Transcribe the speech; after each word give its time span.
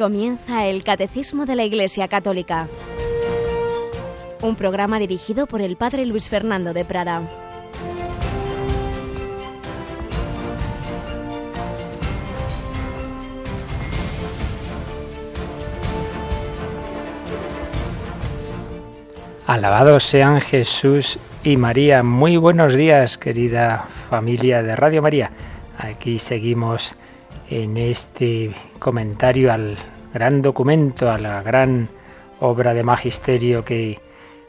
Comienza 0.00 0.64
el 0.64 0.82
Catecismo 0.82 1.44
de 1.44 1.54
la 1.56 1.64
Iglesia 1.64 2.08
Católica, 2.08 2.68
un 4.40 4.56
programa 4.56 4.98
dirigido 4.98 5.46
por 5.46 5.60
el 5.60 5.76
Padre 5.76 6.06
Luis 6.06 6.30
Fernando 6.30 6.72
de 6.72 6.86
Prada. 6.86 7.20
Alabados 19.46 20.04
sean 20.04 20.40
Jesús 20.40 21.18
y 21.44 21.58
María. 21.58 22.02
Muy 22.02 22.38
buenos 22.38 22.72
días, 22.72 23.18
querida 23.18 23.86
familia 24.08 24.62
de 24.62 24.76
Radio 24.76 25.02
María. 25.02 25.30
Aquí 25.76 26.18
seguimos 26.18 26.96
en 27.50 27.76
este 27.76 28.52
comentario 28.78 29.52
al 29.52 29.76
gran 30.14 30.40
documento, 30.40 31.10
a 31.10 31.18
la 31.18 31.42
gran 31.42 31.88
obra 32.38 32.72
de 32.74 32.84
magisterio 32.84 33.64
que 33.64 34.00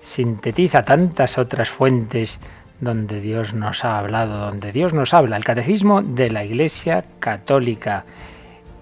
sintetiza 0.01 0.85
tantas 0.85 1.37
otras 1.37 1.69
fuentes 1.69 2.39
donde 2.79 3.19
Dios 3.19 3.53
nos 3.53 3.83
ha 3.85 3.99
hablado, 3.99 4.39
donde 4.39 4.71
Dios 4.71 4.93
nos 4.93 5.13
habla, 5.13 5.37
el 5.37 5.43
catecismo 5.43 6.01
de 6.01 6.31
la 6.31 6.45
Iglesia 6.45 7.05
Católica, 7.19 8.05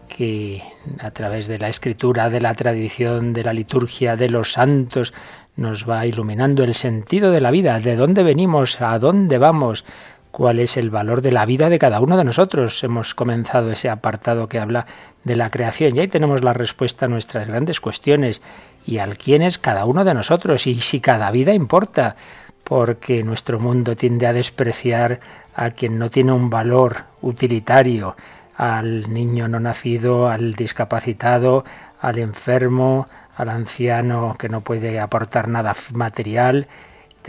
que 0.07 0.63
a 0.99 1.11
través 1.11 1.47
de 1.47 1.57
la 1.57 1.69
escritura, 1.69 2.29
de 2.29 2.41
la 2.41 2.53
tradición, 2.53 3.33
de 3.33 3.43
la 3.43 3.53
liturgia, 3.53 4.15
de 4.15 4.29
los 4.29 4.53
santos, 4.53 5.13
nos 5.55 5.89
va 5.89 6.05
iluminando 6.05 6.63
el 6.63 6.75
sentido 6.75 7.31
de 7.31 7.41
la 7.41 7.51
vida, 7.51 7.79
de 7.79 7.95
dónde 7.95 8.23
venimos, 8.23 8.79
a 8.81 8.97
dónde 8.99 9.37
vamos, 9.37 9.83
cuál 10.31 10.59
es 10.59 10.77
el 10.77 10.89
valor 10.89 11.21
de 11.21 11.31
la 11.31 11.45
vida 11.45 11.69
de 11.69 11.79
cada 11.79 11.99
uno 11.99 12.17
de 12.17 12.23
nosotros. 12.23 12.83
Hemos 12.83 13.15
comenzado 13.15 13.71
ese 13.71 13.89
apartado 13.89 14.47
que 14.47 14.59
habla 14.59 14.85
de 15.23 15.35
la 15.35 15.49
creación 15.49 15.95
y 15.95 15.99
ahí 15.99 16.07
tenemos 16.07 16.43
la 16.43 16.53
respuesta 16.53 17.05
a 17.05 17.09
nuestras 17.09 17.47
grandes 17.47 17.79
cuestiones 17.79 18.41
y 18.85 18.99
al 18.99 19.17
quién 19.17 19.41
es 19.41 19.57
cada 19.57 19.85
uno 19.85 20.05
de 20.05 20.13
nosotros 20.13 20.67
y 20.67 20.79
si 20.81 20.99
cada 20.99 21.31
vida 21.31 21.53
importa, 21.53 22.15
porque 22.63 23.23
nuestro 23.23 23.59
mundo 23.59 23.95
tiende 23.95 24.27
a 24.27 24.33
despreciar 24.33 25.19
a 25.55 25.71
quien 25.71 25.97
no 25.97 26.09
tiene 26.09 26.31
un 26.31 26.49
valor 26.49 27.05
utilitario, 27.21 28.15
al 28.55 29.11
niño 29.11 29.47
no 29.47 29.59
nacido, 29.59 30.29
al 30.29 30.53
discapacitado, 30.53 31.65
al 31.99 32.19
enfermo, 32.19 33.07
al 33.35 33.49
anciano 33.49 34.35
que 34.37 34.49
no 34.49 34.61
puede 34.61 34.99
aportar 34.99 35.47
nada 35.47 35.75
material 35.93 36.67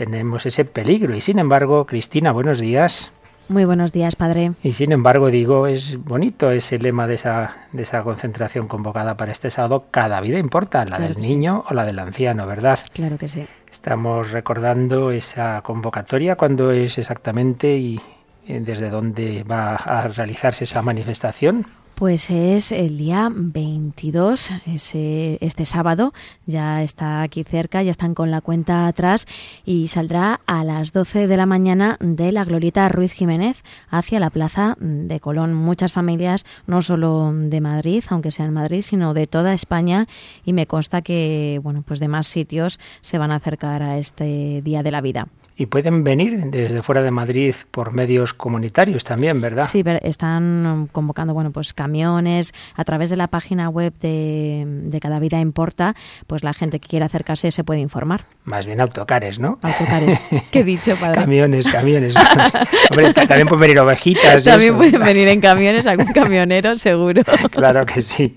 tenemos 0.01 0.47
ese 0.47 0.65
peligro. 0.65 1.15
Y 1.15 1.21
sin 1.21 1.37
embargo, 1.37 1.85
Cristina, 1.85 2.31
buenos 2.31 2.59
días. 2.59 3.11
Muy 3.49 3.65
buenos 3.65 3.91
días, 3.91 4.15
padre. 4.15 4.53
Y 4.63 4.71
sin 4.71 4.91
embargo, 4.93 5.29
digo, 5.29 5.67
es 5.67 6.03
bonito 6.03 6.49
ese 6.49 6.79
lema 6.79 7.05
de 7.05 7.13
esa, 7.13 7.67
de 7.71 7.83
esa 7.83 8.01
concentración 8.01 8.67
convocada 8.67 9.15
para 9.15 9.31
este 9.31 9.51
sábado. 9.51 9.85
Cada 9.91 10.19
vida 10.19 10.39
importa, 10.39 10.85
la 10.85 10.97
del 10.97 11.19
niño 11.19 11.65
o 11.69 11.73
la 11.75 11.85
del 11.85 11.99
anciano, 11.99 12.47
¿verdad? 12.47 12.79
Claro 12.91 13.19
que 13.19 13.27
sí. 13.27 13.45
Estamos 13.69 14.31
recordando 14.31 15.11
esa 15.11 15.61
convocatoria, 15.61 16.35
cuándo 16.35 16.71
es 16.71 16.97
exactamente 16.97 17.77
y 17.77 18.01
desde 18.47 18.89
dónde 18.89 19.43
va 19.43 19.75
a 19.75 20.07
realizarse 20.07 20.63
esa 20.63 20.81
manifestación. 20.81 21.67
Pues 22.01 22.31
es 22.31 22.71
el 22.71 22.97
día 22.97 23.29
22, 23.31 24.49
ese, 24.65 25.37
este 25.39 25.67
sábado, 25.67 26.13
ya 26.47 26.81
está 26.81 27.21
aquí 27.21 27.43
cerca, 27.43 27.83
ya 27.83 27.91
están 27.91 28.15
con 28.15 28.31
la 28.31 28.41
cuenta 28.41 28.87
atrás 28.87 29.27
y 29.65 29.87
saldrá 29.87 30.41
a 30.47 30.63
las 30.63 30.93
12 30.93 31.27
de 31.27 31.37
la 31.37 31.45
mañana 31.45 31.97
de 31.99 32.31
la 32.31 32.43
Glorieta 32.43 32.89
Ruiz 32.89 33.11
Jiménez 33.11 33.63
hacia 33.91 34.19
la 34.19 34.31
Plaza 34.31 34.77
de 34.79 35.19
Colón. 35.19 35.53
Muchas 35.53 35.91
familias, 35.91 36.43
no 36.65 36.81
solo 36.81 37.31
de 37.35 37.61
Madrid, 37.61 38.03
aunque 38.09 38.31
sea 38.31 38.47
en 38.47 38.53
Madrid, 38.53 38.81
sino 38.81 39.13
de 39.13 39.27
toda 39.27 39.53
España 39.53 40.07
y 40.43 40.53
me 40.53 40.65
consta 40.65 41.03
que, 41.03 41.59
bueno, 41.61 41.83
pues 41.85 41.99
de 41.99 42.07
más 42.07 42.25
sitios 42.25 42.79
se 43.01 43.19
van 43.19 43.29
a 43.29 43.35
acercar 43.35 43.83
a 43.83 43.99
este 43.99 44.63
Día 44.63 44.81
de 44.81 44.89
la 44.89 45.01
Vida 45.01 45.27
y 45.61 45.67
pueden 45.67 46.03
venir 46.03 46.45
desde 46.49 46.81
fuera 46.81 47.03
de 47.03 47.11
Madrid 47.11 47.53
por 47.69 47.93
medios 47.93 48.33
comunitarios 48.33 49.03
también, 49.03 49.39
¿verdad? 49.41 49.67
Sí, 49.69 49.83
están 50.01 50.89
convocando, 50.91 51.35
bueno, 51.35 51.51
pues 51.51 51.73
camiones 51.73 52.51
a 52.75 52.83
través 52.83 53.11
de 53.11 53.15
la 53.15 53.27
página 53.27 53.69
web 53.69 53.93
de, 54.01 54.63
de 54.65 54.99
Cada 54.99 55.19
Vida 55.19 55.39
Importa, 55.39 55.95
pues 56.25 56.43
la 56.43 56.55
gente 56.55 56.79
que 56.79 56.89
quiera 56.89 57.05
acercarse 57.05 57.51
se 57.51 57.63
puede 57.63 57.79
informar. 57.79 58.25
Más 58.43 58.65
bien 58.65 58.81
autocares, 58.81 59.37
¿no? 59.37 59.59
Autocares. 59.61 60.19
¿Qué 60.51 60.61
he 60.61 60.63
dicho, 60.63 60.95
padre? 60.95 61.13
Camiones, 61.13 61.67
camiones. 61.67 62.15
Hombre, 62.89 63.13
también 63.13 63.47
pueden 63.47 63.61
venir 63.61 63.79
ovejitas. 63.79 64.43
También 64.43 64.75
pueden 64.75 64.99
venir 65.03 65.27
en 65.27 65.41
camiones, 65.41 65.85
algún 65.85 66.07
camionero, 66.13 66.75
seguro. 66.75 67.21
claro 67.51 67.85
que 67.85 68.01
sí. 68.01 68.35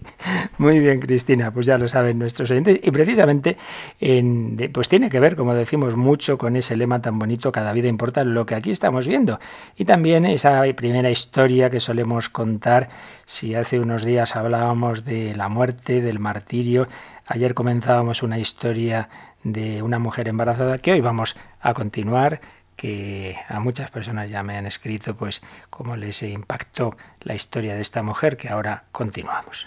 Muy 0.58 0.78
bien, 0.78 1.00
Cristina, 1.00 1.50
pues 1.52 1.64
ya 1.64 1.78
lo 1.78 1.88
saben 1.88 2.18
nuestros 2.18 2.50
oyentes. 2.50 2.80
Y 2.82 2.90
precisamente, 2.90 3.56
en, 3.98 4.58
pues 4.74 4.90
tiene 4.90 5.08
que 5.08 5.20
ver, 5.20 5.36
como 5.36 5.54
decimos, 5.54 5.96
mucho 5.96 6.36
con 6.36 6.56
ese 6.56 6.76
lema 6.76 7.00
tan 7.00 7.13
bonito, 7.18 7.52
cada 7.52 7.72
vida 7.72 7.88
importa 7.88 8.24
lo 8.24 8.46
que 8.46 8.54
aquí 8.54 8.70
estamos 8.70 9.06
viendo. 9.06 9.38
Y 9.76 9.84
también 9.84 10.24
esa 10.24 10.62
primera 10.76 11.10
historia 11.10 11.70
que 11.70 11.80
solemos 11.80 12.28
contar, 12.28 12.88
si 13.24 13.54
hace 13.54 13.80
unos 13.80 14.04
días 14.04 14.36
hablábamos 14.36 15.04
de 15.04 15.34
la 15.34 15.48
muerte, 15.48 16.00
del 16.00 16.18
martirio, 16.18 16.88
ayer 17.26 17.54
comenzábamos 17.54 18.22
una 18.22 18.38
historia 18.38 19.08
de 19.42 19.82
una 19.82 19.98
mujer 19.98 20.28
embarazada 20.28 20.78
que 20.78 20.92
hoy 20.92 21.00
vamos 21.00 21.36
a 21.60 21.74
continuar 21.74 22.40
que 22.76 23.36
a 23.48 23.60
muchas 23.60 23.90
personas 23.90 24.30
ya 24.30 24.42
me 24.42 24.56
han 24.56 24.66
escrito 24.66 25.14
pues 25.14 25.42
cómo 25.70 25.96
les 25.96 26.22
impactó 26.22 26.96
la 27.20 27.34
historia 27.34 27.74
de 27.74 27.82
esta 27.82 28.02
mujer 28.02 28.36
que 28.36 28.48
ahora 28.48 28.84
continuamos. 28.90 29.66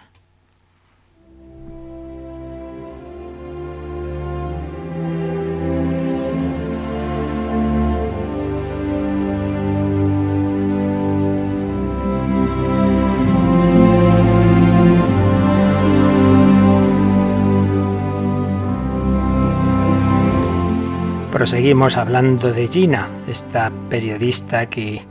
Proseguimos 21.38 21.98
hablando 21.98 22.52
de 22.52 22.68
Gina, 22.68 23.08
esta 23.28 23.72
periodista 23.92 24.66
que 24.72 25.03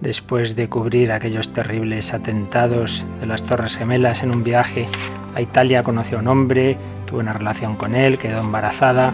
después 0.00 0.56
de 0.56 0.70
cubrir 0.70 1.12
aquellos 1.12 1.52
terribles 1.52 2.14
atentados 2.14 3.04
de 3.20 3.26
las 3.26 3.42
Torres 3.42 3.76
Gemelas 3.76 4.22
en 4.22 4.34
un 4.34 4.42
viaje 4.42 4.88
a 5.34 5.42
Italia 5.42 5.82
conoció 5.82 6.16
a 6.16 6.20
un 6.22 6.28
hombre, 6.28 6.78
tuvo 7.04 7.20
una 7.20 7.34
relación 7.34 7.76
con 7.76 7.94
él, 7.94 8.16
quedó 8.16 8.40
embarazada, 8.40 9.12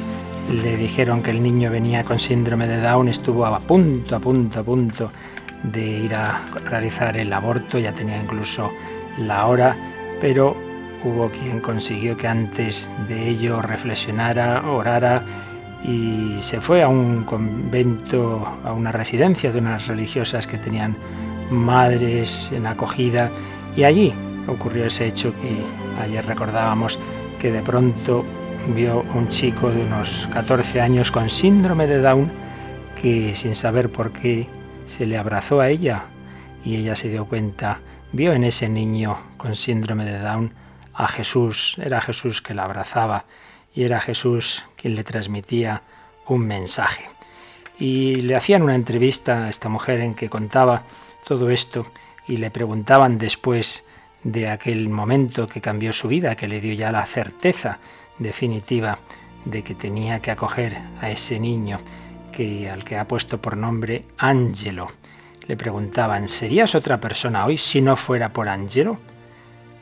le 0.62 0.76
dijeron 0.76 1.25
que 1.25 1.32
el 1.32 1.42
niño 1.42 1.72
venía 1.72 2.04
con 2.04 2.20
síndrome 2.20 2.69
de 2.69 2.80
Down, 2.80 3.09
estuvo 3.09 3.44
a 3.47 3.59
punto, 3.59 4.14
a 4.14 4.20
punto, 4.20 4.60
a 4.60 4.62
punto 4.62 5.10
de 5.64 5.84
ir 5.84 6.14
a 6.14 6.41
realizar 6.66 7.16
el 7.16 7.32
aborto, 7.32 7.80
ya 7.80 7.92
tenía 7.92 8.22
incluso 8.22 8.70
la 9.19 9.44
hora, 9.47 9.76
pero 10.20 10.56
hubo 11.03 11.30
quien 11.30 11.59
consiguió 11.59 12.16
que 12.16 12.28
antes 12.28 12.88
de 13.09 13.28
ello 13.28 13.60
reflexionara, 13.60 14.70
orara, 14.70 15.25
y 15.84 16.36
se 16.41 16.60
fue 16.60 16.82
a 16.82 16.88
un 16.88 17.24
convento, 17.24 18.46
a 18.64 18.72
una 18.72 18.92
residencia 18.92 19.52
de 19.52 19.58
unas 19.58 19.86
religiosas 19.86 20.46
que 20.46 20.58
tenían 20.58 20.96
madres 21.50 22.52
en 22.52 22.66
acogida. 22.66 23.30
Y 23.76 23.84
allí 23.84 24.12
ocurrió 24.46 24.86
ese 24.86 25.06
hecho 25.06 25.32
que 25.34 25.62
ayer 26.02 26.24
recordábamos 26.26 26.98
que 27.38 27.50
de 27.50 27.62
pronto 27.62 28.24
vio 28.74 29.04
un 29.14 29.28
chico 29.28 29.71
de 29.71 29.82
unos 29.82 30.28
14 30.32 30.80
años 30.80 31.10
con 31.10 31.30
síndrome 31.30 31.86
de 31.86 32.00
Down 32.00 32.30
que 33.00 33.34
sin 33.34 33.54
saber 33.54 33.91
por 33.91 34.12
qué 34.12 34.47
se 34.84 35.06
le 35.06 35.16
abrazó 35.16 35.60
a 35.60 35.71
ella. 35.71 36.04
Y 36.62 36.77
ella 36.77 36.94
se 36.94 37.09
dio 37.09 37.24
cuenta, 37.24 37.80
vio 38.12 38.34
en 38.34 38.44
ese 38.44 38.68
niño 38.68 39.16
con 39.38 39.56
síndrome 39.56 40.04
de 40.04 40.18
Down 40.18 40.53
a 40.92 41.09
Jesús, 41.09 41.77
era 41.82 42.03
Jesús 42.03 42.42
que 42.42 42.53
la 42.53 42.65
abrazaba 42.65 43.24
y 43.74 43.84
era 43.84 44.00
Jesús 44.00 44.64
quien 44.76 44.94
le 44.94 45.04
transmitía 45.04 45.82
un 46.26 46.46
mensaje. 46.46 47.04
Y 47.78 48.16
le 48.16 48.36
hacían 48.36 48.62
una 48.62 48.74
entrevista 48.74 49.44
a 49.44 49.48
esta 49.48 49.68
mujer 49.68 50.00
en 50.00 50.14
que 50.14 50.28
contaba 50.28 50.84
todo 51.24 51.50
esto 51.50 51.86
y 52.26 52.36
le 52.36 52.50
preguntaban 52.50 53.18
después 53.18 53.84
de 54.22 54.48
aquel 54.50 54.88
momento 54.88 55.46
que 55.46 55.60
cambió 55.60 55.92
su 55.92 56.08
vida, 56.08 56.36
que 56.36 56.48
le 56.48 56.60
dio 56.60 56.74
ya 56.74 56.92
la 56.92 57.06
certeza 57.06 57.78
definitiva 58.18 58.98
de 59.44 59.62
que 59.62 59.74
tenía 59.74 60.20
que 60.20 60.30
acoger 60.30 60.76
a 61.00 61.10
ese 61.10 61.40
niño 61.40 61.80
que 62.32 62.70
al 62.70 62.84
que 62.84 62.98
ha 62.98 63.08
puesto 63.08 63.40
por 63.40 63.56
nombre 63.56 64.04
Ángelo. 64.18 64.88
Le 65.46 65.56
preguntaban, 65.56 66.28
¿serías 66.28 66.74
otra 66.74 67.00
persona 67.00 67.46
hoy 67.46 67.56
si 67.56 67.80
no 67.80 67.96
fuera 67.96 68.32
por 68.32 68.48
Ángelo? 68.48 68.98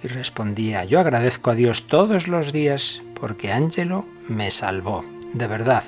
Y 0.03 0.07
respondía, 0.07 0.85
yo 0.85 1.01
agradezco 1.01 1.51
a 1.51 1.55
Dios 1.55 1.89
todos 1.89 2.29
los 2.29 2.53
días 2.53 3.03
porque 3.21 3.53
Ángelo 3.53 4.05
me 4.29 4.51
salvó. 4.51 5.05
De 5.35 5.47
verdad, 5.47 5.85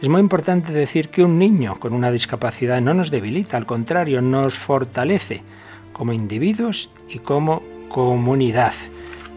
es 0.00 0.08
muy 0.08 0.20
importante 0.20 0.72
decir 0.72 1.08
que 1.08 1.24
un 1.24 1.38
niño 1.38 1.78
con 1.80 1.92
una 1.92 2.10
discapacidad 2.10 2.80
no 2.80 2.94
nos 2.94 3.10
debilita, 3.10 3.56
al 3.56 3.66
contrario, 3.66 4.22
nos 4.22 4.54
fortalece 4.56 5.42
como 5.92 6.12
individuos 6.12 6.90
y 7.08 7.18
como 7.18 7.62
comunidad. 7.88 8.74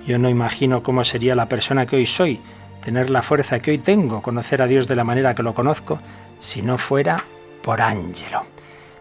Yo 0.05 0.19
no 0.19 0.29
imagino 0.29 0.83
cómo 0.83 1.03
sería 1.03 1.35
la 1.35 1.49
persona 1.49 1.85
que 1.85 1.95
hoy 1.95 2.05
soy, 2.05 2.39
tener 2.83 3.09
la 3.09 3.21
fuerza 3.21 3.59
que 3.59 3.71
hoy 3.71 3.77
tengo, 3.77 4.21
conocer 4.21 4.61
a 4.61 4.67
Dios 4.67 4.87
de 4.87 4.95
la 4.95 5.03
manera 5.03 5.35
que 5.35 5.44
lo 5.44 5.53
conozco, 5.53 5.99
si 6.39 6.61
no 6.61 6.77
fuera 6.77 7.23
por 7.63 7.81
Ángelo. 7.81 8.45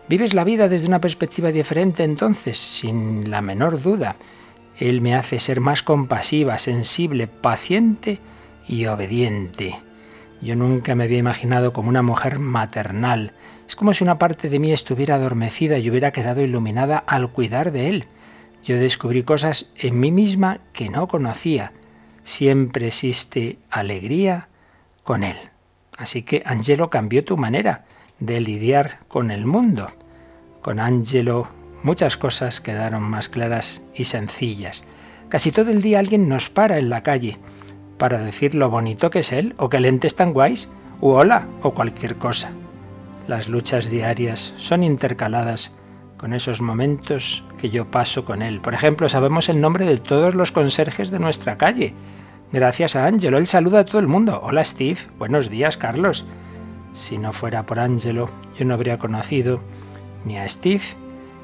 ¿Vives 0.08 0.34
la 0.34 0.44
vida 0.44 0.68
desde 0.68 0.86
una 0.86 1.00
perspectiva 1.00 1.52
diferente 1.52 2.04
entonces? 2.04 2.58
Sin 2.58 3.30
la 3.30 3.40
menor 3.40 3.80
duda. 3.80 4.16
Él 4.80 5.02
me 5.02 5.14
hace 5.14 5.38
ser 5.40 5.60
más 5.60 5.82
compasiva, 5.82 6.56
sensible, 6.56 7.26
paciente 7.26 8.18
y 8.66 8.86
obediente. 8.86 9.78
Yo 10.40 10.56
nunca 10.56 10.94
me 10.94 11.04
había 11.04 11.18
imaginado 11.18 11.74
como 11.74 11.90
una 11.90 12.00
mujer 12.00 12.38
maternal. 12.38 13.34
Es 13.68 13.76
como 13.76 13.92
si 13.92 14.02
una 14.02 14.18
parte 14.18 14.48
de 14.48 14.58
mí 14.58 14.72
estuviera 14.72 15.16
adormecida 15.16 15.78
y 15.78 15.90
hubiera 15.90 16.12
quedado 16.12 16.40
iluminada 16.40 16.96
al 16.96 17.30
cuidar 17.30 17.72
de 17.72 17.88
él. 17.90 18.06
Yo 18.64 18.76
descubrí 18.76 19.22
cosas 19.22 19.70
en 19.76 20.00
mí 20.00 20.10
misma 20.10 20.60
que 20.72 20.88
no 20.88 21.08
conocía. 21.08 21.72
Siempre 22.22 22.86
existe 22.86 23.58
alegría 23.70 24.48
con 25.04 25.24
él. 25.24 25.36
Así 25.98 26.22
que 26.22 26.42
Angelo 26.46 26.88
cambió 26.88 27.22
tu 27.22 27.36
manera 27.36 27.84
de 28.18 28.40
lidiar 28.40 29.00
con 29.08 29.30
el 29.30 29.44
mundo. 29.44 29.88
Con 30.62 30.80
Angelo 30.80 31.48
muchas 31.82 32.16
cosas 32.16 32.60
quedaron 32.60 33.02
más 33.02 33.28
claras 33.28 33.82
y 33.94 34.04
sencillas. 34.04 34.84
Casi 35.28 35.52
todo 35.52 35.70
el 35.70 35.82
día 35.82 35.98
alguien 35.98 36.28
nos 36.28 36.48
para 36.48 36.78
en 36.78 36.90
la 36.90 37.02
calle 37.02 37.38
para 38.00 38.18
decir 38.18 38.54
lo 38.54 38.70
bonito 38.70 39.10
que 39.10 39.18
es 39.18 39.30
él, 39.30 39.54
o 39.58 39.68
que 39.68 39.78
lentes 39.78 40.16
tan 40.16 40.32
guays, 40.32 40.70
o 41.02 41.12
hola, 41.16 41.46
o 41.62 41.74
cualquier 41.74 42.16
cosa. 42.16 42.50
Las 43.28 43.46
luchas 43.46 43.90
diarias 43.90 44.54
son 44.56 44.82
intercaladas 44.82 45.70
con 46.16 46.32
esos 46.32 46.62
momentos 46.62 47.44
que 47.58 47.68
yo 47.68 47.90
paso 47.90 48.24
con 48.24 48.40
él. 48.40 48.60
Por 48.60 48.72
ejemplo, 48.72 49.08
sabemos 49.10 49.50
el 49.50 49.60
nombre 49.60 49.84
de 49.84 49.98
todos 49.98 50.34
los 50.34 50.50
conserjes 50.50 51.10
de 51.10 51.18
nuestra 51.18 51.58
calle. 51.58 51.94
Gracias 52.52 52.96
a 52.96 53.04
Ángelo, 53.04 53.36
él 53.36 53.46
saluda 53.46 53.80
a 53.80 53.84
todo 53.84 53.98
el 53.98 54.08
mundo. 54.08 54.40
Hola 54.42 54.64
Steve, 54.64 55.00
buenos 55.18 55.50
días 55.50 55.76
Carlos. 55.76 56.24
Si 56.92 57.18
no 57.18 57.34
fuera 57.34 57.66
por 57.66 57.78
Ángelo, 57.78 58.30
yo 58.58 58.64
no 58.64 58.74
habría 58.74 58.98
conocido 58.98 59.60
ni 60.24 60.38
a 60.38 60.48
Steve, 60.48 60.82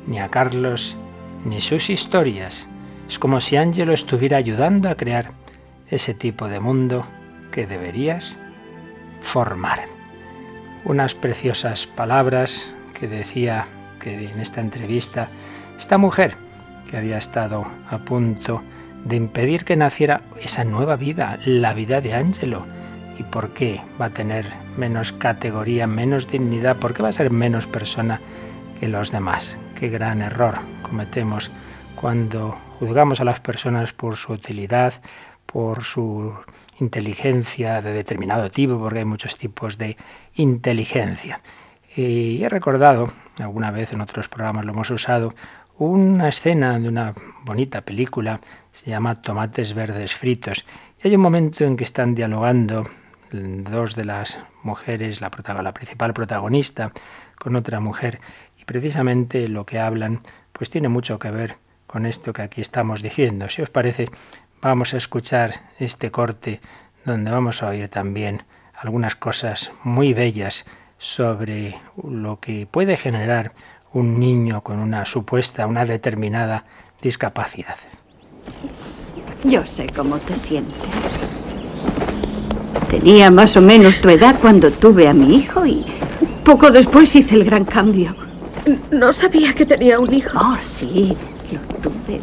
ni 0.07 0.19
a 0.19 0.29
Carlos, 0.29 0.97
ni 1.45 1.61
sus 1.61 1.91
historias. 1.91 2.69
Es 3.09 3.19
como 3.19 3.41
si 3.41 3.57
Ángelo 3.57 3.93
estuviera 3.93 4.37
ayudando 4.37 4.89
a 4.89 4.97
crear 4.97 5.33
ese 5.91 6.15
tipo 6.15 6.49
de 6.49 6.61
mundo 6.61 7.07
que 7.53 7.67
deberías 7.67 8.39
formar. 9.21 9.85
Unas 10.85 11.15
preciosas 11.15 11.87
palabras 11.87 12.75
que 12.99 13.09
decía 13.09 13.67
que 14.01 14.31
en 14.31 14.41
esta 14.41 14.61
entrevista 14.61 15.29
esta 15.77 15.99
mujer 15.99 16.37
que 16.91 16.97
había 16.97 17.19
estado 17.19 17.67
a 17.91 17.99
punto 17.99 18.63
de 19.05 19.17
impedir 19.17 19.65
que 19.65 19.77
naciera 19.77 20.23
esa 20.41 20.65
nueva 20.65 20.97
vida, 20.97 21.39
la 21.45 21.75
vida 21.75 22.01
de 22.01 22.15
Ángelo. 22.15 22.67
¿Y 23.19 23.23
por 23.23 23.51
qué 23.51 23.81
va 24.01 24.07
a 24.07 24.11
tener 24.11 24.47
menos 24.77 25.13
categoría, 25.13 25.87
menos 25.87 26.29
dignidad? 26.29 26.77
¿Por 26.77 26.93
qué 26.93 27.03
va 27.03 27.09
a 27.09 27.13
ser 27.13 27.31
menos 27.31 27.67
persona 27.67 28.21
que 28.79 28.89
los 28.89 29.11
demás? 29.11 29.59
Qué 29.75 29.89
gran 29.89 30.23
error 30.23 30.55
cometemos 30.83 31.51
cuando 31.95 32.59
juzgamos 32.79 33.21
a 33.21 33.25
las 33.25 33.41
personas 33.41 33.93
por 33.93 34.17
su 34.17 34.33
utilidad, 34.33 34.95
por 35.47 35.83
su 35.83 36.35
inteligencia 36.79 37.81
de 37.81 37.93
determinado 37.93 38.51
tipo, 38.51 38.79
porque 38.79 39.01
hay 39.01 39.05
muchos 39.05 39.37
tipos 39.37 39.79
de 39.79 39.97
inteligencia. 40.35 41.41
Y 41.95 42.43
he 42.45 42.49
recordado, 42.49 43.11
alguna 43.39 43.71
vez 43.71 43.93
en 43.93 44.03
otros 44.03 44.29
programas 44.29 44.67
lo 44.67 44.73
hemos 44.73 44.91
usado, 44.91 45.35
una 45.79 46.29
escena 46.29 46.79
de 46.79 46.89
una 46.89 47.15
bonita 47.45 47.81
película, 47.81 48.41
se 48.73 48.91
llama 48.91 49.23
Tomates 49.23 49.75
Verdes 49.75 50.15
Fritos. 50.15 50.67
Y 51.03 51.09
hay 51.09 51.17
un 51.17 51.23
momento 51.23 51.65
en 51.65 51.77
que 51.77 51.85
están 51.85 52.15
dialogando 52.15 52.87
dos 53.31 53.95
de 53.95 54.05
las 54.05 54.39
mujeres, 54.63 55.21
la, 55.21 55.31
la 55.63 55.73
principal 55.73 56.15
protagonista, 56.15 56.93
con 57.39 57.57
otra 57.57 57.81
mujer, 57.81 58.21
y 58.59 58.65
precisamente 58.65 59.49
lo 59.49 59.67
que 59.67 59.79
hablan 59.79 60.21
pues 60.53 60.71
tiene 60.71 60.89
mucho 60.89 61.19
que 61.19 61.31
ver 61.31 61.57
con 61.87 62.07
esto 62.07 62.33
que 62.33 62.43
aquí 62.43 62.61
estamos 62.61 63.03
diciendo. 63.03 63.49
Si 63.49 63.63
os 63.63 63.71
parece, 63.71 64.09
Vamos 64.63 64.95
a 64.95 64.97
escuchar 64.97 65.61
este 65.79 66.11
corte 66.11 66.61
donde 67.05 67.31
vamos 67.31 67.63
a 67.63 67.69
oír 67.69 67.89
también 67.89 68.43
algunas 68.75 69.15
cosas 69.15 69.71
muy 69.85 70.15
bellas 70.15 70.65
sobre 70.99 71.79
lo 72.03 72.41
que 72.41 72.67
puede 72.67 72.97
generar 72.97 73.53
un 73.93 74.19
niño 74.19 74.63
con 74.63 74.79
una 74.79 75.05
supuesta, 75.05 75.67
una 75.67 75.85
determinada 75.85 76.65
discapacidad. 77.03 77.77
Yo 79.45 79.65
sé 79.65 79.87
cómo 79.95 80.19
te 80.19 80.37
sientes. 80.37 81.23
Tenía 82.91 83.31
más 83.31 83.57
o 83.57 83.61
menos 83.61 84.01
tu 84.01 84.09
edad 84.09 84.37
cuando 84.41 84.73
tuve 84.73 85.07
a 85.07 85.15
mi 85.15 85.37
hijo 85.37 85.67
y 85.67 85.85
poco 86.47 86.71
después 86.71 87.17
hice 87.17 87.35
el 87.35 87.45
gran 87.45 87.65
cambio. 87.65 88.15
No 88.93 89.13
sabía 89.13 89.53
que 89.53 89.67
tenía 89.67 89.99
un 89.99 90.15
hijo. 90.15 90.39
Oh, 90.41 90.57
sí, 90.63 91.17
lo 91.51 91.61
tuve. 91.83 92.21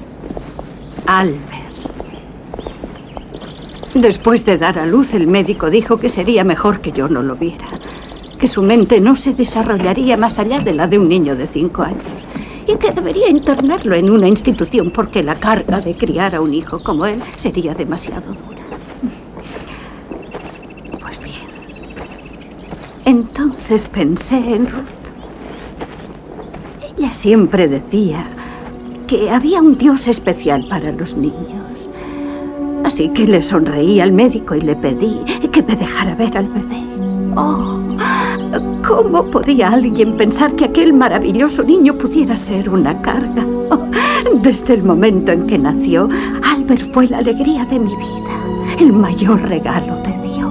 Albert. 1.06 1.74
Después 3.94 4.46
de 4.46 4.58
dar 4.58 4.80
a 4.80 4.86
luz, 4.86 5.14
el 5.14 5.28
médico 5.28 5.70
dijo 5.70 5.98
que 5.98 6.08
sería 6.08 6.46
mejor 6.46 6.80
que 6.80 6.94
yo 6.94 7.10
no 7.10 7.22
lo 7.22 7.36
viera, 7.36 7.68
que 8.40 8.48
su 8.48 8.64
mente 8.64 9.02
no 9.02 9.14
se 9.16 9.34
desarrollaría 9.34 10.16
más 10.16 10.40
allá 10.40 10.60
de 10.62 10.74
la 10.74 10.88
de 10.88 11.00
un 11.00 11.10
niño 11.10 11.36
de 11.36 11.48
cinco 11.48 11.84
años 11.84 12.24
y 12.66 12.78
que 12.78 12.92
debería 12.92 13.30
internarlo 13.30 13.94
en 13.94 14.10
una 14.10 14.30
institución 14.30 14.90
porque 14.92 15.22
la 15.22 15.36
carga 15.36 15.82
de 15.82 15.98
criar 15.98 16.34
a 16.34 16.42
un 16.42 16.54
hijo 16.54 16.82
como 16.82 17.06
él 17.06 17.22
sería 17.36 17.74
demasiado 17.74 18.34
dura. 18.34 18.64
Pues 21.02 21.20
bien, 21.20 21.43
entonces 23.06 23.86
pensé 23.86 24.38
en 24.38 24.68
Ruth. 24.68 25.04
Ella 26.98 27.12
siempre 27.12 27.68
decía 27.68 28.28
que 29.08 29.30
había 29.30 29.62
un 29.62 29.78
Dios 29.78 30.08
especial 30.08 30.68
para 30.70 30.92
los 30.92 31.16
niños 31.16 31.64
Así 32.84 33.10
que 33.10 33.26
le 33.26 33.42
sonreí 33.42 34.02
al 34.02 34.12
médico 34.12 34.56
y 34.56 34.62
le 34.62 34.76
pedí 34.76 35.18
que 35.52 35.64
me 35.64 35.76
dejara 35.76 36.16
ver 36.16 36.38
al 36.38 36.48
bebé. 36.48 36.84
Oh, 37.36 37.80
¿cómo 38.86 39.24
podía 39.32 39.70
alguien 39.70 40.18
pensar 40.18 40.54
que 40.56 40.66
aquel 40.66 40.94
maravilloso 40.94 41.64
niño 41.64 41.94
pudiera 41.96 42.36
ser 42.36 42.70
una 42.70 43.02
carga? 43.02 43.46
desde 44.44 44.74
el 44.74 44.84
momento 44.84 45.32
en 45.32 45.48
que 45.48 45.58
nació, 45.58 46.10
Albert 46.44 46.94
fue 46.94 47.08
la 47.08 47.20
alegría 47.20 47.66
de 47.66 47.80
mi 47.80 47.96
vida, 47.96 48.78
el 48.80 48.92
mayor 48.92 49.42
regalo 49.42 49.96
de 50.04 50.30
Dios. 50.30 50.43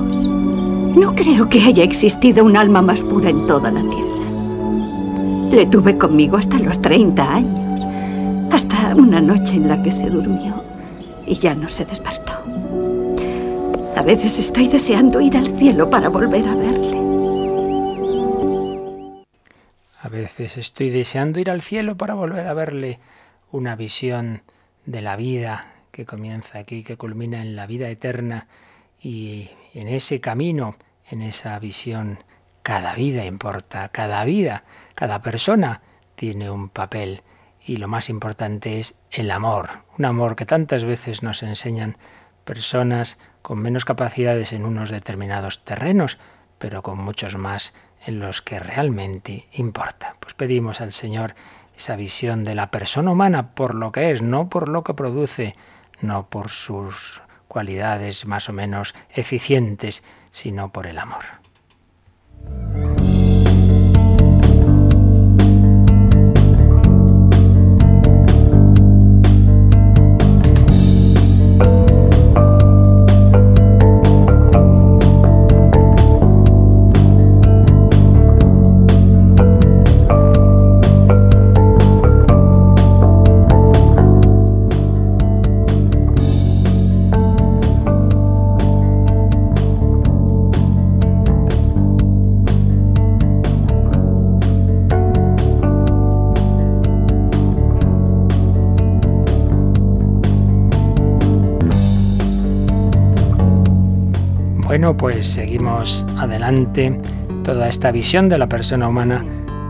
No 0.97 1.15
creo 1.15 1.49
que 1.49 1.61
haya 1.61 1.85
existido 1.85 2.45
un 2.45 2.57
alma 2.57 2.83
más 2.83 3.01
pura 3.01 3.31
en 3.31 3.47
toda 3.47 3.71
la 3.71 3.81
tierra. 3.81 5.51
Le 5.51 5.67
tuve 5.67 5.97
conmigo 5.97 6.37
hasta 6.37 6.59
los 6.59 6.81
30 6.83 7.35
años, 7.35 7.83
hasta 8.53 8.95
una 8.95 9.21
noche 9.21 9.57
en 9.57 9.69
la 9.69 9.83
que 9.83 9.91
se 9.91 10.11
durmió 10.11 10.63
y 11.27 11.37
ya 11.37 11.55
no 11.55 11.69
se 11.69 11.85
despertó. 11.85 12.33
A 13.97 14.03
veces 14.03 14.39
estoy 14.39 14.69
deseando 14.69 15.21
ir 15.21 15.37
al 15.37 15.47
cielo 15.57 15.89
para 15.89 16.09
volver 16.09 16.49
a 16.49 16.55
verle. 16.57 17.03
A 20.01 20.09
veces 20.09 20.59
estoy 20.59 20.91
deseando 20.91 21.41
ir 21.41 21.51
al 21.51 21.63
cielo 21.63 21.97
para 21.97 22.15
volver 22.15 22.47
a 22.47 22.55
verle 22.55 22.99
una 23.51 23.77
visión 23.77 24.43
de 24.85 25.01
la 25.01 25.17
vida 25.17 25.73
que 25.91 26.05
comienza 26.05 26.59
aquí, 26.59 26.83
que 26.83 26.97
culmina 26.97 27.41
en 27.41 27.55
la 27.55 27.67
vida 27.67 27.89
eterna 27.89 28.49
y 29.01 29.51
en 29.75 29.89
ese 29.89 30.21
camino, 30.21 30.77
en 31.09 31.23
esa 31.23 31.59
visión, 31.59 32.25
cada 32.63 32.95
vida 32.95 33.25
importa, 33.25 33.89
cada 33.89 34.25
vida, 34.25 34.65
cada 34.95 35.23
persona 35.23 35.83
tiene 36.15 36.51
un 36.51 36.69
papel 36.69 37.23
y 37.65 37.77
lo 37.77 37.89
más 37.89 38.09
importante 38.09 38.79
es 38.79 38.99
el 39.11 39.31
amor, 39.31 39.85
un 39.99 40.05
amor 40.05 40.37
que 40.37 40.47
tantas 40.47 40.85
veces 40.85 41.23
nos 41.23 41.43
enseñan 41.43 41.97
personas 42.45 43.19
con 43.41 43.59
menos 43.59 43.85
capacidades 43.85 44.53
en 44.53 44.65
unos 44.65 44.91
determinados 44.91 45.65
terrenos, 45.65 46.19
pero 46.59 46.83
con 46.83 46.99
muchos 46.99 47.37
más 47.37 47.75
en 48.05 48.19
los 48.19 48.43
que 48.43 48.59
realmente 48.59 49.49
importa. 49.53 50.17
Pues 50.21 50.35
pedimos 50.35 50.81
al 50.81 50.93
Señor 50.93 51.35
esa 51.77 51.97
visión 51.97 52.45
de 52.45 52.55
la 52.55 52.71
persona 52.71 53.13
humana 53.13 53.55
por 53.55 53.75
lo 53.75 53.93
que 53.93 54.11
es, 54.11 54.23
no 54.23 54.49
por 54.49 54.69
lo 54.69 54.83
que 54.83 54.95
produce, 54.95 55.57
no 56.01 56.27
por 56.29 56.51
sus 56.51 57.23
cualidades 57.53 58.25
más 58.25 58.49
o 58.49 58.55
menos 58.55 58.95
eficientes, 59.15 60.03
sino 60.31 60.73
por 60.73 60.87
el 60.87 60.99
amor. 60.99 61.25
Bueno, 104.83 104.97
pues 104.97 105.29
seguimos 105.29 106.05
adelante. 106.19 106.99
Toda 107.45 107.69
esta 107.69 107.93
visión 107.93 108.29
de 108.29 108.37
la 108.37 108.49
persona 108.49 108.89
humana, 108.89 109.25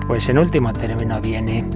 pues 0.07 0.31
en 0.31 0.38
último 0.38 0.73
término 0.73 1.21
viene 1.21 1.66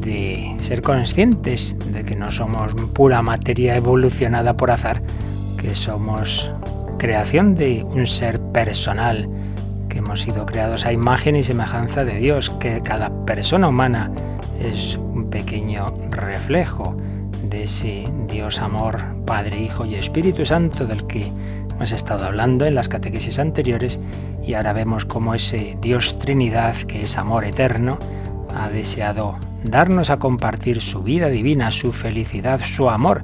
de 0.00 0.54
ser 0.60 0.80
conscientes 0.80 1.74
de 1.90 2.04
que 2.04 2.14
no 2.14 2.30
somos 2.30 2.74
pura 2.94 3.20
materia 3.20 3.74
evolucionada 3.74 4.56
por 4.56 4.70
azar, 4.70 5.02
que 5.56 5.74
somos 5.74 6.52
creación 6.98 7.56
de 7.56 7.82
un 7.82 8.06
ser 8.06 8.38
personal, 8.38 9.28
que 9.88 9.98
hemos 9.98 10.20
sido 10.20 10.46
creados 10.46 10.86
a 10.86 10.92
imagen 10.92 11.34
y 11.34 11.42
semejanza 11.42 12.04
de 12.04 12.18
Dios, 12.18 12.48
que 12.60 12.80
cada 12.80 13.10
persona 13.24 13.66
humana 13.66 14.12
es 14.60 14.96
un 14.96 15.30
pequeño 15.30 15.98
reflejo 16.12 16.96
de 17.42 17.64
ese 17.64 18.04
Dios 18.28 18.60
amor, 18.60 18.98
Padre, 19.26 19.60
Hijo 19.60 19.84
y 19.84 19.96
Espíritu 19.96 20.46
Santo 20.46 20.86
del 20.86 21.08
que 21.08 21.28
hemos 21.78 21.92
estado 21.92 22.24
hablando 22.24 22.66
en 22.66 22.74
las 22.74 22.88
catequesis 22.88 23.38
anteriores 23.38 24.00
y 24.44 24.54
ahora 24.54 24.72
vemos 24.72 25.04
cómo 25.04 25.36
ese 25.36 25.78
Dios 25.80 26.18
Trinidad, 26.18 26.74
que 26.74 27.02
es 27.02 27.16
amor 27.16 27.44
eterno, 27.44 28.00
ha 28.52 28.68
deseado 28.68 29.38
darnos 29.62 30.10
a 30.10 30.18
compartir 30.18 30.80
su 30.80 31.04
vida 31.04 31.28
divina, 31.28 31.70
su 31.70 31.92
felicidad, 31.92 32.60
su 32.64 32.90
amor 32.90 33.22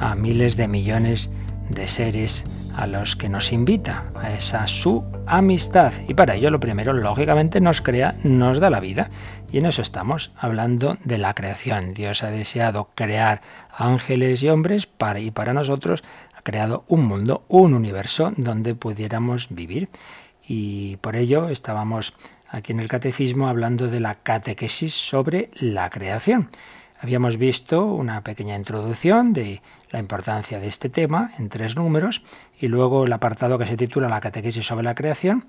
a 0.00 0.16
miles 0.16 0.56
de 0.56 0.66
millones 0.66 1.30
de 1.68 1.86
seres 1.86 2.44
a 2.76 2.88
los 2.88 3.14
que 3.14 3.28
nos 3.28 3.52
invita, 3.52 4.06
a 4.16 4.32
esa 4.32 4.66
su 4.66 5.04
amistad. 5.24 5.92
Y 6.08 6.14
para 6.14 6.34
ello 6.34 6.50
lo 6.50 6.58
primero, 6.58 6.92
lógicamente, 6.92 7.60
nos 7.60 7.82
crea, 7.82 8.16
nos 8.24 8.58
da 8.58 8.68
la 8.68 8.80
vida. 8.80 9.10
Y 9.52 9.58
en 9.58 9.66
eso 9.66 9.80
estamos, 9.80 10.32
hablando 10.36 10.96
de 11.04 11.18
la 11.18 11.34
creación. 11.34 11.94
Dios 11.94 12.24
ha 12.24 12.32
deseado 12.32 12.88
crear 12.96 13.42
ángeles 13.70 14.42
y 14.42 14.48
hombres 14.48 14.86
para, 14.86 15.20
y 15.20 15.30
para 15.30 15.52
nosotros 15.52 16.02
creado 16.42 16.84
un 16.88 17.04
mundo, 17.04 17.44
un 17.48 17.74
universo 17.74 18.32
donde 18.36 18.74
pudiéramos 18.74 19.48
vivir. 19.50 19.88
Y 20.46 20.96
por 20.98 21.16
ello 21.16 21.48
estábamos 21.48 22.14
aquí 22.48 22.72
en 22.72 22.80
el 22.80 22.88
catecismo 22.88 23.48
hablando 23.48 23.88
de 23.88 24.00
la 24.00 24.16
catequesis 24.16 24.94
sobre 24.94 25.50
la 25.54 25.88
creación. 25.90 26.50
Habíamos 27.00 27.36
visto 27.36 27.84
una 27.84 28.22
pequeña 28.22 28.54
introducción 28.54 29.32
de 29.32 29.60
la 29.90 29.98
importancia 29.98 30.60
de 30.60 30.68
este 30.68 30.88
tema 30.88 31.32
en 31.36 31.48
tres 31.48 31.74
números 31.74 32.22
y 32.60 32.68
luego 32.68 33.04
el 33.04 33.12
apartado 33.12 33.58
que 33.58 33.66
se 33.66 33.76
titula 33.76 34.08
La 34.08 34.20
catequesis 34.20 34.64
sobre 34.64 34.84
la 34.84 34.94
creación, 34.94 35.46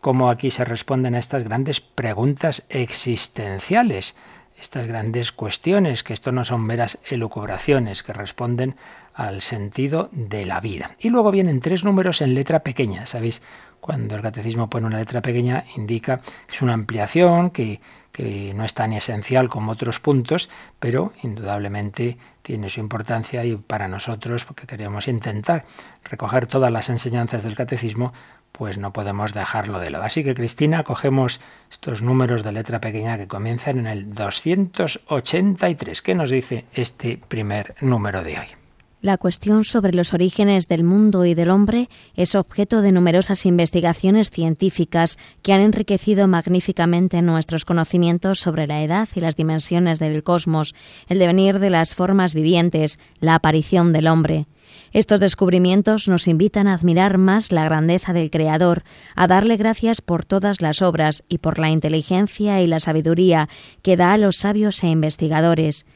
cómo 0.00 0.28
aquí 0.28 0.50
se 0.50 0.64
responden 0.64 1.14
a 1.14 1.20
estas 1.20 1.44
grandes 1.44 1.80
preguntas 1.80 2.66
existenciales, 2.68 4.16
estas 4.58 4.88
grandes 4.88 5.30
cuestiones, 5.30 6.02
que 6.02 6.14
esto 6.14 6.32
no 6.32 6.44
son 6.44 6.62
meras 6.62 6.98
elucubraciones, 7.08 8.02
que 8.02 8.12
responden 8.12 8.74
al 9.18 9.42
sentido 9.42 10.10
de 10.12 10.46
la 10.46 10.60
vida. 10.60 10.92
Y 11.00 11.10
luego 11.10 11.32
vienen 11.32 11.58
tres 11.58 11.84
números 11.84 12.22
en 12.22 12.34
letra 12.34 12.60
pequeña, 12.60 13.04
¿sabéis? 13.04 13.42
Cuando 13.80 14.14
el 14.14 14.22
catecismo 14.22 14.70
pone 14.70 14.86
una 14.86 14.98
letra 14.98 15.22
pequeña 15.22 15.64
indica 15.76 16.20
que 16.46 16.54
es 16.54 16.62
una 16.62 16.74
ampliación, 16.74 17.50
que, 17.50 17.80
no 18.54 18.64
es 18.64 18.74
tan 18.74 18.92
esencial 18.92 19.48
como 19.48 19.72
otros 19.72 20.00
puntos, 20.00 20.48
pero 20.80 21.12
indudablemente 21.22 22.16
tiene 22.42 22.68
su 22.68 22.80
importancia 22.80 23.44
y 23.44 23.56
para 23.56 23.86
nosotros, 23.86 24.44
porque 24.44 24.66
queremos 24.66 25.06
intentar 25.08 25.66
recoger 26.04 26.46
todas 26.46 26.72
las 26.72 26.88
enseñanzas 26.88 27.42
del 27.44 27.54
catecismo, 27.54 28.12
pues 28.52 28.78
no 28.78 28.92
podemos 28.92 29.34
dejarlo 29.34 29.80
de 29.80 29.90
lado. 29.90 30.04
Así 30.04 30.22
que 30.24 30.34
Cristina, 30.34 30.84
cogemos 30.84 31.40
estos 31.70 32.02
números 32.02 32.44
de 32.44 32.52
letra 32.52 32.80
pequeña 32.80 33.18
que 33.18 33.28
comienzan 33.28 33.80
en 33.80 33.86
el 33.86 34.14
283. 34.14 36.02
¿Qué 36.02 36.14
nos 36.14 36.30
dice 36.30 36.66
este 36.72 37.20
primer 37.28 37.76
número 37.80 38.22
de 38.22 38.38
hoy? 38.38 38.67
La 39.00 39.16
cuestión 39.16 39.62
sobre 39.62 39.92
los 39.92 40.12
orígenes 40.12 40.66
del 40.66 40.82
mundo 40.82 41.24
y 41.24 41.34
del 41.34 41.50
hombre 41.50 41.88
es 42.16 42.34
objeto 42.34 42.82
de 42.82 42.90
numerosas 42.90 43.46
investigaciones 43.46 44.32
científicas 44.32 45.18
que 45.40 45.52
han 45.52 45.60
enriquecido 45.60 46.26
magníficamente 46.26 47.22
nuestros 47.22 47.64
conocimientos 47.64 48.40
sobre 48.40 48.66
la 48.66 48.82
edad 48.82 49.08
y 49.14 49.20
las 49.20 49.36
dimensiones 49.36 50.00
del 50.00 50.24
cosmos, 50.24 50.74
el 51.06 51.20
devenir 51.20 51.60
de 51.60 51.70
las 51.70 51.94
formas 51.94 52.34
vivientes, 52.34 52.98
la 53.20 53.36
aparición 53.36 53.92
del 53.92 54.08
hombre. 54.08 54.48
Estos 54.92 55.20
descubrimientos 55.20 56.08
nos 56.08 56.26
invitan 56.26 56.66
a 56.66 56.74
admirar 56.74 57.18
más 57.18 57.52
la 57.52 57.64
grandeza 57.64 58.12
del 58.12 58.32
Creador, 58.32 58.82
a 59.14 59.28
darle 59.28 59.56
gracias 59.56 60.00
por 60.00 60.24
todas 60.24 60.60
las 60.60 60.82
obras 60.82 61.22
y 61.28 61.38
por 61.38 61.60
la 61.60 61.70
inteligencia 61.70 62.60
y 62.60 62.66
la 62.66 62.80
sabiduría 62.80 63.48
que 63.82 63.96
da 63.96 64.12
a 64.12 64.18
los 64.18 64.38
sabios 64.38 64.82
e 64.82 64.88
investigadores. 64.88 65.86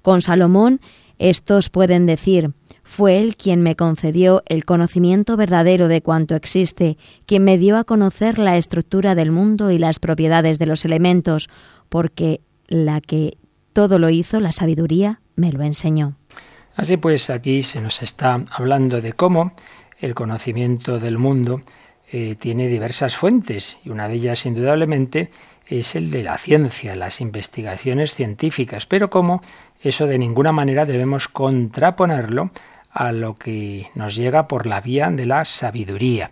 Con 0.00 0.22
Salomón 0.22 0.80
estos 1.18 1.70
pueden 1.70 2.06
decir, 2.06 2.52
fue 2.82 3.18
Él 3.18 3.36
quien 3.36 3.62
me 3.62 3.76
concedió 3.76 4.42
el 4.46 4.64
conocimiento 4.64 5.36
verdadero 5.36 5.88
de 5.88 6.02
cuanto 6.02 6.34
existe, 6.34 6.96
quien 7.26 7.44
me 7.44 7.58
dio 7.58 7.76
a 7.76 7.84
conocer 7.84 8.38
la 8.38 8.56
estructura 8.56 9.14
del 9.14 9.30
mundo 9.30 9.70
y 9.70 9.78
las 9.78 9.98
propiedades 9.98 10.58
de 10.58 10.66
los 10.66 10.84
elementos, 10.84 11.48
porque 11.88 12.40
la 12.66 13.00
que 13.00 13.36
todo 13.72 13.98
lo 13.98 14.10
hizo, 14.10 14.40
la 14.40 14.52
sabiduría, 14.52 15.20
me 15.36 15.52
lo 15.52 15.62
enseñó. 15.62 16.16
Así 16.74 16.96
pues, 16.96 17.30
aquí 17.30 17.62
se 17.62 17.80
nos 17.80 18.02
está 18.02 18.44
hablando 18.50 19.00
de 19.00 19.12
cómo 19.12 19.52
el 19.98 20.14
conocimiento 20.14 21.00
del 21.00 21.18
mundo 21.18 21.62
eh, 22.10 22.36
tiene 22.36 22.68
diversas 22.68 23.16
fuentes 23.16 23.78
y 23.84 23.90
una 23.90 24.08
de 24.08 24.14
ellas 24.14 24.46
indudablemente 24.46 25.30
es 25.66 25.94
el 25.96 26.10
de 26.10 26.22
la 26.22 26.38
ciencia, 26.38 26.96
las 26.96 27.20
investigaciones 27.20 28.14
científicas, 28.14 28.86
pero 28.86 29.10
cómo 29.10 29.42
eso 29.80 30.06
de 30.06 30.18
ninguna 30.18 30.52
manera 30.52 30.86
debemos 30.86 31.28
contraponerlo 31.28 32.50
a 32.90 33.12
lo 33.12 33.36
que 33.36 33.90
nos 33.94 34.16
llega 34.16 34.48
por 34.48 34.66
la 34.66 34.80
vía 34.80 35.10
de 35.10 35.26
la 35.26 35.44
sabiduría. 35.44 36.30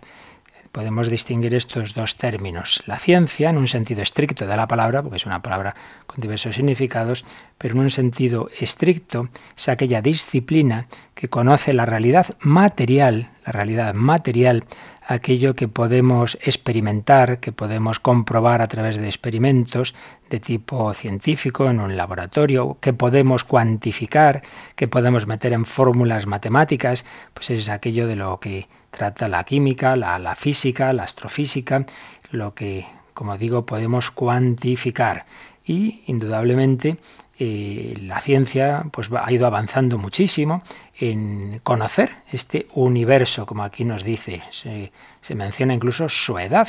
Podemos 0.71 1.09
distinguir 1.09 1.55
estos 1.55 1.93
dos 1.93 2.17
términos. 2.17 2.83
La 2.85 2.99
ciencia, 2.99 3.49
en 3.49 3.57
un 3.57 3.67
sentido 3.67 4.01
estricto 4.01 4.45
de 4.45 4.57
la 4.57 4.67
palabra, 4.67 5.01
porque 5.01 5.15
es 5.15 5.25
una 5.25 5.41
palabra 5.41 5.75
con 6.05 6.21
diversos 6.21 6.55
significados, 6.55 7.25
pero 7.57 7.73
en 7.73 7.79
un 7.79 7.89
sentido 7.89 8.49
estricto 8.59 9.29
es 9.55 9.69
aquella 9.69 10.01
disciplina 10.01 10.87
que 11.15 11.29
conoce 11.29 11.73
la 11.73 11.85
realidad 11.85 12.35
material, 12.41 13.31
la 13.45 13.53
realidad 13.53 13.93
material 13.93 14.65
aquello 15.07 15.55
que 15.55 15.69
podemos 15.69 16.37
experimentar, 16.41 17.39
que 17.39 17.53
podemos 17.53 17.99
comprobar 17.99 18.61
a 18.61 18.67
través 18.67 18.97
de 18.97 19.05
experimentos 19.05 19.95
de 20.29 20.41
tipo 20.41 20.93
científico 20.93 21.69
en 21.69 21.79
un 21.79 21.95
laboratorio, 21.95 22.77
que 22.81 22.91
podemos 22.91 23.45
cuantificar, 23.45 24.43
que 24.75 24.89
podemos 24.89 25.25
meter 25.25 25.53
en 25.53 25.65
fórmulas 25.65 26.25
matemáticas, 26.25 27.05
pues 27.33 27.49
es 27.51 27.69
aquello 27.69 28.05
de 28.05 28.17
lo 28.17 28.39
que 28.41 28.67
trata 28.91 29.29
la 29.29 29.45
química, 29.45 29.95
la, 29.95 30.19
la 30.19 30.35
física, 30.35 30.91
la 30.91 31.03
astrofísica, 31.03 31.85
lo 32.31 32.53
que, 32.53 32.85
como 33.13 33.37
digo, 33.37 33.65
podemos 33.65 34.11
cuantificar. 34.11 35.25
Y 35.63 36.03
indudablemente 36.07 36.97
eh, 37.39 37.95
la 38.01 38.19
ciencia 38.21 38.85
pues 38.91 39.11
ha 39.11 39.31
ido 39.31 39.45
avanzando 39.45 39.99
muchísimo 39.99 40.63
en 40.97 41.59
conocer 41.63 42.15
este 42.31 42.67
universo, 42.73 43.45
como 43.45 43.63
aquí 43.63 43.85
nos 43.85 44.03
dice. 44.03 44.41
Se, 44.49 45.35
menciona 45.35 45.73
incluso 45.73 46.09
su 46.09 46.39
edad. 46.39 46.67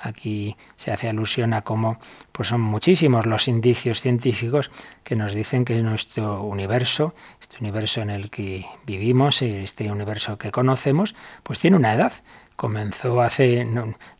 Aquí 0.00 0.56
se 0.76 0.90
hace 0.92 1.08
alusión 1.08 1.52
a 1.52 1.62
cómo 1.62 2.00
pues 2.32 2.48
son 2.48 2.60
muchísimos 2.60 3.26
los 3.26 3.46
indicios 3.48 4.00
científicos 4.00 4.70
que 5.04 5.14
nos 5.14 5.34
dicen 5.34 5.64
que 5.64 5.80
nuestro 5.82 6.42
universo, 6.42 7.14
este 7.40 7.56
universo 7.60 8.00
en 8.00 8.10
el 8.10 8.30
que 8.30 8.66
vivimos, 8.86 9.42
este 9.42 9.90
universo 9.90 10.38
que 10.38 10.50
conocemos, 10.50 11.14
pues 11.42 11.58
tiene 11.58 11.76
una 11.76 11.94
edad 11.94 12.12
comenzó 12.58 13.20
hace 13.20 13.64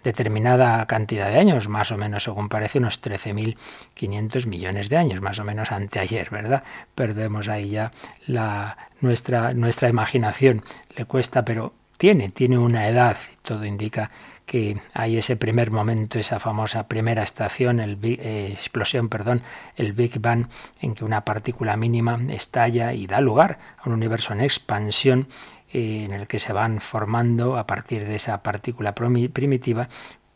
determinada 0.04 0.86
cantidad 0.86 1.28
de 1.28 1.40
años, 1.40 1.66
más 1.66 1.90
o 1.90 1.96
menos, 1.96 2.22
según 2.22 2.48
parece, 2.48 2.78
unos 2.78 3.02
13.500 3.02 4.46
millones 4.46 4.88
de 4.88 4.96
años, 4.96 5.20
más 5.20 5.40
o 5.40 5.44
menos 5.44 5.72
anteayer, 5.72 6.30
¿verdad? 6.30 6.62
Perdemos 6.94 7.48
ahí 7.48 7.70
ya 7.70 7.90
la, 8.28 8.78
nuestra, 9.00 9.54
nuestra 9.54 9.88
imaginación. 9.88 10.62
Le 10.94 11.04
cuesta, 11.04 11.44
pero 11.44 11.72
tiene, 11.96 12.28
tiene 12.28 12.58
una 12.58 12.88
edad. 12.88 13.16
Todo 13.42 13.64
indica 13.64 14.12
que 14.46 14.80
hay 14.94 15.18
ese 15.18 15.34
primer 15.36 15.72
momento, 15.72 16.20
esa 16.20 16.38
famosa 16.38 16.86
primera 16.86 17.24
estación, 17.24 17.80
el 17.80 17.98
eh, 18.02 18.50
explosión, 18.52 19.08
perdón, 19.08 19.42
el 19.74 19.94
Big 19.94 20.20
Bang, 20.20 20.46
en 20.80 20.94
que 20.94 21.04
una 21.04 21.24
partícula 21.24 21.76
mínima 21.76 22.20
estalla 22.28 22.92
y 22.92 23.08
da 23.08 23.20
lugar 23.20 23.58
a 23.78 23.88
un 23.88 23.94
universo 23.94 24.32
en 24.32 24.42
expansión 24.42 25.26
en 25.72 26.12
el 26.12 26.26
que 26.26 26.38
se 26.38 26.52
van 26.52 26.80
formando 26.80 27.56
a 27.56 27.66
partir 27.66 28.06
de 28.06 28.14
esa 28.14 28.42
partícula 28.42 28.94
primitiva 28.94 29.88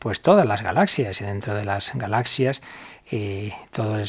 pues 0.03 0.21
todas 0.21 0.45
las 0.45 0.61
galaxias 0.61 1.21
y 1.21 1.23
dentro 1.23 1.55
de 1.55 1.63
las 1.63 1.95
galaxias 1.95 2.61
eh, 3.09 3.53
todo 3.71 3.97
el, 3.97 4.05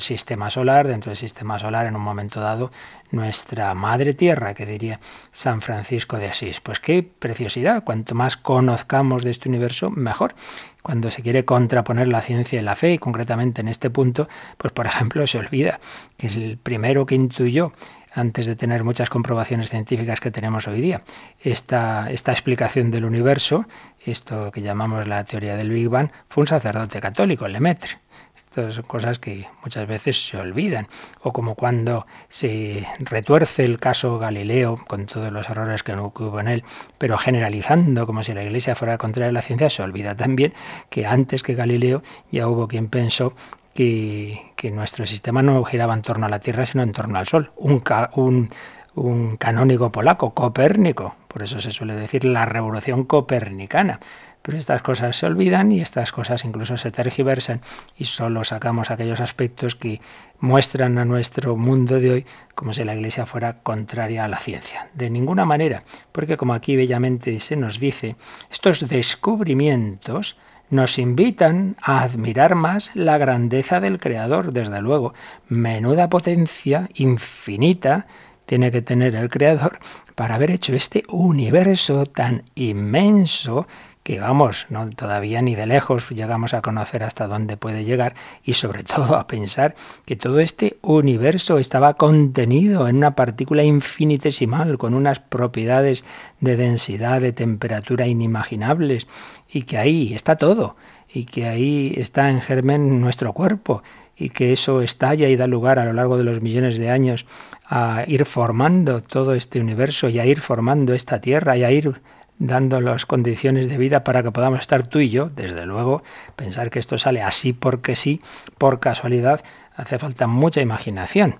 sistema 0.00 0.48
solar, 0.48 0.86
dentro 0.86 1.10
del 1.10 1.16
sistema 1.16 1.58
solar 1.58 1.86
en 1.86 1.96
un 1.96 2.02
momento 2.02 2.40
dado 2.40 2.70
nuestra 3.10 3.74
madre 3.74 4.14
tierra, 4.14 4.54
que 4.54 4.64
diría 4.64 5.00
San 5.32 5.60
Francisco 5.60 6.18
de 6.18 6.26
Asís. 6.26 6.60
Pues 6.60 6.78
qué 6.78 7.02
preciosidad, 7.02 7.82
cuanto 7.82 8.14
más 8.14 8.36
conozcamos 8.36 9.24
de 9.24 9.30
este 9.30 9.48
universo, 9.48 9.90
mejor. 9.90 10.36
Cuando 10.82 11.10
se 11.10 11.22
quiere 11.22 11.44
contraponer 11.44 12.06
la 12.06 12.22
ciencia 12.22 12.60
y 12.60 12.62
la 12.62 12.76
fe, 12.76 12.92
y 12.92 12.98
concretamente 12.98 13.60
en 13.60 13.68
este 13.68 13.90
punto, 13.90 14.28
pues 14.56 14.72
por 14.72 14.86
ejemplo 14.86 15.26
se 15.26 15.38
olvida 15.38 15.80
que 16.16 16.28
el 16.28 16.58
primero 16.58 17.06
que 17.06 17.16
intuyó 17.16 17.72
antes 18.18 18.46
de 18.46 18.56
tener 18.56 18.84
muchas 18.84 19.08
comprobaciones 19.08 19.70
científicas 19.70 20.20
que 20.20 20.30
tenemos 20.30 20.66
hoy 20.66 20.80
día. 20.80 21.02
Esta, 21.40 22.10
explicación 22.10 22.90
del 22.90 23.04
universo, 23.04 23.64
esto 24.04 24.50
que 24.50 24.62
llamamos 24.62 25.06
la 25.06 25.24
teoría 25.24 25.56
del 25.56 25.70
Big 25.70 25.88
Bang, 25.88 26.10
fue 26.28 26.42
un 26.42 26.48
sacerdote 26.48 27.00
católico, 27.00 27.46
Lemaitre. 27.48 27.98
Estas 28.36 28.74
son 28.74 28.84
cosas 28.84 29.18
que 29.18 29.46
muchas 29.62 29.86
veces 29.86 30.26
se 30.26 30.36
olvidan. 30.36 30.88
O 31.22 31.32
como 31.32 31.54
cuando 31.54 32.06
se 32.28 32.86
retuerce 32.98 33.64
el 33.64 33.78
caso 33.78 34.18
Galileo, 34.18 34.84
con 34.86 35.06
todos 35.06 35.32
los 35.32 35.48
errores 35.48 35.82
que 35.82 35.94
hubo 35.94 36.40
en 36.40 36.48
él, 36.48 36.64
pero 36.98 37.18
generalizando 37.18 38.06
como 38.06 38.22
si 38.22 38.34
la 38.34 38.42
Iglesia 38.42 38.74
fuera 38.74 38.98
contraria 38.98 39.30
a 39.30 39.32
la 39.32 39.42
ciencia, 39.42 39.70
se 39.70 39.82
olvida 39.82 40.16
también 40.16 40.54
que 40.88 41.06
antes 41.06 41.42
que 41.42 41.54
Galileo 41.54 42.02
ya 42.30 42.48
hubo 42.48 42.68
quien 42.68 42.88
pensó 42.88 43.34
que, 43.78 44.70
nuestro 44.72 45.06
sistema 45.06 45.40
no 45.40 45.62
giraba 45.62 45.94
en 45.94 46.02
torno 46.02 46.26
a 46.26 46.28
la 46.28 46.40
Tierra, 46.40 46.66
sino 46.66 46.82
en 46.82 46.92
torno 46.92 47.16
al 47.16 47.28
Sol. 47.28 47.52
Un, 47.56 47.82
un, 48.16 48.48
un 48.96 49.36
canónigo 49.36 49.92
polaco, 49.92 50.34
Copérnico. 50.34 51.14
Por 51.28 51.44
eso 51.44 51.60
se 51.60 51.70
suele 51.70 51.94
decir 51.94 52.24
la 52.24 52.44
revolución 52.44 53.04
copernicana. 53.04 54.00
Pero 54.42 54.58
estas 54.58 54.82
cosas 54.82 55.16
se 55.16 55.26
olvidan 55.26 55.70
y 55.70 55.80
estas 55.80 56.10
cosas 56.10 56.44
incluso 56.44 56.76
se 56.76 56.90
tergiversan 56.90 57.60
y 57.96 58.06
solo 58.06 58.44
sacamos 58.44 58.90
aquellos 58.90 59.20
aspectos 59.20 59.74
que 59.74 60.00
muestran 60.40 60.98
a 60.98 61.04
nuestro 61.04 61.56
mundo 61.56 62.00
de 62.00 62.10
hoy 62.10 62.26
como 62.54 62.72
si 62.72 62.82
la 62.82 62.94
Iglesia 62.94 63.26
fuera 63.26 63.60
contraria 63.62 64.24
a 64.24 64.28
la 64.28 64.38
ciencia. 64.38 64.88
De 64.94 65.10
ninguna 65.10 65.44
manera, 65.44 65.84
porque 66.12 66.36
como 66.36 66.54
aquí 66.54 66.76
bellamente 66.76 67.38
se 67.40 67.56
nos 67.56 67.78
dice, 67.78 68.16
estos 68.50 68.88
descubrimientos 68.88 70.36
nos 70.70 70.98
invitan 70.98 71.76
a 71.82 72.02
admirar 72.02 72.54
más 72.54 72.90
la 72.94 73.18
grandeza 73.18 73.80
del 73.80 73.98
Creador, 73.98 74.52
desde 74.52 74.80
luego. 74.82 75.14
Menuda 75.48 76.08
potencia 76.08 76.88
infinita 76.94 78.06
tiene 78.46 78.70
que 78.70 78.82
tener 78.82 79.14
el 79.14 79.30
Creador 79.30 79.78
para 80.14 80.34
haber 80.34 80.50
hecho 80.50 80.74
este 80.74 81.04
universo 81.08 82.06
tan 82.06 82.44
inmenso 82.54 83.66
que 84.08 84.20
vamos, 84.20 84.66
no 84.70 84.88
todavía 84.88 85.42
ni 85.42 85.54
de 85.54 85.66
lejos 85.66 86.08
llegamos 86.08 86.54
a 86.54 86.62
conocer 86.62 87.02
hasta 87.02 87.26
dónde 87.26 87.58
puede 87.58 87.84
llegar 87.84 88.14
y 88.42 88.54
sobre 88.54 88.82
todo 88.94 89.16
a 89.16 89.26
pensar 89.26 89.74
que 90.06 90.16
todo 90.16 90.40
este 90.40 90.78
universo 90.80 91.58
estaba 91.58 91.92
contenido 91.92 92.88
en 92.88 92.96
una 92.96 93.14
partícula 93.14 93.64
infinitesimal 93.64 94.78
con 94.78 94.94
unas 94.94 95.20
propiedades 95.20 96.06
de 96.40 96.56
densidad, 96.56 97.20
de 97.20 97.34
temperatura 97.34 98.06
inimaginables 98.06 99.06
y 99.46 99.64
que 99.64 99.76
ahí 99.76 100.14
está 100.14 100.36
todo 100.36 100.76
y 101.12 101.26
que 101.26 101.46
ahí 101.46 101.92
está 101.98 102.30
en 102.30 102.40
germen 102.40 103.02
nuestro 103.02 103.34
cuerpo 103.34 103.82
y 104.16 104.30
que 104.30 104.54
eso 104.54 104.80
estalla 104.80 105.28
y 105.28 105.36
da 105.36 105.46
lugar 105.46 105.78
a 105.78 105.84
lo 105.84 105.92
largo 105.92 106.16
de 106.16 106.24
los 106.24 106.40
millones 106.40 106.78
de 106.78 106.88
años 106.88 107.26
a 107.66 108.04
ir 108.06 108.24
formando 108.24 109.02
todo 109.02 109.34
este 109.34 109.60
universo 109.60 110.08
y 110.08 110.18
a 110.18 110.24
ir 110.24 110.40
formando 110.40 110.94
esta 110.94 111.20
tierra 111.20 111.58
y 111.58 111.64
a 111.64 111.70
ir 111.70 112.00
dando 112.38 112.80
las 112.80 113.06
condiciones 113.06 113.68
de 113.68 113.78
vida 113.78 114.04
para 114.04 114.22
que 114.22 114.30
podamos 114.30 114.60
estar 114.60 114.84
tú 114.84 115.00
y 115.00 115.10
yo, 115.10 115.30
desde 115.30 115.66
luego, 115.66 116.02
pensar 116.36 116.70
que 116.70 116.78
esto 116.78 116.98
sale 116.98 117.22
así 117.22 117.52
porque 117.52 117.96
sí, 117.96 118.20
por 118.58 118.80
casualidad, 118.80 119.42
hace 119.76 119.98
falta 119.98 120.26
mucha 120.26 120.60
imaginación. 120.60 121.36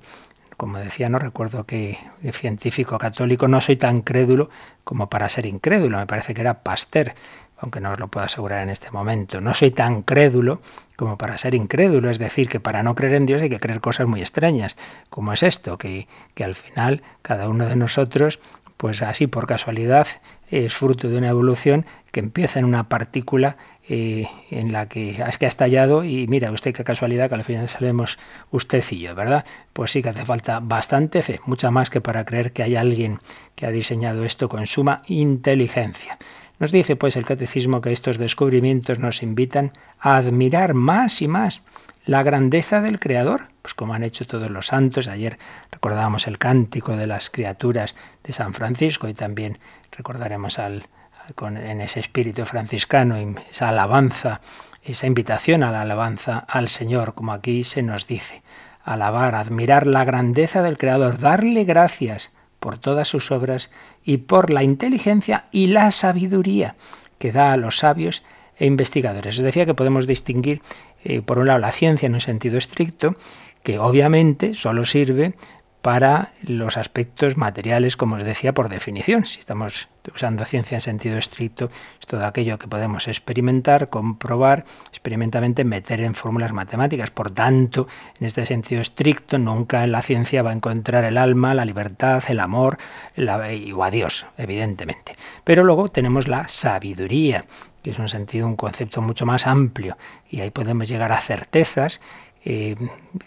Como 0.56 0.78
decía, 0.78 1.08
no 1.08 1.20
recuerdo 1.20 1.64
que 1.64 1.98
científico 2.32 2.98
católico, 2.98 3.46
no 3.46 3.60
soy 3.60 3.76
tan 3.76 4.02
crédulo 4.02 4.50
como 4.82 5.08
para 5.08 5.28
ser 5.28 5.46
incrédulo, 5.46 5.98
me 5.98 6.06
parece 6.06 6.34
que 6.34 6.40
era 6.40 6.62
Pasteur, 6.62 7.14
aunque 7.58 7.80
no 7.80 7.92
os 7.92 7.98
lo 8.00 8.08
puedo 8.08 8.26
asegurar 8.26 8.62
en 8.62 8.70
este 8.70 8.90
momento. 8.90 9.40
No 9.40 9.54
soy 9.54 9.70
tan 9.70 10.02
crédulo 10.02 10.60
como 10.96 11.16
para 11.16 11.38
ser 11.38 11.54
incrédulo, 11.54 12.10
es 12.10 12.18
decir, 12.18 12.48
que 12.48 12.58
para 12.58 12.82
no 12.82 12.96
creer 12.96 13.14
en 13.14 13.26
Dios 13.26 13.42
hay 13.42 13.50
que 13.50 13.60
creer 13.60 13.80
cosas 13.80 14.08
muy 14.08 14.20
extrañas, 14.20 14.76
como 15.10 15.32
es 15.32 15.44
esto, 15.44 15.78
que, 15.78 16.08
que 16.34 16.42
al 16.42 16.56
final 16.56 17.02
cada 17.22 17.48
uno 17.48 17.66
de 17.66 17.76
nosotros 17.76 18.40
pues 18.78 19.02
así 19.02 19.26
por 19.26 19.46
casualidad 19.46 20.06
es 20.50 20.74
fruto 20.74 21.08
de 21.08 21.18
una 21.18 21.28
evolución 21.28 21.86
que 22.10 22.20
empieza 22.20 22.58
en 22.58 22.64
una 22.64 22.88
partícula 22.88 23.56
eh, 23.88 24.26
en 24.50 24.72
la 24.72 24.86
que 24.86 25.22
es 25.26 25.38
que 25.38 25.46
ha 25.46 25.48
estallado 25.48 26.04
y 26.04 26.26
mira 26.26 26.50
usted 26.52 26.74
qué 26.74 26.84
casualidad 26.84 27.28
que 27.28 27.34
al 27.34 27.44
final 27.44 27.68
sabemos 27.68 28.18
usted 28.50 28.84
y 28.90 29.00
yo, 29.00 29.14
¿verdad? 29.14 29.44
Pues 29.72 29.90
sí 29.92 30.02
que 30.02 30.10
hace 30.10 30.24
falta 30.24 30.60
bastante 30.60 31.22
fe, 31.22 31.40
mucha 31.46 31.70
más 31.70 31.90
que 31.90 32.00
para 32.00 32.24
creer 32.24 32.52
que 32.52 32.62
hay 32.62 32.76
alguien 32.76 33.20
que 33.54 33.66
ha 33.66 33.70
diseñado 33.70 34.24
esto 34.24 34.48
con 34.48 34.66
suma 34.66 35.02
inteligencia. 35.06 36.18
Nos 36.58 36.72
dice 36.72 36.96
pues 36.96 37.16
el 37.16 37.24
catecismo 37.24 37.80
que 37.80 37.92
estos 37.92 38.18
descubrimientos 38.18 38.98
nos 38.98 39.22
invitan 39.22 39.72
a 40.00 40.16
admirar 40.16 40.74
más 40.74 41.22
y 41.22 41.28
más 41.28 41.62
la 42.04 42.22
grandeza 42.22 42.80
del 42.80 42.98
Creador, 42.98 43.48
pues 43.62 43.74
como 43.74 43.92
han 43.92 44.02
hecho 44.02 44.26
todos 44.26 44.50
los 44.50 44.68
santos. 44.68 45.08
Ayer 45.08 45.38
recordábamos 45.70 46.26
el 46.26 46.38
cántico 46.38 46.96
de 46.96 47.06
las 47.06 47.28
criaturas 47.30 47.94
de 48.24 48.32
San 48.32 48.54
Francisco 48.54 49.08
y 49.08 49.14
también 49.14 49.58
recordaremos 49.92 50.58
al, 50.58 50.86
con, 51.34 51.56
en 51.56 51.80
ese 51.80 52.00
espíritu 52.00 52.44
franciscano 52.44 53.16
esa 53.50 53.68
alabanza, 53.68 54.40
esa 54.82 55.06
invitación 55.06 55.62
a 55.62 55.70
la 55.70 55.82
alabanza 55.82 56.38
al 56.38 56.68
Señor, 56.68 57.14
como 57.14 57.32
aquí 57.32 57.64
se 57.64 57.82
nos 57.82 58.06
dice. 58.06 58.42
Alabar, 58.84 59.34
admirar 59.34 59.86
la 59.86 60.04
grandeza 60.04 60.62
del 60.62 60.78
Creador, 60.78 61.18
darle 61.18 61.64
gracias 61.64 62.30
por 62.60 62.78
todas 62.78 63.08
sus 63.08 63.30
obras 63.30 63.70
y 64.04 64.18
por 64.18 64.50
la 64.50 64.62
inteligencia 64.62 65.44
y 65.52 65.68
la 65.68 65.90
sabiduría 65.90 66.74
que 67.18 67.32
da 67.32 67.52
a 67.52 67.56
los 67.56 67.78
sabios 67.78 68.22
e 68.56 68.66
investigadores. 68.66 69.36
Os 69.36 69.44
decía 69.44 69.66
que 69.66 69.74
podemos 69.74 70.06
distinguir 70.06 70.62
eh, 71.04 71.22
por 71.22 71.38
un 71.38 71.46
lado, 71.46 71.58
la 71.58 71.72
ciencia 71.72 72.06
en 72.06 72.14
un 72.14 72.20
sentido 72.20 72.58
estricto, 72.58 73.16
que 73.62 73.78
obviamente 73.78 74.54
solo 74.54 74.84
sirve 74.84 75.34
para 75.82 76.32
los 76.42 76.76
aspectos 76.76 77.36
materiales, 77.36 77.96
como 77.96 78.16
os 78.16 78.24
decía, 78.24 78.52
por 78.52 78.68
definición. 78.68 79.24
Si 79.24 79.38
estamos 79.38 79.88
usando 80.12 80.44
ciencia 80.44 80.76
en 80.76 80.80
sentido 80.82 81.16
estricto, 81.16 81.70
es 82.00 82.06
todo 82.06 82.24
aquello 82.26 82.58
que 82.58 82.66
podemos 82.66 83.06
experimentar, 83.06 83.88
comprobar, 83.88 84.64
experimentalmente 84.90 85.64
meter 85.64 86.00
en 86.00 86.14
fórmulas 86.14 86.52
matemáticas. 86.52 87.10
Por 87.10 87.30
tanto, 87.30 87.86
en 88.18 88.26
este 88.26 88.44
sentido 88.44 88.80
estricto, 88.80 89.38
nunca 89.38 89.84
en 89.84 89.92
la 89.92 90.02
ciencia 90.02 90.42
va 90.42 90.50
a 90.50 90.54
encontrar 90.54 91.04
el 91.04 91.16
alma, 91.16 91.54
la 91.54 91.64
libertad, 91.64 92.22
el 92.28 92.40
amor 92.40 92.78
la, 93.14 93.38
o 93.74 93.84
a 93.84 93.90
Dios, 93.90 94.26
evidentemente. 94.36 95.16
Pero 95.44 95.62
luego 95.64 95.88
tenemos 95.88 96.26
la 96.26 96.48
sabiduría, 96.48 97.44
que 97.82 97.90
es 97.90 97.98
un 97.98 98.08
sentido, 98.08 98.46
un 98.46 98.56
concepto 98.56 99.00
mucho 99.00 99.26
más 99.26 99.46
amplio, 99.46 99.96
y 100.28 100.40
ahí 100.40 100.50
podemos 100.50 100.88
llegar 100.88 101.12
a 101.12 101.20
certezas 101.20 102.00
eh, 102.50 102.76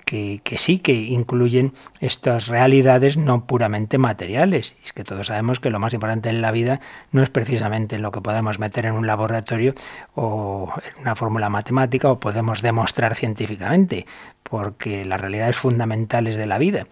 que, 0.03 0.41
sí 0.57 0.79
que 0.79 0.93
incluyen 0.93 1.73
estas 1.99 2.47
realidades 2.47 3.17
no 3.17 3.45
puramente 3.45 3.99
materiales. 3.99 4.75
es 4.83 4.93
que 4.93 5.03
todos 5.03 5.27
sabemos 5.27 5.59
que 5.59 5.69
lo 5.69 5.77
más 5.77 5.93
importante 5.93 6.29
en 6.29 6.41
la 6.41 6.49
vida 6.49 6.81
no 7.11 7.21
es 7.21 7.29
precisamente 7.29 7.99
lo 7.99 8.11
que 8.11 8.19
podemos 8.19 8.57
meter 8.57 8.87
en 8.87 8.95
un 8.95 9.05
laboratorio 9.05 9.75
o 10.15 10.73
en 10.83 11.01
una 11.03 11.15
fórmula 11.15 11.49
matemática 11.49 12.09
o 12.09 12.19
podemos 12.19 12.63
demostrar 12.63 13.13
científicamente, 13.13 14.07
porque 14.41 15.05
las 15.05 15.21
realidades 15.21 15.55
fundamentales 15.55 16.35
de 16.35 16.47
la 16.47 16.57
vida 16.57 16.87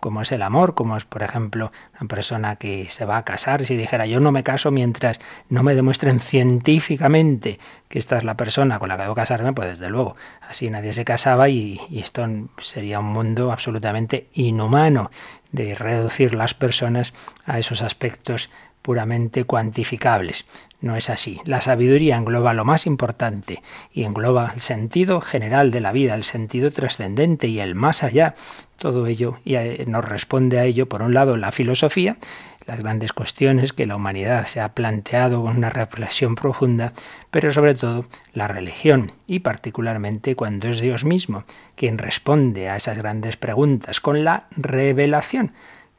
como 0.00 0.22
es 0.22 0.32
el 0.32 0.42
amor, 0.42 0.74
como 0.74 0.96
es, 0.96 1.04
por 1.04 1.22
ejemplo, 1.22 1.72
una 1.98 2.08
persona 2.08 2.56
que 2.56 2.88
se 2.88 3.04
va 3.04 3.16
a 3.18 3.24
casar, 3.24 3.64
si 3.66 3.76
dijera 3.76 4.06
yo 4.06 4.20
no 4.20 4.32
me 4.32 4.42
caso 4.42 4.70
mientras 4.70 5.20
no 5.48 5.62
me 5.62 5.74
demuestren 5.74 6.20
científicamente 6.20 7.58
que 7.88 7.98
esta 7.98 8.18
es 8.18 8.24
la 8.24 8.36
persona 8.36 8.78
con 8.78 8.88
la 8.88 8.96
que 8.96 9.02
debo 9.02 9.14
casarme, 9.14 9.52
pues 9.52 9.68
desde 9.68 9.88
luego, 9.90 10.16
así 10.48 10.68
nadie 10.70 10.92
se 10.92 11.04
casaba 11.04 11.48
y, 11.48 11.80
y 11.88 12.00
esto 12.00 12.26
sería 12.58 13.00
un 13.00 13.06
mundo 13.06 13.52
absolutamente 13.52 14.28
inhumano 14.34 15.10
de 15.52 15.74
reducir 15.74 16.34
las 16.34 16.54
personas 16.54 17.12
a 17.46 17.58
esos 17.58 17.82
aspectos 17.82 18.50
puramente 18.82 19.44
cuantificables. 19.44 20.44
No 20.84 20.96
es 20.96 21.08
así. 21.08 21.40
La 21.46 21.62
sabiduría 21.62 22.18
engloba 22.18 22.52
lo 22.52 22.66
más 22.66 22.84
importante 22.84 23.62
y 23.90 24.02
engloba 24.02 24.52
el 24.54 24.60
sentido 24.60 25.22
general 25.22 25.70
de 25.70 25.80
la 25.80 25.92
vida, 25.92 26.14
el 26.14 26.24
sentido 26.24 26.70
trascendente 26.72 27.48
y 27.48 27.58
el 27.58 27.74
más 27.74 28.02
allá. 28.02 28.34
Todo 28.76 29.06
ello 29.06 29.38
y 29.46 29.54
eh, 29.54 29.86
nos 29.88 30.04
responde 30.04 30.58
a 30.58 30.66
ello, 30.66 30.86
por 30.86 31.00
un 31.00 31.14
lado, 31.14 31.38
la 31.38 31.52
filosofía, 31.52 32.18
las 32.66 32.80
grandes 32.80 33.14
cuestiones 33.14 33.72
que 33.72 33.86
la 33.86 33.96
humanidad 33.96 34.44
se 34.44 34.60
ha 34.60 34.74
planteado 34.74 35.42
con 35.42 35.56
una 35.56 35.70
reflexión 35.70 36.34
profunda, 36.34 36.92
pero 37.30 37.50
sobre 37.50 37.74
todo 37.74 38.04
la 38.34 38.46
religión 38.46 39.12
y 39.26 39.38
particularmente 39.38 40.36
cuando 40.36 40.68
es 40.68 40.80
Dios 40.80 41.06
mismo 41.06 41.44
quien 41.76 41.96
responde 41.96 42.68
a 42.68 42.76
esas 42.76 42.98
grandes 42.98 43.38
preguntas 43.38 44.02
con 44.02 44.22
la 44.22 44.48
revelación 44.50 45.54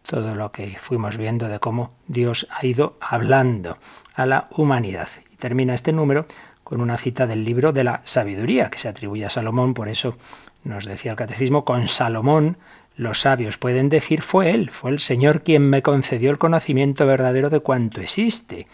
todo 0.06 0.36
lo 0.36 0.52
que 0.52 0.78
fuimos 0.80 1.18
viendo 1.18 1.48
de 1.48 1.60
cómo 1.60 1.92
Dios 2.08 2.48
ha 2.50 2.66
ido 2.66 2.98
hablando 3.00 3.78
a 4.14 4.26
la 4.26 4.48
humanidad. 4.52 5.10
Y 5.32 5.36
termina 5.38 5.74
este 5.74 5.92
número 5.92 6.26
con 6.64 6.82
una 6.82 6.98
cita 6.98 7.28
del 7.28 7.44
libro 7.44 7.74
de 7.74 7.84
la 7.84 8.02
sabiduría 8.04 8.70
que 8.70 8.80
se 8.80 8.88
atribuye 8.88 9.26
a 9.26 9.30
Salomón, 9.30 9.74
por 9.74 9.90
eso 9.90 10.18
nos 10.64 10.86
decía 10.86 11.12
el 11.12 11.18
catecismo, 11.18 11.66
con 11.66 11.88
Salomón 11.88 12.58
los 12.98 13.20
sabios 13.20 13.58
pueden 13.58 13.90
decir 13.90 14.22
fue 14.22 14.52
él, 14.52 14.70
fue 14.72 14.92
el 14.92 15.00
Señor 15.00 15.44
quien 15.44 15.70
me 15.70 15.82
concedió 15.82 16.32
el 16.32 16.38
conocimiento 16.38 17.06
verdadero 17.06 17.50
de 17.50 17.60
cuanto 17.60 18.00
existe. 18.00 18.68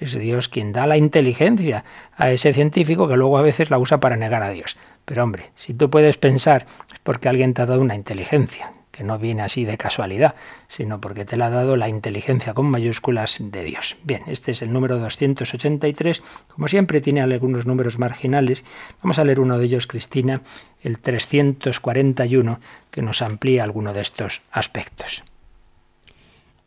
Es 0.00 0.18
Dios 0.18 0.48
quien 0.48 0.72
da 0.72 0.86
la 0.86 0.96
inteligencia 0.96 1.84
a 2.16 2.30
ese 2.30 2.52
científico 2.52 3.08
que 3.08 3.16
luego 3.16 3.38
a 3.38 3.42
veces 3.42 3.70
la 3.70 3.78
usa 3.78 3.98
para 3.98 4.16
negar 4.16 4.42
a 4.42 4.50
Dios. 4.50 4.76
Pero 5.04 5.22
hombre, 5.22 5.50
si 5.54 5.74
tú 5.74 5.90
puedes 5.90 6.16
pensar 6.16 6.66
es 6.92 6.98
porque 7.00 7.28
alguien 7.28 7.54
te 7.54 7.62
ha 7.62 7.66
dado 7.66 7.80
una 7.80 7.94
inteligencia 7.94 8.72
que 8.98 9.04
no 9.04 9.16
viene 9.16 9.42
así 9.42 9.64
de 9.64 9.78
casualidad, 9.78 10.34
sino 10.66 11.00
porque 11.00 11.24
te 11.24 11.36
la 11.36 11.46
ha 11.46 11.50
dado 11.50 11.76
la 11.76 11.88
inteligencia 11.88 12.52
con 12.52 12.66
mayúsculas 12.66 13.38
de 13.40 13.62
Dios. 13.62 13.96
Bien, 14.02 14.22
este 14.26 14.50
es 14.50 14.60
el 14.60 14.72
número 14.72 14.98
283. 14.98 16.20
Como 16.48 16.66
siempre 16.66 17.00
tiene 17.00 17.20
algunos 17.20 17.64
números 17.64 18.00
marginales. 18.00 18.64
Vamos 19.00 19.20
a 19.20 19.24
leer 19.24 19.38
uno 19.38 19.56
de 19.56 19.66
ellos, 19.66 19.86
Cristina, 19.86 20.42
el 20.82 20.98
341, 20.98 22.58
que 22.90 23.02
nos 23.02 23.22
amplía 23.22 23.62
alguno 23.62 23.92
de 23.92 24.00
estos 24.00 24.42
aspectos. 24.50 25.22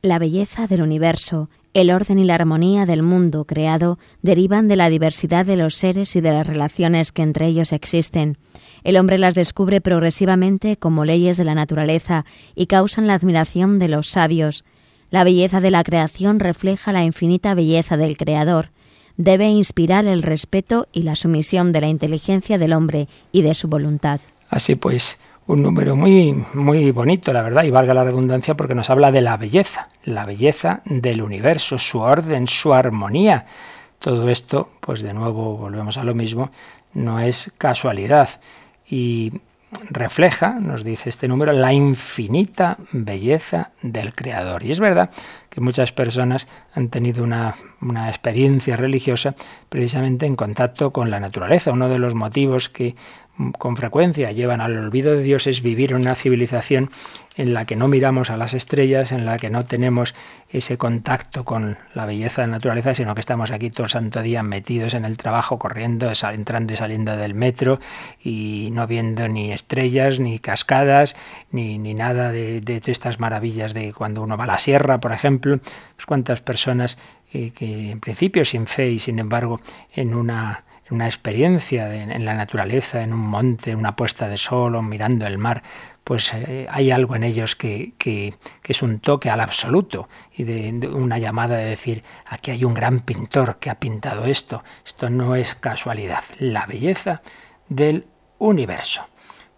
La 0.02 0.18
belleza 0.18 0.68
del 0.68 0.84
universo 0.84 1.50
el 1.74 1.90
orden 1.90 2.20
y 2.20 2.26
la 2.26 2.36
armonía 2.36 2.86
del 2.86 3.02
mundo 3.02 3.46
creado 3.46 3.98
derivan 4.22 4.68
de 4.68 4.76
la 4.76 4.90
diversidad 4.90 5.46
de 5.46 5.56
los 5.56 5.76
seres 5.76 6.18
y 6.18 6.22
de 6.22 6.34
las 6.34 6.46
relaciones 6.46 7.14
que 7.14 7.22
entre 7.22 7.48
ellos 7.48 7.72
existen. 7.72 8.38
El 8.84 8.98
hombre 8.98 9.18
las 9.18 9.36
descubre 9.36 9.80
progresivamente 9.80 10.76
como 10.76 11.06
leyes 11.06 11.38
de 11.38 11.44
la 11.44 11.56
naturaleza 11.56 12.26
y 12.56 12.66
causan 12.66 13.08
la 13.08 13.14
admiración 13.14 13.78
de 13.78 13.88
los 13.88 14.10
sabios. 14.10 14.66
La 15.12 15.24
belleza 15.24 15.62
de 15.62 15.72
la 15.72 15.84
creación 15.84 16.40
refleja 16.40 16.92
la 16.92 17.04
infinita 17.04 17.54
belleza 17.54 17.98
del 17.98 18.18
Creador. 18.18 18.70
Debe 19.18 19.48
inspirar 19.48 20.06
el 20.06 20.24
respeto 20.24 20.88
y 20.92 21.04
la 21.04 21.16
sumisión 21.16 21.74
de 21.74 21.82
la 21.82 21.90
inteligencia 21.90 22.58
del 22.58 22.74
hombre 22.74 23.08
y 23.32 23.44
de 23.44 23.54
su 23.54 23.68
voluntad. 23.68 24.20
Así 24.50 24.76
pues, 24.76 25.20
un 25.46 25.62
número 25.62 25.96
muy, 25.96 26.34
muy 26.54 26.90
bonito, 26.92 27.34
la 27.34 27.44
verdad, 27.44 27.64
y 27.64 27.72
valga 27.72 27.94
la 27.94 28.04
redundancia 28.04 28.56
porque 28.56 28.74
nos 28.74 28.90
habla 28.90 29.12
de 29.12 29.22
la 29.22 29.38
belleza, 29.38 29.90
la 30.04 30.26
belleza 30.26 30.82
del 30.86 31.22
universo, 31.22 31.78
su 31.78 32.00
orden, 32.00 32.48
su 32.48 32.74
armonía. 32.74 33.46
Todo 34.00 34.28
esto, 34.30 34.70
pues 34.80 35.04
de 35.04 35.14
nuevo 35.14 35.58
volvemos 35.58 35.98
a 35.98 36.04
lo 36.04 36.16
mismo, 36.16 36.50
no 36.94 37.20
es 37.20 37.54
casualidad 37.58 38.30
y 38.92 39.32
refleja, 39.90 40.60
nos 40.60 40.84
dice 40.84 41.10
este 41.10 41.30
número, 41.30 41.54
la 41.54 41.72
infinita 41.72 42.78
belleza 42.92 43.72
del 43.82 44.14
Creador. 44.14 44.64
Y 44.64 44.72
es 44.72 44.82
verdad 44.82 45.12
que 45.50 45.62
muchas 45.62 45.94
personas 45.94 46.48
han 46.74 46.90
tenido 46.90 47.24
una, 47.24 47.56
una, 47.82 48.10
experiencia 48.10 48.76
religiosa 48.76 49.34
precisamente 49.70 50.26
en 50.26 50.36
contacto 50.36 50.92
con 50.92 51.10
la 51.10 51.22
naturaleza. 51.22 51.72
Uno 51.72 51.88
de 51.88 52.00
los 52.00 52.14
motivos 52.14 52.68
que 52.68 52.96
con 53.58 53.78
frecuencia 53.78 54.32
llevan 54.32 54.62
al 54.62 54.78
olvido 54.78 55.16
de 55.16 55.24
Dios 55.24 55.48
es 55.48 55.62
vivir 55.62 55.96
una 55.96 56.16
civilización 56.16 56.92
en 57.38 57.54
la 57.54 57.66
que 57.66 57.76
no 57.76 57.88
miramos 57.88 58.30
a 58.30 58.38
las 58.38 58.54
estrellas, 58.54 59.12
en 59.12 59.26
la 59.26 59.38
que 59.38 59.50
no 59.50 59.66
tenemos 59.66 60.14
ese 60.50 60.78
contacto 60.78 61.46
con 61.46 61.78
la 61.94 62.06
belleza 62.06 62.42
de 62.42 62.48
la 62.48 62.56
naturaleza, 62.56 62.94
sino 62.94 63.14
que 63.14 63.22
estamos 63.22 63.52
aquí 63.52 63.70
todo 63.70 63.86
el 63.86 63.90
santo 63.90 64.22
día 64.22 64.44
metidos 64.44 64.94
en 64.94 65.06
el 65.06 65.18
trabajo, 65.18 65.58
corriendo, 65.58 66.12
entrando 66.32 66.74
y 66.74 66.76
saliendo 66.76 67.16
del 67.16 67.34
metro 67.34 67.80
y 68.22 68.70
no 68.74 68.86
viendo 68.86 69.28
ni 69.28 69.52
estrellas, 69.54 70.20
ni 70.20 70.40
cascadas, 70.40 71.16
ni, 71.52 71.80
ni 71.80 71.94
nada 71.94 72.32
de, 72.32 72.60
de, 72.60 72.82
estas 72.86 73.20
maravillas 73.20 73.74
de 73.74 73.94
cuando 73.94 74.22
uno 74.22 74.36
va 74.36 74.44
a 74.44 74.48
la 74.48 74.58
sierra, 74.58 75.00
por 75.00 75.14
ejemplo. 75.14 75.60
Pues 75.96 76.06
cuántas 76.06 76.42
personas 76.42 76.98
eh, 77.34 77.52
que 77.52 77.92
en 77.92 78.02
principio 78.02 78.44
sin 78.44 78.68
fe 78.68 78.90
y 78.92 79.00
sin 79.00 79.20
embargo 79.20 79.62
en 79.94 80.14
una 80.14 80.66
una 80.92 81.06
experiencia 81.06 81.94
en 81.94 82.26
la 82.26 82.34
naturaleza, 82.34 83.02
en 83.02 83.14
un 83.14 83.20
monte, 83.20 83.76
una 83.76 83.96
puesta 83.96 84.28
de 84.28 84.38
sol 84.38 84.76
o 84.76 84.82
mirando 84.82 85.26
el 85.26 85.38
mar, 85.38 85.64
pues 86.04 86.34
eh, 86.34 86.68
hay 86.70 86.92
algo 86.92 87.16
en 87.16 87.24
ellos 87.24 87.56
que, 87.56 87.94
que, 87.98 88.36
es 88.64 88.82
un 88.82 89.00
toque 89.00 89.30
al 89.30 89.42
absoluto 89.42 90.10
y 90.34 90.44
de, 90.44 90.88
una 90.88 91.20
llamada 91.20 91.58
de 91.58 91.66
decir, 91.66 92.04
aquí 92.26 92.52
hay 92.52 92.66
un 92.66 92.74
gran 92.74 93.02
pintor 93.02 93.58
que 93.60 93.70
ha 93.70 93.80
pintado 93.80 94.26
esto, 94.26 94.64
esto 94.86 95.10
no 95.10 95.36
es 95.36 95.56
casualidad, 95.56 96.24
la 96.40 96.66
belleza 96.66 97.22
del 97.70 98.06
universo. 98.40 99.06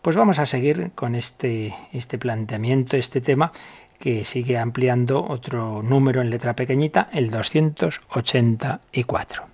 Pues 0.02 0.15
vamos 0.15 0.39
a 0.39 0.46
seguir 0.46 0.91
con 0.96 1.15
este, 1.15 1.74
este 1.93 2.17
planteamiento, 2.17 2.98
este 2.98 3.22
tema 3.22 3.54
que 4.00 4.26
sigue 4.26 4.58
ampliando 4.58 5.24
otro 5.24 5.82
número 5.82 6.22
en 6.22 6.30
letra 6.30 6.56
pequeñita, 6.56 7.10
el 7.13 7.32
284 7.32 9.53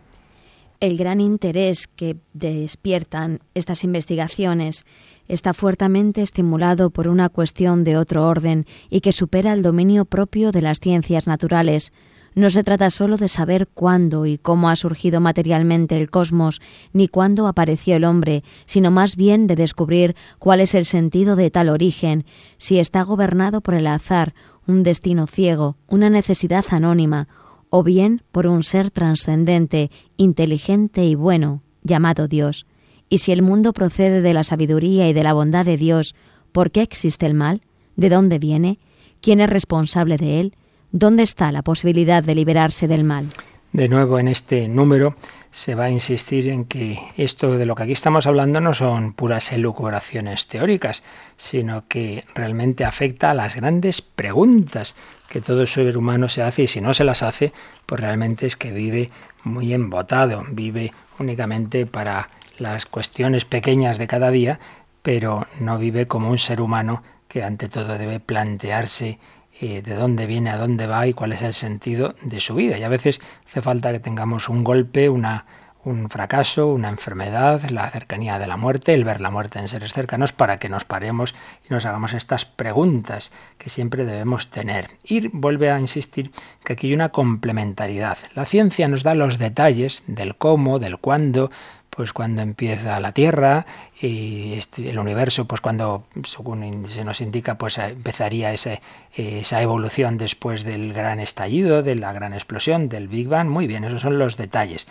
el 0.80 0.98
gran 0.98 1.20
interés 1.20 1.88
que 1.88 2.18
despiertan 2.34 3.40
estas 3.54 3.84
investigaciones 3.84 4.86
está 5.28 5.54
fuertemente 5.54 6.22
estimulado 6.22 6.90
por 6.90 7.08
una 7.08 7.30
cuestión 7.30 7.84
de 7.84 7.98
otro 7.98 8.28
orden 8.28 8.66
y 8.90 9.02
que 9.02 9.12
supera 9.12 9.54
el 9.54 9.62
dominio 9.62 10.06
propio 10.06 10.52
de 10.52 10.62
las 10.62 10.80
ciencias 10.80 11.28
naturales. 11.28 11.92
No 12.34 12.50
se 12.50 12.64
trata 12.64 12.90
sólo 12.90 13.18
de 13.18 13.28
saber 13.28 13.68
cuándo 13.68 14.26
y 14.26 14.38
cómo 14.38 14.70
ha 14.70 14.76
surgido 14.76 15.20
materialmente 15.20 16.00
el 16.00 16.10
cosmos, 16.10 16.62
ni 16.94 17.08
cuándo 17.08 17.48
apareció 17.48 17.96
el 17.98 18.06
hombre, 18.06 18.44
sino 18.66 18.92
más 18.92 19.16
bien 19.16 19.48
de 19.48 19.56
descubrir 19.56 20.16
cuál 20.38 20.62
es 20.62 20.76
el 20.76 20.86
sentido 20.86 21.36
de 21.36 21.52
tal 21.52 21.70
origen, 21.70 22.26
si 22.58 22.80
está 22.80 23.02
gobernado 23.02 23.62
por 23.62 23.74
el 23.74 23.88
azar, 23.88 24.34
un 24.68 24.84
destino 24.84 25.28
ciego, 25.28 25.76
una 25.88 26.10
necesidad 26.10 26.64
anónima, 26.70 27.28
o 27.70 27.84
bien 27.84 28.22
por 28.32 28.48
un 28.48 28.64
ser 28.64 28.92
trascendente, 28.92 29.92
inteligente 30.18 31.04
y 31.06 31.16
bueno, 31.16 31.62
llamado 31.84 32.28
Dios. 32.28 32.66
Y 33.10 33.20
si 33.20 33.32
el 33.32 33.42
mundo 33.42 33.74
procede 33.74 34.22
de 34.22 34.34
la 34.34 34.44
sabiduría 34.44 35.08
y 35.08 35.14
de 35.14 35.24
la 35.24 35.34
bondad 35.34 35.66
de 35.66 35.78
Dios, 35.78 36.16
¿por 36.52 36.72
qué 36.72 36.82
existe 36.82 37.26
el 37.26 37.34
mal? 37.34 37.62
¿De 37.96 38.10
dónde 38.10 38.40
viene? 38.40 38.80
¿Quién 39.22 39.42
es 39.42 39.50
responsable 39.50 40.18
de 40.18 40.40
él? 40.40 40.56
¿Dónde 40.92 41.24
está 41.24 41.52
la 41.52 41.62
posibilidad 41.62 42.24
de 42.24 42.36
liberarse 42.36 42.88
del 42.88 43.04
mal? 43.04 43.30
De 43.72 43.88
nuevo 43.88 44.18
en 44.18 44.28
este 44.28 44.68
número 44.68 45.16
se 45.52 45.76
va 45.76 45.86
a 45.86 45.92
insistir 45.92 46.48
en 46.48 46.66
que 46.66 47.00
esto 47.18 47.58
de 47.58 47.66
lo 47.66 47.76
que 47.76 47.84
aquí 47.84 47.92
estamos 47.92 48.26
hablando 48.26 48.62
no 48.62 48.74
son 48.74 49.14
puras 49.14 49.52
elucubraciones 49.52 50.48
teóricas, 50.48 51.04
sino 51.36 51.88
que 51.88 52.26
realmente 52.34 52.84
afecta 52.84 53.32
a 53.32 53.36
las 53.36 53.56
grandes 53.56 54.02
preguntas 54.02 54.96
que 55.30 55.42
todo 55.42 55.66
ser 55.66 55.98
humano 55.98 56.28
se 56.28 56.42
hace 56.42 56.64
y 56.64 56.68
si 56.68 56.82
no 56.82 56.94
se 56.94 57.04
las 57.04 57.24
hace, 57.24 57.54
pues 57.86 58.02
realmente 58.02 58.46
es 58.46 58.56
que 58.56 58.72
vive 58.72 59.12
muy 59.44 59.74
embotado, 59.74 60.44
vive 60.52 60.92
únicamente 61.20 61.86
para 61.86 62.30
las 62.58 62.86
cuestiones 62.86 63.46
pequeñas 63.46 63.98
de 63.98 64.08
cada 64.08 64.32
día, 64.32 64.60
pero 65.02 65.48
no 65.60 65.78
vive 65.78 66.08
como 66.08 66.30
un 66.30 66.40
ser 66.40 66.62
humano 66.62 67.04
que 67.28 67.44
ante 67.44 67.70
todo 67.70 67.98
debe 67.98 68.20
plantearse 68.20 69.20
eh, 69.62 69.82
de 69.82 69.94
dónde 69.94 70.26
viene, 70.26 70.50
a 70.50 70.58
dónde 70.58 70.88
va 70.88 71.06
y 71.08 71.14
cuál 71.14 71.34
es 71.34 71.42
el 71.42 71.54
sentido 71.54 72.16
de 72.22 72.40
su 72.40 72.56
vida. 72.56 72.78
Y 72.78 72.84
a 72.84 72.90
veces 72.90 73.22
hace 73.48 73.62
falta 73.62 73.92
que 73.92 74.00
tengamos 74.00 74.50
un 74.50 74.64
golpe, 74.64 75.10
una, 75.10 75.46
un 75.86 76.10
fracaso, 76.10 76.68
una 76.68 76.90
enfermedad, 76.90 77.70
la 77.70 77.90
cercanía 77.90 78.38
de 78.38 78.48
la 78.48 78.58
muerte, 78.58 78.94
el 78.94 79.06
ver 79.06 79.22
la 79.22 79.32
muerte 79.32 79.60
en 79.60 79.68
seres 79.68 79.94
cercanos 79.94 80.34
para 80.34 80.60
que 80.60 80.70
nos 80.70 80.84
paremos 80.84 81.34
y 81.68 81.74
nos 81.74 81.86
hagamos 81.86 82.14
estas 82.14 82.46
preguntas 82.46 83.32
que 83.58 83.70
siempre 83.70 84.06
debemos 84.06 84.50
tener. 84.50 84.92
Y 85.04 85.30
vuelve 85.30 85.72
a 85.72 85.80
insistir 85.80 86.32
que 86.64 86.74
aquí 86.74 86.88
hay 86.88 86.94
una 86.94 87.10
complementariedad. 87.10 88.18
La 88.36 88.46
ciencia 88.46 88.88
nos 88.88 89.04
da 89.04 89.16
los 89.16 89.38
detalles 89.38 90.04
del 90.08 90.36
cómo, 90.36 90.80
del 90.80 90.98
cuándo, 90.98 91.50
pues 91.90 92.14
cuando 92.14 92.42
empieza 92.42 93.00
la 93.00 93.14
Tierra 93.14 93.66
y 94.00 94.54
este, 94.54 94.90
el 94.90 95.00
universo, 95.00 95.46
pues 95.46 95.60
cuando, 95.60 96.04
según 96.24 96.86
se 96.86 97.04
nos 97.04 97.20
indica, 97.20 97.58
pues 97.58 97.78
empezaría 97.78 98.54
ese, 98.54 98.82
esa 99.14 99.62
evolución 99.62 100.18
después 100.18 100.64
del 100.64 100.94
gran 100.94 101.20
estallido, 101.20 101.84
de 101.84 101.96
la 101.96 102.14
gran 102.14 102.34
explosión, 102.34 102.90
del 102.90 103.08
Big 103.08 103.28
Bang. 103.28 103.50
Muy 103.50 103.66
bien, 103.68 103.84
esos 103.84 104.02
son 104.02 104.20
los 104.20 104.38
detalles. 104.38 104.88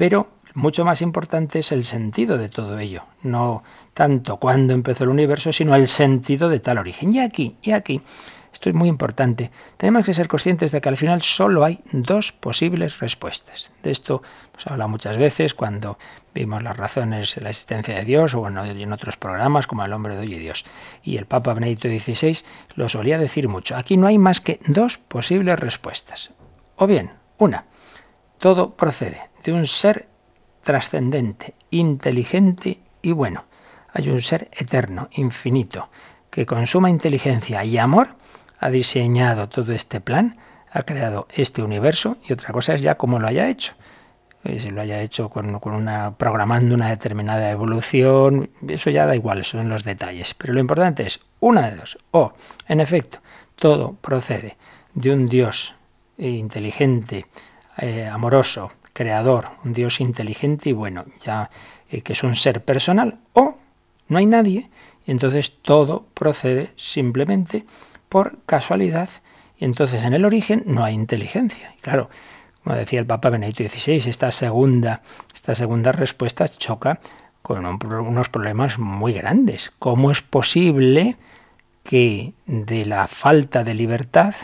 Pero 0.00 0.28
mucho 0.54 0.86
más 0.86 1.02
importante 1.02 1.58
es 1.58 1.72
el 1.72 1.84
sentido 1.84 2.38
de 2.38 2.48
todo 2.48 2.78
ello. 2.78 3.02
No 3.22 3.62
tanto 3.92 4.38
cuándo 4.38 4.72
empezó 4.72 5.04
el 5.04 5.10
universo, 5.10 5.52
sino 5.52 5.74
el 5.74 5.88
sentido 5.88 6.48
de 6.48 6.58
tal 6.58 6.78
origen. 6.78 7.12
Y 7.12 7.20
aquí, 7.20 7.58
y 7.60 7.72
aquí 7.72 8.00
esto 8.50 8.70
es 8.70 8.74
muy 8.74 8.88
importante. 8.88 9.50
Tenemos 9.76 10.06
que 10.06 10.14
ser 10.14 10.26
conscientes 10.26 10.72
de 10.72 10.80
que 10.80 10.88
al 10.88 10.96
final 10.96 11.20
solo 11.20 11.66
hay 11.66 11.80
dos 11.92 12.32
posibles 12.32 12.98
respuestas. 12.98 13.72
De 13.82 13.90
esto 13.90 14.22
hemos 14.54 14.66
hablado 14.68 14.88
muchas 14.88 15.18
veces 15.18 15.52
cuando 15.52 15.98
vimos 16.32 16.62
las 16.62 16.78
razones 16.78 17.34
de 17.34 17.42
la 17.42 17.50
existencia 17.50 17.96
de 17.96 18.06
Dios 18.06 18.34
o 18.34 18.48
en 18.48 18.92
otros 18.94 19.18
programas 19.18 19.66
como 19.66 19.84
El 19.84 19.92
hombre 19.92 20.14
de 20.14 20.20
hoy 20.20 20.32
y 20.32 20.38
Dios. 20.38 20.64
Y 21.02 21.18
el 21.18 21.26
Papa 21.26 21.52
Benedicto 21.52 21.88
XVI 21.88 22.38
lo 22.74 22.88
solía 22.88 23.18
decir 23.18 23.48
mucho. 23.48 23.76
Aquí 23.76 23.98
no 23.98 24.06
hay 24.06 24.16
más 24.16 24.40
que 24.40 24.60
dos 24.66 24.96
posibles 24.96 25.60
respuestas. 25.60 26.30
O 26.76 26.86
bien, 26.86 27.10
una, 27.36 27.66
todo 28.38 28.74
procede 28.74 29.28
de 29.44 29.52
un 29.52 29.66
ser 29.66 30.08
trascendente, 30.62 31.54
inteligente 31.70 32.80
y 33.02 33.12
bueno. 33.12 33.44
Hay 33.92 34.08
un 34.08 34.20
ser 34.20 34.48
eterno, 34.52 35.08
infinito, 35.12 35.88
que 36.30 36.46
con 36.46 36.66
suma 36.66 36.90
inteligencia 36.90 37.64
y 37.64 37.76
amor 37.76 38.14
ha 38.58 38.70
diseñado 38.70 39.48
todo 39.48 39.72
este 39.72 40.00
plan, 40.00 40.38
ha 40.70 40.82
creado 40.84 41.26
este 41.30 41.62
universo 41.62 42.16
y 42.24 42.32
otra 42.32 42.52
cosa 42.52 42.74
es 42.74 42.82
ya 42.82 42.96
cómo 42.96 43.18
lo 43.18 43.26
haya 43.26 43.48
hecho. 43.48 43.74
Eh, 44.44 44.60
si 44.60 44.70
lo 44.70 44.80
haya 44.80 45.00
hecho 45.00 45.28
con, 45.28 45.60
una, 45.64 46.16
programando 46.16 46.74
una 46.74 46.88
determinada 46.88 47.50
evolución, 47.50 48.50
eso 48.66 48.90
ya 48.90 49.06
da 49.06 49.14
igual, 49.14 49.44
son 49.44 49.68
los 49.68 49.84
detalles. 49.84 50.34
Pero 50.34 50.54
lo 50.54 50.60
importante 50.60 51.04
es 51.04 51.20
una 51.40 51.68
de 51.68 51.76
dos. 51.76 51.98
O, 52.12 52.32
en 52.68 52.80
efecto, 52.80 53.18
todo 53.56 53.96
procede 54.00 54.56
de 54.94 55.12
un 55.12 55.28
Dios 55.28 55.74
inteligente, 56.16 57.26
eh, 57.76 58.06
amoroso, 58.06 58.72
creador, 58.92 59.48
un 59.64 59.72
Dios 59.72 60.00
inteligente 60.00 60.70
y 60.70 60.72
bueno, 60.72 61.04
ya 61.22 61.50
eh, 61.90 62.02
que 62.02 62.12
es 62.12 62.22
un 62.22 62.36
ser 62.36 62.64
personal, 62.64 63.18
o 63.32 63.56
no 64.08 64.18
hay 64.18 64.26
nadie 64.26 64.68
entonces 65.10 65.52
todo 65.62 66.06
procede 66.14 66.70
simplemente 66.76 67.64
por 68.08 68.38
casualidad. 68.46 69.08
Y 69.58 69.64
entonces 69.64 70.04
en 70.04 70.14
el 70.14 70.24
origen 70.24 70.62
no 70.66 70.84
hay 70.84 70.94
inteligencia. 70.94 71.74
Y 71.76 71.80
claro, 71.80 72.10
como 72.62 72.76
decía 72.76 73.00
el 73.00 73.06
Papa 73.06 73.30
Benedicto 73.30 73.66
XVI, 73.66 74.08
esta 74.08 74.30
segunda, 74.30 75.02
esta 75.34 75.54
segunda 75.54 75.90
respuesta 75.90 76.46
choca 76.48 77.00
con 77.42 77.64
unos 77.64 78.28
problemas 78.28 78.78
muy 78.78 79.14
grandes. 79.14 79.72
¿Cómo 79.78 80.12
es 80.12 80.22
posible 80.22 81.16
que 81.82 82.34
de 82.46 82.86
la 82.86 83.08
falta 83.08 83.64
de 83.64 83.74
libertad, 83.74 84.34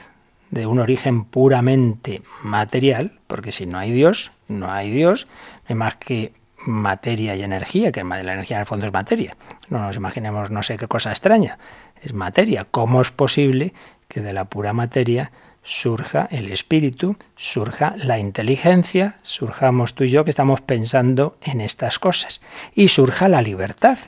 de 0.50 0.66
un 0.66 0.78
origen 0.78 1.24
puramente 1.24 2.22
material, 2.42 3.18
porque 3.26 3.52
si 3.52 3.66
no 3.66 3.78
hay 3.78 3.92
Dios, 3.92 4.32
no 4.48 4.70
hay 4.70 4.90
Dios, 4.90 5.26
no 5.26 5.64
hay 5.68 5.74
más 5.74 5.96
que 5.96 6.32
materia 6.66 7.36
y 7.36 7.42
energía, 7.42 7.92
que 7.92 8.02
la 8.02 8.20
energía 8.20 8.56
en 8.56 8.60
el 8.60 8.66
fondo 8.66 8.86
es 8.86 8.92
materia. 8.92 9.36
No 9.68 9.78
nos 9.78 9.96
imaginemos 9.96 10.50
no 10.50 10.62
sé 10.62 10.76
qué 10.76 10.86
cosa 10.86 11.10
extraña, 11.10 11.58
es 12.02 12.12
materia. 12.12 12.66
¿Cómo 12.70 13.00
es 13.00 13.10
posible 13.10 13.72
que 14.08 14.20
de 14.20 14.32
la 14.32 14.44
pura 14.44 14.72
materia 14.72 15.30
surja 15.62 16.28
el 16.30 16.50
espíritu, 16.52 17.16
surja 17.34 17.94
la 17.96 18.18
inteligencia, 18.18 19.16
surjamos 19.22 19.94
tú 19.94 20.04
y 20.04 20.10
yo 20.10 20.24
que 20.24 20.30
estamos 20.30 20.60
pensando 20.60 21.36
en 21.42 21.60
estas 21.60 21.98
cosas, 21.98 22.40
y 22.74 22.88
surja 22.88 23.28
la 23.28 23.42
libertad? 23.42 23.98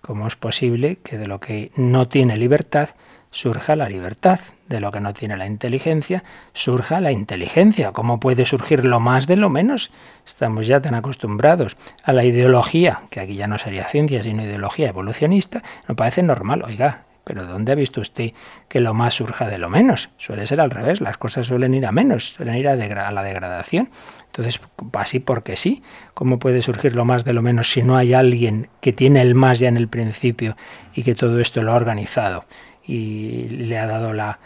¿Cómo 0.00 0.26
es 0.26 0.36
posible 0.36 0.96
que 1.02 1.18
de 1.18 1.26
lo 1.26 1.40
que 1.40 1.72
no 1.76 2.08
tiene 2.08 2.36
libertad 2.36 2.90
surja 3.30 3.76
la 3.76 3.88
libertad? 3.88 4.40
De 4.68 4.80
lo 4.80 4.92
que 4.92 5.00
no 5.00 5.12
tiene 5.14 5.36
la 5.36 5.46
inteligencia 5.46 6.22
surja 6.52 7.00
la 7.00 7.12
inteligencia. 7.12 7.92
¿Cómo 7.92 8.20
puede 8.20 8.44
surgir 8.44 8.84
lo 8.84 9.00
más 9.00 9.26
de 9.26 9.36
lo 9.36 9.50
menos? 9.50 9.90
Estamos 10.26 10.66
ya 10.66 10.80
tan 10.80 10.94
acostumbrados 10.94 11.76
a 12.04 12.12
la 12.12 12.24
ideología, 12.24 13.02
que 13.10 13.20
aquí 13.20 13.34
ya 13.34 13.46
no 13.46 13.58
sería 13.58 13.84
ciencia, 13.84 14.22
sino 14.22 14.44
ideología 14.44 14.88
evolucionista, 14.88 15.62
nos 15.88 15.96
parece 15.96 16.22
normal. 16.22 16.62
Oiga, 16.64 17.04
pero 17.24 17.46
¿dónde 17.46 17.72
ha 17.72 17.74
visto 17.74 18.00
usted 18.00 18.32
que 18.68 18.80
lo 18.80 18.94
más 18.94 19.14
surja 19.14 19.48
de 19.48 19.58
lo 19.58 19.68
menos? 19.68 20.10
Suele 20.16 20.46
ser 20.46 20.60
al 20.60 20.70
revés, 20.70 21.00
las 21.00 21.16
cosas 21.16 21.46
suelen 21.46 21.74
ir 21.74 21.86
a 21.86 21.92
menos, 21.92 22.30
suelen 22.34 22.56
ir 22.56 22.68
a, 22.68 22.72
a 22.72 23.12
la 23.12 23.22
degradación. 23.22 23.90
Entonces, 24.26 24.60
así 24.92 25.20
porque 25.20 25.56
sí, 25.56 25.82
¿cómo 26.14 26.38
puede 26.38 26.62
surgir 26.62 26.94
lo 26.94 27.04
más 27.04 27.24
de 27.24 27.32
lo 27.32 27.42
menos 27.42 27.70
si 27.70 27.82
no 27.82 27.96
hay 27.96 28.14
alguien 28.14 28.68
que 28.80 28.92
tiene 28.92 29.20
el 29.20 29.34
más 29.34 29.58
ya 29.58 29.68
en 29.68 29.76
el 29.76 29.88
principio 29.88 30.56
y 30.94 31.02
que 31.02 31.14
todo 31.14 31.40
esto 31.40 31.62
lo 31.62 31.72
ha 31.72 31.76
organizado 31.76 32.44
y 32.90 33.48
le 33.48 33.78
ha 33.78 33.86
dado 33.86 34.12
la, 34.12 34.38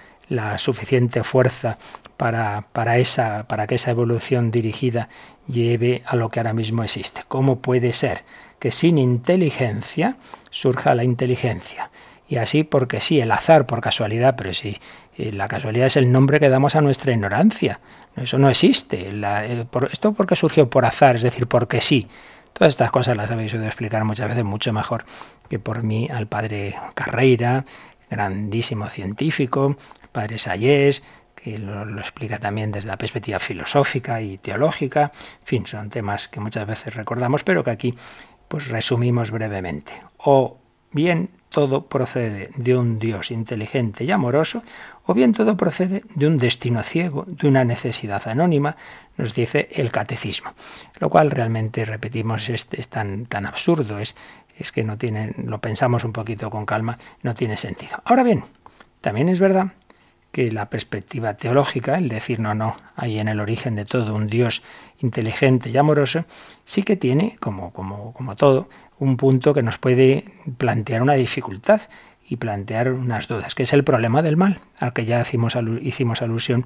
suficiente 0.58 1.22
fuerza 1.22 1.78
para, 2.16 2.66
para, 2.72 2.98
esa, 2.98 3.44
para 3.44 3.66
que 3.66 3.76
esa 3.76 3.90
evolución 3.90 4.50
dirigida 4.50 5.08
lleve 5.48 6.02
a 6.04 6.16
lo 6.16 6.28
que 6.28 6.40
ahora 6.40 6.52
mismo 6.52 6.82
existe? 6.82 7.22
¿Cómo 7.26 7.60
puede 7.60 7.92
ser 7.92 8.24
que 8.58 8.70
sin 8.70 8.98
inteligencia 8.98 10.16
surja 10.50 10.94
la 10.94 11.04
inteligencia? 11.04 11.90
Y 12.28 12.36
así 12.36 12.64
porque 12.64 13.00
sí, 13.00 13.20
el 13.20 13.30
azar 13.30 13.66
por 13.66 13.80
casualidad, 13.80 14.34
pero 14.36 14.52
sí, 14.52 14.78
eh, 15.16 15.32
la 15.32 15.48
casualidad 15.48 15.86
es 15.86 15.96
el 15.96 16.10
nombre 16.10 16.40
que 16.40 16.48
damos 16.48 16.74
a 16.74 16.80
nuestra 16.80 17.12
ignorancia. 17.12 17.80
Eso 18.16 18.38
no 18.38 18.48
existe. 18.48 19.10
Eh, 19.10 19.66
esto 19.92 20.12
porque 20.12 20.36
surgió 20.36 20.68
por 20.68 20.84
azar, 20.84 21.16
es 21.16 21.22
decir, 21.22 21.46
porque 21.46 21.80
sí. 21.80 22.08
Todas 22.52 22.72
estas 22.72 22.92
cosas 22.92 23.16
las 23.16 23.30
habéis 23.30 23.52
oído 23.52 23.66
explicar 23.66 24.04
muchas 24.04 24.28
veces 24.28 24.44
mucho 24.44 24.72
mejor 24.72 25.04
que 25.48 25.58
por 25.58 25.82
mí 25.82 26.08
al 26.10 26.28
padre 26.28 26.76
Carreira, 26.94 27.64
grandísimo 28.14 28.88
científico, 28.88 29.76
padre 30.12 30.38
Sayés, 30.38 31.02
que 31.34 31.58
lo, 31.58 31.84
lo, 31.84 32.00
explica 32.00 32.38
también 32.38 32.70
desde 32.70 32.88
la 32.88 32.96
perspectiva 32.96 33.38
filosófica 33.38 34.20
y 34.22 34.38
teológica. 34.38 35.12
En 35.40 35.46
fin, 35.46 35.66
son 35.66 35.90
temas 35.90 36.28
que 36.28 36.40
muchas 36.40 36.66
veces 36.66 36.94
recordamos, 36.94 37.42
pero 37.42 37.64
que 37.64 37.70
aquí 37.70 37.94
pues 38.48 38.68
resumimos 38.68 39.30
brevemente. 39.30 39.92
O 40.18 40.58
bien 40.92 41.30
todo 41.54 41.86
procede 41.86 42.50
de 42.56 42.76
un 42.76 42.98
Dios 42.98 43.30
inteligente 43.30 44.04
y 44.04 44.10
amoroso, 44.10 44.62
o 45.06 45.14
bien 45.14 45.32
todo 45.32 45.56
procede 45.56 46.02
de 46.14 46.26
un 46.26 46.38
destino 46.38 46.82
ciego, 46.82 47.24
de 47.28 47.46
una 47.46 47.64
necesidad 47.64 48.26
anónima, 48.26 48.76
nos 49.16 49.34
dice 49.34 49.68
el 49.70 49.92
catecismo. 49.92 50.54
Lo 50.98 51.10
cual 51.10 51.30
realmente, 51.30 51.84
repetimos, 51.84 52.48
es, 52.48 52.66
es 52.72 52.88
tan, 52.88 53.26
tan 53.26 53.46
absurdo, 53.46 53.98
es, 53.98 54.16
es 54.58 54.72
que 54.72 54.84
no 54.84 54.98
tiene, 54.98 55.34
lo 55.36 55.60
pensamos 55.60 56.04
un 56.04 56.12
poquito 56.12 56.50
con 56.50 56.66
calma, 56.66 56.98
no 57.22 57.34
tiene 57.34 57.56
sentido. 57.56 58.00
Ahora 58.04 58.22
bien, 58.22 58.44
también 59.00 59.28
es 59.28 59.40
verdad 59.40 59.72
que 60.34 60.50
la 60.50 60.68
perspectiva 60.68 61.34
teológica, 61.34 61.96
el 61.96 62.08
decir 62.08 62.40
no, 62.40 62.54
no, 62.54 62.76
hay 62.96 63.20
en 63.20 63.28
el 63.28 63.40
origen 63.40 63.76
de 63.76 63.84
todo 63.84 64.16
un 64.16 64.26
Dios 64.26 64.62
inteligente 64.98 65.70
y 65.70 65.76
amoroso, 65.76 66.24
sí 66.64 66.82
que 66.82 66.96
tiene, 66.96 67.36
como, 67.38 67.72
como, 67.72 68.12
como 68.12 68.34
todo, 68.34 68.68
un 68.98 69.16
punto 69.16 69.54
que 69.54 69.62
nos 69.62 69.78
puede 69.78 70.24
plantear 70.58 71.02
una 71.02 71.14
dificultad 71.14 71.82
y 72.28 72.36
plantear 72.36 72.90
unas 72.90 73.28
dudas, 73.28 73.54
que 73.54 73.64
es 73.64 73.72
el 73.72 73.84
problema 73.84 74.22
del 74.22 74.36
mal, 74.36 74.60
al 74.78 74.92
que 74.92 75.04
ya 75.04 75.20
hicimos, 75.20 75.56
hicimos 75.82 76.22
alusión 76.22 76.64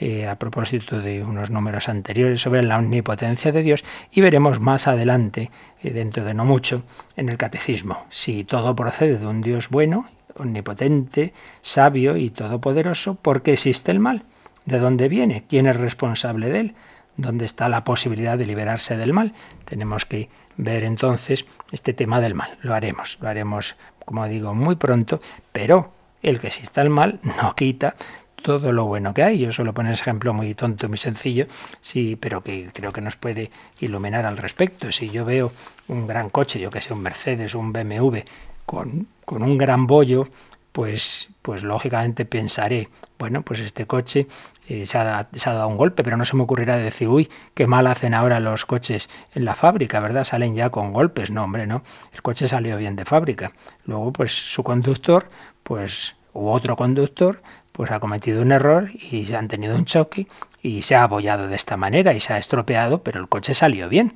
eh, 0.00 0.26
a 0.26 0.36
propósito 0.36 1.00
de 1.00 1.22
unos 1.22 1.50
números 1.50 1.88
anteriores 1.88 2.40
sobre 2.40 2.62
la 2.62 2.78
omnipotencia 2.78 3.52
de 3.52 3.62
Dios 3.62 3.84
y 4.10 4.22
veremos 4.22 4.58
más 4.58 4.88
adelante, 4.88 5.50
eh, 5.82 5.90
dentro 5.90 6.24
de 6.24 6.32
no 6.32 6.46
mucho, 6.46 6.82
en 7.16 7.28
el 7.28 7.36
catecismo, 7.36 8.06
si 8.08 8.44
todo 8.44 8.74
procede 8.74 9.18
de 9.18 9.26
un 9.26 9.42
Dios 9.42 9.68
bueno 9.68 10.06
omnipotente, 10.36 11.34
sabio 11.60 12.16
y 12.16 12.30
todopoderoso, 12.30 13.16
¿por 13.16 13.42
qué 13.42 13.52
existe 13.52 13.92
el 13.92 14.00
mal? 14.00 14.24
¿De 14.64 14.78
dónde 14.78 15.08
viene? 15.08 15.44
¿Quién 15.48 15.66
es 15.66 15.76
responsable 15.76 16.48
de 16.48 16.60
él? 16.60 16.74
¿Dónde 17.16 17.44
está 17.44 17.68
la 17.68 17.84
posibilidad 17.84 18.38
de 18.38 18.46
liberarse 18.46 18.96
del 18.96 19.12
mal? 19.12 19.34
Tenemos 19.66 20.06
que 20.06 20.30
ver 20.56 20.84
entonces 20.84 21.44
este 21.72 21.92
tema 21.92 22.20
del 22.20 22.34
mal. 22.34 22.56
Lo 22.62 22.74
haremos, 22.74 23.18
lo 23.20 23.28
haremos, 23.28 23.76
como 24.04 24.26
digo, 24.28 24.54
muy 24.54 24.76
pronto, 24.76 25.20
pero 25.52 25.92
el 26.22 26.38
que 26.38 26.48
exista 26.48 26.82
el 26.82 26.90
mal 26.90 27.18
no 27.22 27.54
quita 27.54 27.94
todo 28.42 28.72
lo 28.72 28.86
bueno 28.86 29.14
que 29.14 29.22
hay. 29.22 29.38
Yo 29.38 29.52
suelo 29.52 29.72
poner 29.72 29.92
ese 29.92 30.02
ejemplo 30.02 30.32
muy 30.32 30.54
tonto, 30.54 30.88
muy 30.88 30.98
sencillo, 30.98 31.46
sí, 31.80 32.16
pero 32.16 32.42
que 32.42 32.70
creo 32.72 32.92
que 32.92 33.00
nos 33.00 33.16
puede 33.16 33.50
iluminar 33.80 34.26
al 34.26 34.36
respecto. 34.36 34.90
Si 34.92 35.10
yo 35.10 35.24
veo 35.24 35.52
un 35.88 36.06
gran 36.06 36.30
coche, 36.30 36.60
yo 36.60 36.70
que 36.70 36.80
sé, 36.80 36.92
un 36.92 37.02
Mercedes, 37.02 37.54
un 37.54 37.72
BMW, 37.72 38.18
con, 38.66 39.08
un 39.28 39.58
gran 39.58 39.86
bollo, 39.86 40.28
pues, 40.72 41.28
pues 41.42 41.62
lógicamente 41.62 42.24
pensaré, 42.24 42.88
bueno, 43.18 43.42
pues 43.42 43.60
este 43.60 43.86
coche 43.86 44.28
eh, 44.68 44.86
se, 44.86 44.98
ha, 44.98 45.28
se, 45.32 45.50
ha, 45.50 45.54
dado 45.54 45.68
un 45.68 45.76
golpe, 45.76 46.04
pero 46.04 46.16
no 46.16 46.24
se 46.24 46.36
me 46.36 46.44
ocurrirá 46.44 46.76
decir, 46.76 47.08
uy, 47.08 47.28
qué 47.54 47.66
mal 47.66 47.88
hacen 47.88 48.14
ahora 48.14 48.38
los 48.38 48.66
coches 48.66 49.10
en 49.34 49.44
la 49.44 49.54
fábrica, 49.56 49.98
¿verdad? 49.98 50.24
Salen 50.24 50.54
ya 50.54 50.70
con 50.70 50.92
golpes. 50.92 51.30
No, 51.32 51.44
hombre, 51.44 51.66
no. 51.66 51.82
El 52.12 52.22
coche 52.22 52.46
salió 52.46 52.76
bien 52.76 52.94
de 52.94 53.04
fábrica. 53.04 53.52
Luego, 53.84 54.12
pues 54.12 54.32
su 54.32 54.62
conductor, 54.62 55.28
pues, 55.64 56.14
u 56.32 56.48
otro 56.48 56.76
conductor, 56.76 57.42
pues 57.72 57.90
ha 57.90 58.00
cometido 58.00 58.42
un 58.42 58.52
error 58.52 58.90
y 58.92 59.26
se 59.26 59.36
han 59.36 59.48
tenido 59.48 59.76
un 59.76 59.84
choque 59.84 60.26
y 60.62 60.82
se 60.82 60.96
ha 60.96 61.02
abollado 61.02 61.48
de 61.48 61.56
esta 61.56 61.76
manera 61.76 62.12
y 62.12 62.20
se 62.20 62.32
ha 62.32 62.38
estropeado, 62.38 63.02
pero 63.02 63.20
el 63.20 63.28
coche 63.28 63.54
salió 63.54 63.88
bien. 63.88 64.14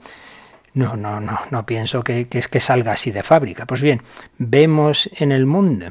No, 0.75 0.97
no, 0.97 1.21
no, 1.21 1.39
no 1.51 1.67
pienso 1.67 2.03
que, 2.03 2.27
es 2.31 2.49
que 2.49 2.61
salga 2.61 2.93
así 2.93 3.13
de 3.13 3.23
fábrica. 3.23 3.65
Pues 3.65 3.81
bien, 3.81 4.03
vemos 4.39 5.09
en 5.19 5.31
el 5.31 5.47
mundo 5.47 5.87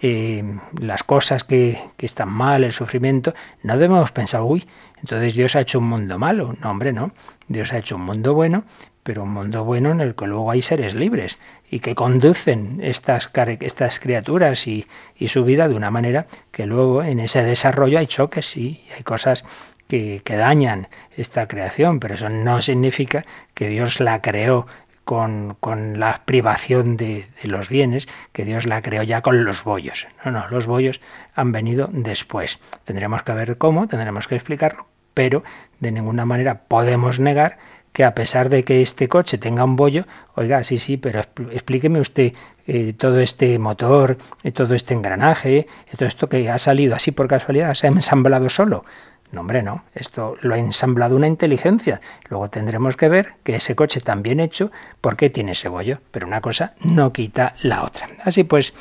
eh, 0.00 0.42
las 0.80 1.02
cosas 1.02 1.44
que, 1.44 1.78
que, 1.96 2.06
están 2.06 2.30
mal, 2.30 2.64
el 2.64 2.72
sufrimiento, 2.72 3.34
no 3.62 3.76
debemos 3.76 4.10
pensar, 4.10 4.40
uy, 4.42 4.66
entonces 5.02 5.34
Dios 5.34 5.54
ha 5.56 5.60
hecho 5.60 5.80
un 5.80 5.88
mundo 5.88 6.18
malo. 6.18 6.54
No, 6.60 6.70
hombre, 6.70 6.92
no. 6.92 7.12
Dios 7.48 7.72
ha 7.72 7.78
hecho 7.78 7.96
un 7.96 8.02
mundo 8.02 8.34
bueno, 8.34 8.64
pero 9.02 9.24
un 9.24 9.30
mundo 9.30 9.64
bueno 9.64 9.90
en 9.90 10.00
el 10.00 10.14
que 10.14 10.26
luego 10.26 10.50
hay 10.50 10.62
seres 10.62 10.94
libres 10.94 11.38
y 11.70 11.80
que 11.80 11.94
conducen 11.94 12.80
estas, 12.82 13.30
estas 13.60 14.00
criaturas 14.00 14.66
y, 14.66 14.86
y 15.16 15.28
su 15.28 15.44
vida 15.44 15.68
de 15.68 15.74
una 15.74 15.90
manera 15.90 16.26
que 16.50 16.66
luego 16.66 17.02
en 17.02 17.20
ese 17.20 17.42
desarrollo 17.42 17.98
hay 17.98 18.06
choques 18.06 18.56
y 18.56 18.84
hay 18.96 19.02
cosas 19.02 19.44
que, 19.88 20.36
dañan 20.36 20.88
esta 21.16 21.46
creación, 21.46 22.00
pero 22.00 22.14
eso 22.14 22.28
no 22.30 22.62
significa 22.62 23.26
que 23.54 23.68
Dios 23.68 24.00
la 24.00 24.22
creó 24.22 24.66
con, 25.04 25.58
la 25.98 26.22
privación 26.24 26.96
de, 26.96 27.26
los 27.42 27.68
bienes, 27.68 28.08
que 28.32 28.44
Dios 28.44 28.64
la 28.64 28.80
creó 28.80 29.02
ya 29.02 29.20
con 29.20 29.44
los 29.44 29.64
bollos. 29.64 30.06
No, 30.24 30.30
no, 30.30 30.48
los 30.48 30.66
bollos 30.66 31.00
han 31.34 31.52
venido 31.52 31.90
después. 31.92 32.58
Tendremos 32.84 33.22
que 33.22 33.32
ver 33.32 33.58
cómo, 33.58 33.86
tendremos 33.86 34.26
que 34.28 34.36
explicarlo, 34.36 34.86
pero 35.12 35.42
de 35.80 35.92
ninguna 35.92 36.24
manera 36.24 36.62
podemos 36.68 37.20
negar 37.20 37.58
que 37.92 38.04
a 38.04 38.14
pesar 38.14 38.48
de 38.48 38.64
que 38.64 38.82
este 38.82 39.08
coche 39.08 39.38
tenga 39.38 39.64
un 39.64 39.76
bollo, 39.76 40.04
oiga, 40.34 40.64
sí, 40.64 40.78
sí, 40.78 40.96
pero 40.96 41.20
explíqueme 41.50 42.00
usted 42.00 42.32
eh, 42.66 42.94
todo 42.94 43.20
este 43.20 43.58
motor, 43.58 44.16
eh, 44.42 44.52
todo 44.52 44.74
este 44.74 44.94
engranaje, 44.94 45.66
todo 45.96 46.08
esto 46.08 46.28
que 46.28 46.48
ha 46.48 46.58
salido 46.58 46.94
así 46.94 47.12
por 47.12 47.28
casualidad, 47.28 47.74
se 47.74 47.86
ha 47.86 47.90
ensamblado 47.90 48.48
solo. 48.48 48.84
No, 49.30 49.40
hombre, 49.40 49.62
no. 49.62 49.82
Esto 49.94 50.36
lo 50.42 50.54
ha 50.54 50.58
ensamblado 50.58 51.16
una 51.16 51.26
inteligencia. 51.26 52.02
Luego 52.28 52.50
tendremos 52.50 52.96
que 52.96 53.08
ver 53.08 53.34
que 53.42 53.56
ese 53.56 53.74
coche 53.74 54.02
tan 54.02 54.22
bien 54.22 54.40
hecho, 54.40 54.70
¿por 55.00 55.16
qué 55.16 55.30
tiene 55.30 55.52
ese 55.52 55.68
bollo? 55.68 56.00
Pero 56.10 56.26
una 56.26 56.42
cosa 56.42 56.74
no 56.80 57.12
quita 57.14 57.54
la 57.62 57.82
otra. 57.82 58.08
Así 58.24 58.44
pues, 58.44 58.74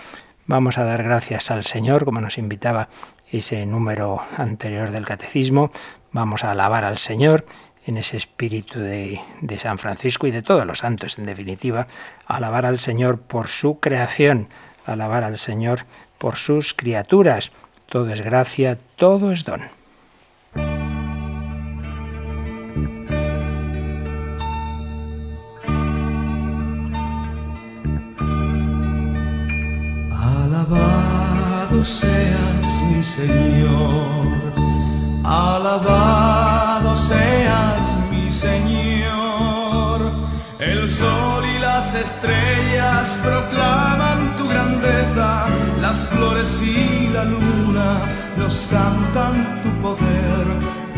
vamos 0.48 0.78
a 0.78 0.84
dar 0.84 1.04
gracias 1.04 1.52
al 1.52 1.64
Señor, 1.64 2.04
como 2.04 2.20
nos 2.20 2.38
invitaba 2.38 2.90
ese 3.32 3.66
número 3.66 4.20
anterior 4.38 4.92
del 4.92 5.06
catecismo. 5.06 5.72
Vamos 6.12 6.44
a 6.44 6.52
alabar 6.52 6.84
al 6.84 6.98
Señor 6.98 7.46
en 7.86 7.98
ese 7.98 8.18
espíritu 8.18 8.80
de, 8.80 9.20
de, 9.42 9.60
San 9.60 9.78
Francisco 9.78 10.28
y 10.28 10.32
de 10.32 10.42
todos 10.42 10.66
los 10.66 10.80
santos, 10.80 11.18
en 11.18 11.26
definitiva, 11.26 11.88
alabar 12.26 12.66
al 12.66 12.78
Señor 12.78 13.20
por 13.20 13.48
su 13.48 13.80
creación, 13.80 14.48
alabar 14.86 15.24
al 15.24 15.38
Señor 15.38 15.86
por 16.18 16.36
sus 16.36 16.74
criaturas. 16.74 17.52
Todo 17.88 18.12
es 18.12 18.22
gracia, 18.22 18.78
todo 18.96 19.32
es 19.32 19.44
don. 19.44 19.62
Alabado 30.12 31.84
seas 31.84 32.66
mi 32.90 33.04
Señor, 33.04 34.41
alabado 35.24 36.98
seas 36.98 37.98
mi 38.10 38.32
Señor. 38.32 40.12
El 40.60 40.90
sol 40.90 41.44
y 41.46 41.60
las 41.60 41.94
estrellas 41.94 43.18
proclaman 43.24 44.36
tu 44.38 44.48
grandeza, 44.48 45.48
las 45.80 46.06
flores 46.08 46.62
y 46.62 47.08
la 47.10 47.26
luna 47.26 48.02
nos 48.38 48.68
cantan 48.70 49.62
tu 49.64 49.70
poder, 49.82 50.46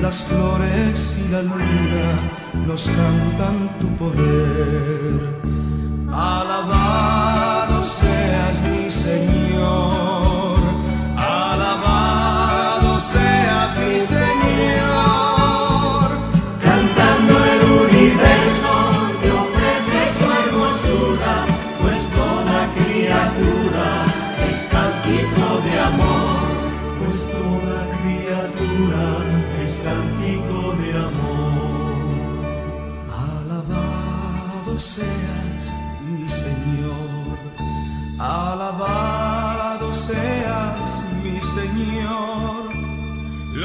las 0.01 0.21
flores 0.23 1.15
y 1.17 1.29
la 1.29 1.41
luna 1.43 2.31
nos 2.67 2.89
cantan 2.89 3.69
tu 3.79 3.87
poder. 3.95 5.33
Alabado 6.11 7.22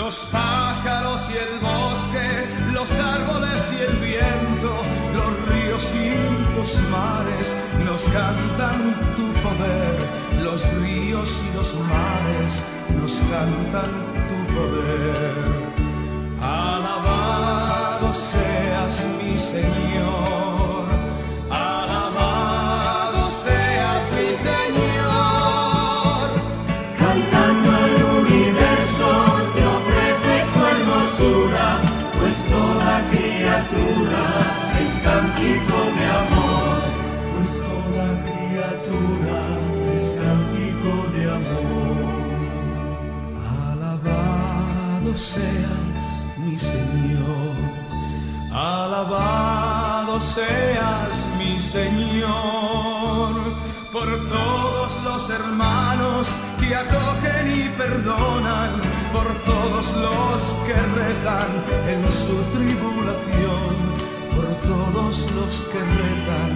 Los 0.09 0.25
pájaros 0.33 1.29
y 1.29 1.37
el 1.37 1.59
bosque, 1.59 2.49
los 2.73 2.91
árboles 2.99 3.71
y 3.75 3.83
el 3.83 3.97
viento, 3.99 4.81
los 5.13 5.51
ríos 5.51 5.93
y 5.93 6.57
los 6.57 6.81
mares 6.89 7.53
nos 7.85 8.05
cantan 8.05 9.15
tu 9.17 9.31
poder. 9.43 9.97
Los 10.43 10.67
ríos 10.81 11.31
y 11.47 11.55
los 11.55 11.75
mares 11.75 12.55
nos 12.99 13.21
cantan 13.31 13.93
tu 14.31 14.55
poder. 14.55 15.35
Alabado 16.41 18.15
seas 18.15 19.05
mi 19.19 19.37
Señor, 19.37 20.18
seas 45.19 46.01
mi 46.39 46.57
Señor, 46.57 47.55
alabado 48.53 50.21
seas 50.21 51.27
mi 51.39 51.61
Señor, 51.61 53.35
por 53.93 54.29
todos 54.29 55.03
los 55.03 55.29
hermanos 55.31 56.29
que 56.61 56.75
acogen 56.75 57.53
y 57.53 57.69
perdonan, 57.77 58.81
por 59.13 59.27
todos 59.43 59.93
los 59.93 60.43
que 60.67 60.75
rezan 60.75 61.51
en 61.89 62.03
su 62.11 62.37
tribulación, 62.55 63.75
por 64.35 64.47
todos 64.71 65.15
los 65.33 65.61
que 65.71 65.81
rezan 65.99 66.53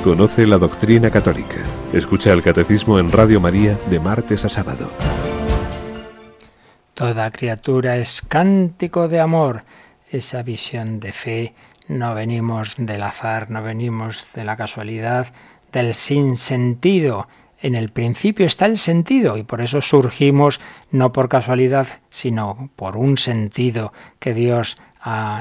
Conoce 0.07 0.47
la 0.47 0.57
doctrina 0.57 1.11
católica. 1.11 1.57
Escucha 1.93 2.33
el 2.33 2.41
catecismo 2.41 3.01
en 3.01 3.11
Radio 3.11 3.41
María 3.41 3.77
de 3.91 3.99
martes 3.99 4.45
a 4.45 4.49
sábado. 4.49 4.89
Toda 6.95 7.33
criatura 7.33 7.97
es 7.97 8.23
cántico 8.23 9.09
de 9.09 9.19
amor. 9.19 9.65
Esa 10.09 10.45
visión 10.45 11.01
de 11.01 11.11
fe 11.11 11.55
no 11.89 12.15
venimos 12.15 12.77
del 12.79 13.03
azar, 13.03 13.51
no 13.51 13.65
venimos 13.65 14.29
de 14.33 14.45
la 14.45 14.57
casualidad, 14.57 15.33
del 15.73 15.93
sinsentido. 15.95 17.27
En 17.61 17.75
el 17.75 17.89
principio 17.89 18.47
está 18.47 18.67
el 18.67 18.79
sentido 18.79 19.37
y 19.37 19.43
por 19.43 19.61
eso 19.61 19.83
surgimos 19.83 20.61
no 20.93 21.13
por 21.13 21.29
casualidad, 21.29 21.89
sino 22.11 22.71
por 22.77 22.97
un 22.97 23.19
sentido 23.19 23.93
que 24.21 24.35
Dios 24.35 24.77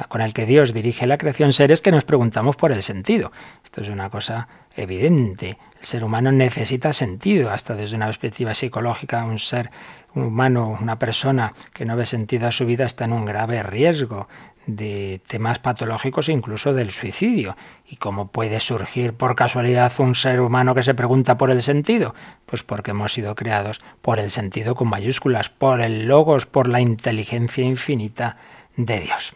con 0.09 0.21
el 0.21 0.33
que 0.33 0.45
Dios 0.45 0.73
dirige 0.73 1.07
la 1.07 1.17
creación, 1.17 1.51
seres 1.51 1.81
que 1.81 1.91
nos 1.91 2.03
preguntamos 2.03 2.55
por 2.55 2.71
el 2.71 2.83
sentido. 2.83 3.31
Esto 3.63 3.81
es 3.81 3.89
una 3.89 4.11
cosa 4.11 4.47
evidente. 4.75 5.57
El 5.79 5.85
ser 5.85 6.03
humano 6.03 6.31
necesita 6.31 6.93
sentido, 6.93 7.49
hasta 7.49 7.73
desde 7.73 7.95
una 7.95 8.05
perspectiva 8.05 8.53
psicológica, 8.53 9.25
un 9.25 9.39
ser 9.39 9.71
humano, 10.13 10.77
una 10.79 10.99
persona 10.99 11.55
que 11.73 11.83
no 11.83 11.95
ve 11.95 12.05
sentido 12.05 12.47
a 12.47 12.51
su 12.51 12.67
vida 12.67 12.85
está 12.85 13.05
en 13.05 13.13
un 13.13 13.25
grave 13.25 13.63
riesgo 13.63 14.27
de 14.67 15.21
temas 15.27 15.57
patológicos 15.57 16.29
e 16.29 16.33
incluso 16.33 16.73
del 16.73 16.91
suicidio. 16.91 17.57
¿Y 17.87 17.95
cómo 17.95 18.27
puede 18.27 18.59
surgir 18.59 19.13
por 19.13 19.35
casualidad 19.35 19.91
un 19.97 20.13
ser 20.13 20.41
humano 20.41 20.75
que 20.75 20.83
se 20.83 20.93
pregunta 20.93 21.39
por 21.39 21.49
el 21.49 21.63
sentido? 21.63 22.13
Pues 22.45 22.61
porque 22.61 22.91
hemos 22.91 23.13
sido 23.13 23.33
creados 23.33 23.81
por 24.03 24.19
el 24.19 24.29
sentido 24.29 24.75
con 24.75 24.89
mayúsculas, 24.89 25.49
por 25.49 25.81
el 25.81 26.07
logos, 26.07 26.45
por 26.45 26.67
la 26.67 26.81
inteligencia 26.81 27.63
infinita 27.63 28.37
de 28.77 28.99
Dios. 28.99 29.33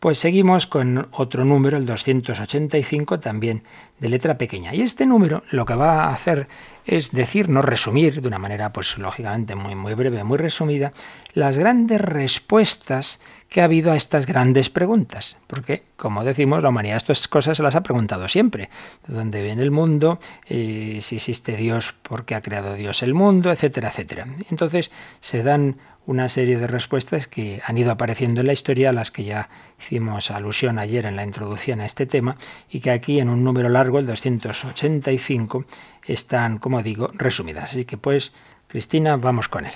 Pues 0.00 0.18
seguimos 0.18 0.66
con 0.66 1.08
otro 1.12 1.44
número, 1.44 1.76
el 1.76 1.84
285, 1.84 3.20
también 3.20 3.64
de 3.98 4.08
letra 4.08 4.38
pequeña. 4.38 4.74
Y 4.74 4.80
este 4.80 5.04
número 5.04 5.42
lo 5.50 5.66
que 5.66 5.74
va 5.74 6.04
a 6.04 6.14
hacer 6.14 6.48
es 6.86 7.12
decirnos, 7.12 7.66
resumir 7.66 8.22
de 8.22 8.26
una 8.26 8.38
manera, 8.38 8.72
pues 8.72 8.96
lógicamente 8.96 9.54
muy, 9.54 9.74
muy 9.74 9.92
breve, 9.92 10.24
muy 10.24 10.38
resumida, 10.38 10.94
las 11.34 11.58
grandes 11.58 12.00
respuestas 12.00 13.20
que 13.50 13.60
ha 13.60 13.64
habido 13.64 13.92
a 13.92 13.96
estas 13.96 14.24
grandes 14.24 14.70
preguntas. 14.70 15.36
Porque, 15.46 15.82
como 15.96 16.24
decimos, 16.24 16.62
la 16.62 16.70
humanidad 16.70 16.96
estas 16.96 17.28
cosas 17.28 17.58
se 17.58 17.62
las 17.62 17.76
ha 17.76 17.82
preguntado 17.82 18.26
siempre. 18.26 18.70
¿De 19.06 19.14
dónde 19.14 19.42
viene 19.42 19.62
el 19.62 19.70
mundo? 19.70 20.18
Eh, 20.46 20.98
si 21.02 21.16
existe 21.16 21.56
Dios, 21.56 21.92
¿por 22.02 22.24
qué 22.24 22.36
ha 22.36 22.40
creado 22.40 22.74
Dios 22.74 23.02
el 23.02 23.12
mundo? 23.12 23.52
Etcétera, 23.52 23.90
etcétera. 23.90 24.26
Entonces 24.48 24.90
se 25.20 25.42
dan 25.42 25.76
una 26.10 26.28
serie 26.28 26.58
de 26.58 26.66
respuestas 26.66 27.28
que 27.28 27.62
han 27.64 27.78
ido 27.78 27.92
apareciendo 27.92 28.40
en 28.40 28.48
la 28.48 28.52
historia, 28.52 28.90
a 28.90 28.92
las 28.92 29.12
que 29.12 29.22
ya 29.22 29.48
hicimos 29.78 30.32
alusión 30.32 30.80
ayer 30.80 31.06
en 31.06 31.14
la 31.14 31.22
introducción 31.24 31.80
a 31.80 31.86
este 31.86 32.04
tema, 32.04 32.34
y 32.68 32.80
que 32.80 32.90
aquí 32.90 33.20
en 33.20 33.28
un 33.28 33.44
número 33.44 33.68
largo, 33.68 34.00
el 34.00 34.06
285, 34.06 35.64
están, 36.04 36.58
como 36.58 36.82
digo, 36.82 37.12
resumidas. 37.14 37.70
Así 37.70 37.84
que 37.84 37.96
pues, 37.96 38.32
Cristina, 38.66 39.16
vamos 39.18 39.48
con 39.48 39.66
él. 39.66 39.72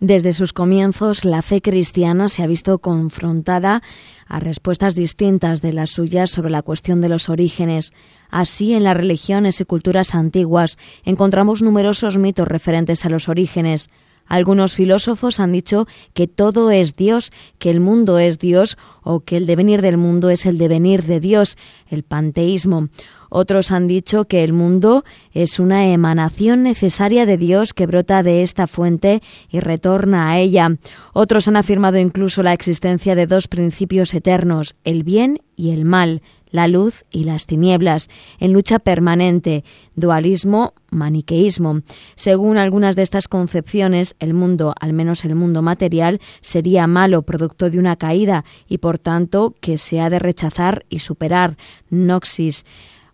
Desde 0.00 0.34
sus 0.34 0.52
comienzos, 0.52 1.24
la 1.24 1.40
fe 1.40 1.62
cristiana 1.62 2.28
se 2.28 2.42
ha 2.42 2.46
visto 2.46 2.78
confrontada 2.78 3.82
a 4.28 4.38
respuestas 4.38 4.94
distintas 4.94 5.62
de 5.62 5.72
las 5.72 5.90
suyas 5.90 6.30
sobre 6.30 6.50
la 6.50 6.60
cuestión 6.60 7.00
de 7.00 7.08
los 7.08 7.30
orígenes. 7.30 7.94
Así, 8.28 8.74
en 8.74 8.84
las 8.84 8.98
religiones 8.98 9.62
y 9.62 9.64
culturas 9.64 10.14
antiguas 10.14 10.76
encontramos 11.04 11.62
numerosos 11.62 12.18
mitos 12.18 12.48
referentes 12.48 13.06
a 13.06 13.08
los 13.08 13.30
orígenes. 13.30 13.88
Algunos 14.30 14.74
filósofos 14.74 15.40
han 15.40 15.50
dicho 15.50 15.88
que 16.14 16.28
todo 16.28 16.70
es 16.70 16.94
Dios, 16.94 17.32
que 17.58 17.68
el 17.68 17.80
mundo 17.80 18.20
es 18.20 18.38
Dios 18.38 18.78
o 19.02 19.20
que 19.20 19.36
el 19.36 19.44
devenir 19.44 19.82
del 19.82 19.96
mundo 19.96 20.30
es 20.30 20.46
el 20.46 20.56
devenir 20.56 21.02
de 21.02 21.18
Dios, 21.18 21.58
el 21.88 22.04
panteísmo. 22.04 22.86
Otros 23.28 23.72
han 23.72 23.88
dicho 23.88 24.26
que 24.26 24.44
el 24.44 24.52
mundo 24.52 25.04
es 25.32 25.58
una 25.58 25.88
emanación 25.88 26.62
necesaria 26.62 27.26
de 27.26 27.38
Dios 27.38 27.74
que 27.74 27.86
brota 27.86 28.22
de 28.22 28.42
esta 28.42 28.68
fuente 28.68 29.20
y 29.48 29.58
retorna 29.58 30.30
a 30.30 30.38
ella. 30.38 30.76
Otros 31.12 31.48
han 31.48 31.56
afirmado 31.56 31.98
incluso 31.98 32.44
la 32.44 32.52
existencia 32.52 33.16
de 33.16 33.26
dos 33.26 33.48
principios 33.48 34.14
eternos, 34.14 34.76
el 34.84 35.02
bien 35.02 35.40
y 35.56 35.72
el 35.72 35.84
mal, 35.84 36.22
la 36.50 36.68
luz 36.68 37.04
y 37.10 37.24
las 37.24 37.46
tinieblas, 37.46 38.08
en 38.38 38.52
lucha 38.52 38.78
permanente, 38.78 39.64
dualismo, 39.94 40.74
maniqueísmo. 40.90 41.80
Según 42.14 42.58
algunas 42.58 42.96
de 42.96 43.02
estas 43.02 43.28
concepciones, 43.28 44.16
el 44.18 44.34
mundo, 44.34 44.74
al 44.80 44.92
menos 44.92 45.24
el 45.24 45.34
mundo 45.34 45.62
material, 45.62 46.20
sería 46.40 46.86
malo, 46.86 47.22
producto 47.22 47.70
de 47.70 47.78
una 47.78 47.96
caída, 47.96 48.44
y 48.68 48.78
por 48.78 48.98
tanto 48.98 49.54
que 49.60 49.78
se 49.78 50.00
ha 50.00 50.10
de 50.10 50.18
rechazar 50.18 50.84
y 50.88 51.00
superar. 51.00 51.56
Noxis. 51.90 52.64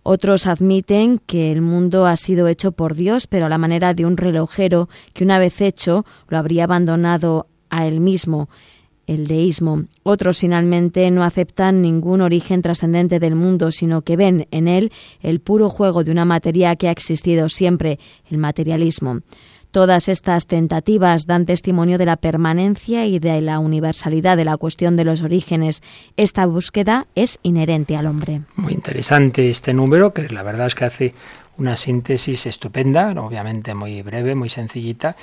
Otros 0.08 0.46
admiten 0.46 1.18
que 1.18 1.50
el 1.50 1.62
mundo 1.62 2.06
ha 2.06 2.16
sido 2.16 2.46
hecho 2.46 2.70
por 2.70 2.94
Dios, 2.94 3.26
pero 3.26 3.46
a 3.46 3.48
la 3.48 3.58
manera 3.58 3.92
de 3.92 4.06
un 4.06 4.16
relojero 4.16 4.88
que 5.12 5.24
una 5.24 5.40
vez 5.40 5.60
hecho 5.60 6.04
lo 6.28 6.38
habría 6.38 6.64
abandonado 6.64 7.48
a 7.70 7.88
él 7.88 7.98
mismo, 7.98 8.48
el 9.06 9.26
deísmo. 9.26 9.84
Otros 10.02 10.38
finalmente 10.38 11.10
no 11.10 11.24
aceptan 11.24 11.82
ningún 11.82 12.20
origen 12.20 12.62
trascendente 12.62 13.18
del 13.18 13.34
mundo, 13.34 13.70
sino 13.70 14.02
que 14.02 14.16
ven 14.16 14.46
en 14.50 14.68
él 14.68 14.92
el 15.22 15.40
puro 15.40 15.70
juego 15.70 16.04
de 16.04 16.12
una 16.12 16.24
materia 16.24 16.76
que 16.76 16.88
ha 16.88 16.92
existido 16.92 17.48
siempre, 17.48 17.98
el 18.30 18.38
materialismo. 18.38 19.20
Todas 19.70 20.08
estas 20.08 20.46
tentativas 20.46 21.26
dan 21.26 21.44
testimonio 21.44 21.98
de 21.98 22.06
la 22.06 22.16
permanencia 22.16 23.04
y 23.04 23.18
de 23.18 23.42
la 23.42 23.58
universalidad 23.58 24.36
de 24.36 24.46
la 24.46 24.56
cuestión 24.56 24.96
de 24.96 25.04
los 25.04 25.22
orígenes. 25.22 25.82
Esta 26.16 26.46
búsqueda 26.46 27.06
es 27.14 27.38
inherente 27.42 27.94
al 27.94 28.06
hombre. 28.06 28.40
Muy 28.54 28.72
interesante 28.72 29.50
este 29.50 29.74
número, 29.74 30.14
que 30.14 30.28
la 30.30 30.42
verdad 30.42 30.68
es 30.68 30.74
que 30.74 30.84
hace 30.86 31.14
una 31.58 31.76
síntesis 31.76 32.46
estupenda, 32.46 33.10
obviamente 33.20 33.74
muy 33.74 34.00
breve, 34.02 34.34
muy 34.34 34.48
sencillita, 34.48 35.16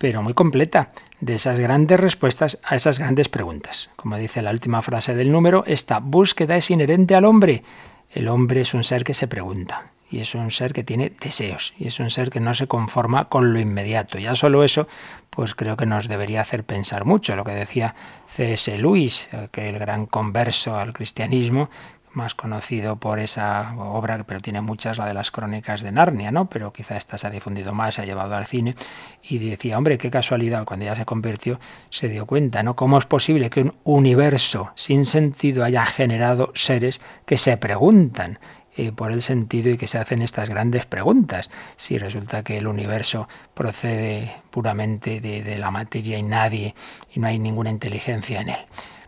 pero 0.00 0.22
muy 0.22 0.32
completa, 0.32 0.92
de 1.20 1.34
esas 1.34 1.58
grandes 1.58 2.00
respuestas 2.00 2.58
a 2.64 2.74
esas 2.74 2.98
grandes 2.98 3.28
preguntas. 3.28 3.90
Como 3.96 4.16
dice 4.16 4.40
la 4.40 4.50
última 4.50 4.80
frase 4.80 5.14
del 5.14 5.30
número, 5.30 5.62
esta 5.66 5.98
búsqueda 5.98 6.56
es 6.56 6.70
inherente 6.70 7.14
al 7.14 7.26
hombre. 7.26 7.64
El 8.10 8.28
hombre 8.28 8.62
es 8.62 8.72
un 8.72 8.82
ser 8.82 9.04
que 9.04 9.12
se 9.12 9.28
pregunta 9.28 9.90
y 10.10 10.20
es 10.20 10.34
un 10.34 10.50
ser 10.50 10.72
que 10.72 10.84
tiene 10.84 11.12
deseos 11.20 11.74
y 11.78 11.86
es 11.88 12.00
un 12.00 12.08
ser 12.08 12.30
que 12.30 12.40
no 12.40 12.54
se 12.54 12.66
conforma 12.66 13.28
con 13.28 13.52
lo 13.52 13.60
inmediato. 13.60 14.18
Ya 14.18 14.34
solo 14.34 14.64
eso, 14.64 14.88
pues 15.28 15.54
creo 15.54 15.76
que 15.76 15.84
nos 15.84 16.08
debería 16.08 16.40
hacer 16.40 16.64
pensar 16.64 17.04
mucho. 17.04 17.36
Lo 17.36 17.44
que 17.44 17.52
decía 17.52 17.94
C.S. 18.28 18.78
Lewis, 18.78 19.28
que 19.52 19.68
el 19.68 19.78
gran 19.78 20.06
converso 20.06 20.76
al 20.76 20.94
cristianismo, 20.94 21.68
más 22.12 22.34
conocido 22.34 22.96
por 22.96 23.18
esa 23.18 23.74
obra, 23.76 24.22
pero 24.24 24.40
tiene 24.40 24.60
muchas, 24.60 24.98
la 24.98 25.06
de 25.06 25.14
las 25.14 25.30
crónicas 25.30 25.82
de 25.82 25.92
Narnia, 25.92 26.30
¿no? 26.30 26.48
Pero 26.48 26.72
quizá 26.72 26.96
esta 26.96 27.18
se 27.18 27.26
ha 27.26 27.30
difundido 27.30 27.72
más, 27.72 27.94
se 27.94 28.02
ha 28.02 28.04
llevado 28.04 28.34
al 28.34 28.46
cine, 28.46 28.74
y 29.22 29.38
decía, 29.38 29.78
hombre, 29.78 29.98
qué 29.98 30.10
casualidad, 30.10 30.64
cuando 30.64 30.86
ya 30.86 30.94
se 30.94 31.04
convirtió, 31.04 31.60
se 31.90 32.08
dio 32.08 32.26
cuenta, 32.26 32.62
¿no? 32.62 32.74
¿Cómo 32.74 32.98
es 32.98 33.06
posible 33.06 33.50
que 33.50 33.62
un 33.62 33.74
universo 33.84 34.72
sin 34.74 35.06
sentido 35.06 35.64
haya 35.64 35.86
generado 35.86 36.52
seres 36.54 37.00
que 37.26 37.36
se 37.36 37.56
preguntan? 37.56 38.38
Eh, 38.76 38.92
por 38.92 39.10
el 39.10 39.20
sentido 39.20 39.70
y 39.70 39.76
que 39.76 39.88
se 39.88 39.98
hacen 39.98 40.22
estas 40.22 40.48
grandes 40.48 40.86
preguntas. 40.86 41.50
Si 41.74 41.98
resulta 41.98 42.44
que 42.44 42.56
el 42.56 42.68
universo 42.68 43.28
procede 43.52 44.32
puramente 44.52 45.20
de, 45.20 45.42
de 45.42 45.58
la 45.58 45.72
materia 45.72 46.16
y 46.16 46.22
nadie, 46.22 46.76
y 47.12 47.18
no 47.18 47.26
hay 47.26 47.40
ninguna 47.40 47.70
inteligencia 47.70 48.40
en 48.40 48.50
él. 48.50 48.60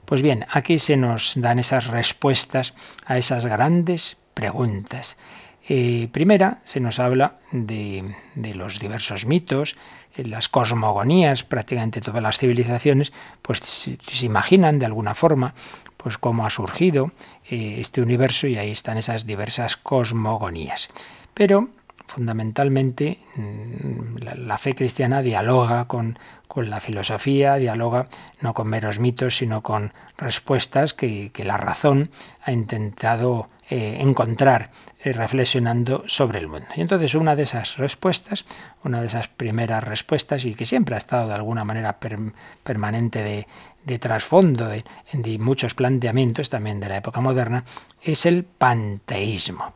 Pues 0.04 0.22
bien, 0.22 0.46
aquí 0.50 0.78
se 0.78 0.96
nos 0.96 1.34
dan 1.36 1.58
esas 1.58 1.86
respuestas 1.86 2.74
a 3.06 3.18
esas 3.18 3.46
grandes 3.46 4.18
preguntas. 4.34 5.16
Eh, 5.68 6.08
primera, 6.10 6.58
se 6.64 6.80
nos 6.80 6.98
habla 6.98 7.38
de, 7.52 8.04
los 8.54 8.80
diversos 8.80 9.26
mitos, 9.26 9.76
las 10.16 10.48
cosmogonías, 10.48 11.44
prácticamente 11.44 12.00
todas 12.00 12.22
las 12.22 12.38
civilizaciones, 12.38 13.12
pues 13.42 13.60
se, 13.60 13.98
se 14.06 14.26
imaginan 14.26 14.80
de 14.80 14.86
alguna 14.86 15.14
forma 15.14 15.54
pues 15.96 16.18
cómo 16.18 16.44
ha 16.44 16.50
surgido 16.50 17.12
eh, 17.48 17.76
este 17.78 18.02
universo 18.02 18.48
y 18.48 18.56
ahí 18.56 18.72
están 18.72 18.98
esas 18.98 19.24
diversas 19.24 19.76
cosmogonías. 19.76 20.90
Pero 21.32 21.68
fundamentalmente 22.12 23.18
mm, 23.36 24.16
la, 24.18 24.58
fe 24.58 24.74
cristiana 24.74 25.22
dialoga 25.22 25.86
con, 25.86 26.18
con, 26.46 26.68
la 26.68 26.80
filosofía, 26.80 27.56
dialoga 27.56 28.08
no 28.40 28.52
con 28.52 28.68
meros 28.68 28.98
mitos, 28.98 29.36
sino 29.36 29.62
con 29.62 29.92
respuestas 30.18 30.92
que, 30.92 31.32
la 31.38 31.56
razón 31.56 32.10
ha 32.42 32.52
intentado 32.52 33.48
eh, 33.70 33.96
encontrar 34.00 34.70
eh, 35.02 35.12
reflexionando 35.12 36.04
sobre 36.06 36.38
el 36.38 36.48
mundo. 36.48 36.66
Y 36.76 36.82
entonces 36.82 37.14
una 37.14 37.34
de 37.34 37.44
esas 37.44 37.78
respuestas, 37.78 38.44
una 38.84 39.00
de 39.00 39.06
esas 39.06 39.28
primeras 39.28 39.82
respuestas, 39.82 40.44
y 40.44 40.54
que 40.54 40.66
siempre 40.66 40.94
ha 40.94 40.98
estado 40.98 41.28
de 41.28 41.34
alguna 41.34 41.64
manera 41.64 41.98
per, 41.98 42.18
permanente 42.62 43.22
de, 43.22 43.46
de 43.84 43.98
trasfondo 43.98 44.70
en, 44.70 44.84
en 45.12 45.42
muchos 45.42 45.74
planteamientos 45.74 46.50
también 46.50 46.78
de 46.78 46.90
la 46.90 46.98
época 46.98 47.22
moderna, 47.22 47.64
es 48.02 48.26
el 48.26 48.44
panteísmo. 48.44 49.72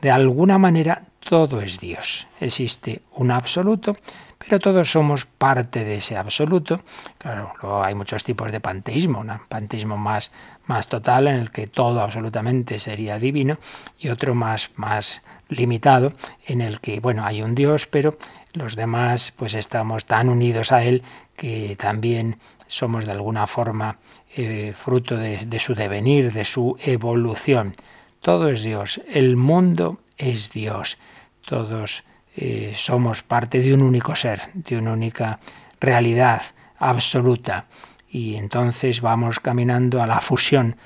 De 0.00 0.10
alguna 0.10 0.56
manera 0.56 1.02
todo 1.20 1.60
es 1.60 1.78
Dios. 1.78 2.26
Existe 2.40 3.02
un 3.16 3.30
absoluto, 3.30 3.96
pero 4.38 4.58
todos 4.58 4.90
somos 4.90 5.26
parte 5.26 5.84
de 5.84 5.96
ese 5.96 6.16
absoluto. 6.16 6.80
Claro, 7.18 7.52
luego 7.60 7.84
hay 7.84 7.94
muchos 7.94 8.24
tipos 8.24 8.50
de 8.50 8.60
panteísmo, 8.60 9.20
un 9.20 9.30
panteísmo 9.48 9.98
más, 9.98 10.32
más 10.64 10.88
total 10.88 11.28
en 11.28 11.34
el 11.34 11.50
que 11.50 11.66
todo 11.66 12.00
absolutamente 12.00 12.78
sería 12.78 13.18
divino 13.18 13.58
y 13.98 14.08
otro 14.08 14.34
más, 14.34 14.70
más 14.76 15.20
limitado 15.50 16.14
en 16.46 16.62
el 16.62 16.80
que, 16.80 17.00
bueno, 17.00 17.26
hay 17.26 17.42
un 17.42 17.54
Dios, 17.54 17.86
pero 17.86 18.16
los 18.54 18.76
demás 18.76 19.32
pues 19.36 19.52
estamos 19.52 20.06
tan 20.06 20.30
unidos 20.30 20.72
a 20.72 20.82
Él 20.82 21.02
que 21.36 21.76
también 21.78 22.38
somos 22.66 23.04
de 23.04 23.12
alguna 23.12 23.46
forma 23.46 23.98
eh, 24.34 24.72
fruto 24.74 25.16
de, 25.16 25.44
de 25.44 25.58
su 25.58 25.74
devenir, 25.74 26.32
de 26.32 26.46
su 26.46 26.78
evolución. 26.80 27.74
Todo 28.20 28.48
es 28.48 28.62
Dios, 28.62 29.00
el 29.08 29.36
mundo 29.36 30.00
es 30.18 30.50
Dios, 30.50 30.98
todos 31.46 32.04
eh, 32.36 32.74
somos 32.76 33.22
parte 33.22 33.60
de 33.60 33.72
un 33.72 33.80
único 33.80 34.14
ser, 34.14 34.50
de 34.52 34.76
una 34.76 34.92
única 34.92 35.40
realidad 35.80 36.42
absoluta. 36.78 37.64
Y 38.10 38.36
entonces 38.36 39.00
vamos 39.00 39.40
caminando 39.40 40.02
a 40.02 40.06
la 40.06 40.20
fusión 40.20 40.76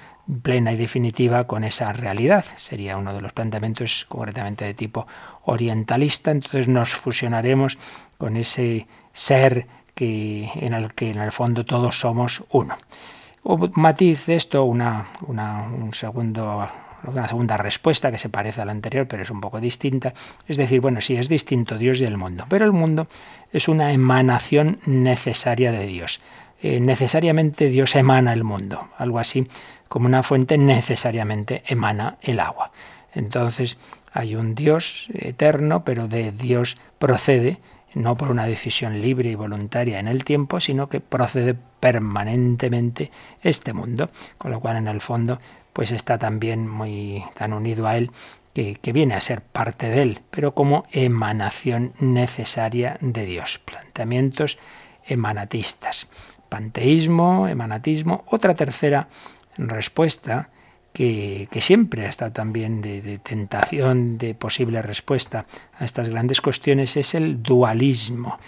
plena 0.43 0.72
y 0.72 0.76
definitiva 0.76 1.45
con 1.49 1.64
esa 1.64 1.93
realidad. 1.93 2.45
Sería 2.55 2.97
uno 2.97 3.12
de 3.12 3.20
los 3.20 3.32
planteamientos 3.32 4.07
concretamente 4.09 4.64
de 4.64 4.74
tipo 4.74 5.07
orientalista. 5.43 6.30
Entonces 6.30 6.68
nos 6.68 6.95
fusionaremos 6.95 7.78
con 8.16 8.37
ese 8.37 8.87
ser 9.12 9.66
que, 9.95 10.51
en 10.55 10.72
el 10.72 10.95
que 10.95 11.11
en 11.11 11.18
el 11.18 11.32
fondo 11.32 11.64
todos 11.64 11.99
somos 11.99 12.45
uno. 12.51 12.76
Un 13.43 13.72
matiz 13.74 14.26
de 14.26 14.37
esto, 14.37 14.64
una, 14.64 15.07
una, 15.26 15.62
un 15.62 15.93
segundo 15.93 16.66
una 17.09 17.28
segunda 17.28 17.57
respuesta 17.57 18.11
que 18.11 18.18
se 18.18 18.28
parece 18.28 18.61
a 18.61 18.64
la 18.64 18.72
anterior, 18.72 19.07
pero 19.09 19.22
es 19.22 19.30
un 19.30 19.40
poco 19.40 19.61
distinta. 19.61 20.14
Es 20.48 20.57
decir, 20.57 20.80
bueno, 20.80 21.00
sí, 21.00 21.16
es 21.16 21.28
distinto 21.28 21.78
Dios 21.78 22.00
y 22.00 22.05
el 22.05 22.16
mundo, 22.16 22.46
pero 22.48 22.64
el 22.64 22.72
mundo 22.72 23.07
es 23.52 23.68
una 23.68 23.92
emanación 23.92 24.78
necesaria 24.86 25.72
de 25.72 25.86
Dios. 25.86 26.20
Eh, 26.62 26.80
necesariamente 26.80 27.68
Dios 27.68 27.94
emana 27.94 28.32
el 28.32 28.44
mundo, 28.44 28.88
algo 28.96 29.18
así 29.18 29.46
como 29.88 30.07
una 30.07 30.22
fuente 30.22 30.59
necesariamente 30.59 31.62
emana 31.66 32.16
el 32.22 32.40
agua. 32.40 32.72
Entonces 33.12 33.78
hay 34.12 34.34
un 34.34 34.55
Dios 34.55 35.09
eterno, 35.14 35.84
pero 35.84 36.09
de 36.09 36.32
Dios 36.32 36.76
procede 36.98 37.59
no 37.95 38.16
por 38.16 38.30
una 38.30 38.47
decisión 38.47 39.01
libre 39.01 39.30
y 39.30 39.34
voluntaria 39.34 39.99
en 39.99 40.09
el 40.09 40.24
tiempo, 40.24 40.61
sino 40.61 40.88
que 40.88 41.01
procede 41.01 41.55
permanentemente 41.80 43.11
este 43.42 43.72
mundo, 43.72 44.11
con 44.38 44.51
lo 44.51 44.61
cual 44.61 44.76
en 44.76 44.88
el 44.88 45.01
fondo 45.01 45.40
pues 45.72 45.90
está 45.90 46.18
también 46.18 46.68
muy 46.68 47.24
tan 47.34 47.53
unido 47.53 47.86
a 47.86 47.97
él 47.97 48.11
que, 48.53 48.76
que, 48.76 48.92
viene 48.92 49.14
a 49.14 49.20
ser 49.20 49.40
parte 49.40 49.88
de 49.88 50.03
él, 50.03 50.20
pero 50.30 50.55
como 50.55 50.84
emanación 50.92 51.92
necesaria 51.99 52.99
de 53.01 53.26
Dios. 53.26 53.61
Planteamientos 53.64 54.59
emanatistas. 55.07 56.07
Panteísmo, 56.49 57.49
emanatismo. 57.49 58.22
Otra 58.28 58.55
tercera 58.55 59.09
respuesta 59.57 60.51
que, 60.95 61.49
siempre 61.61 62.07
ha 62.07 62.09
estado 62.09 62.32
también 62.32 62.80
de, 62.80 63.18
tentación 63.18 64.16
de 64.16 64.34
posible 64.34 64.80
respuesta 64.80 65.45
a 65.76 65.84
estas 65.84 66.09
grandes 66.09 66.40
cuestiones 66.40 66.97
es 66.97 67.14
el 67.14 67.42
dualismo. 67.42 68.38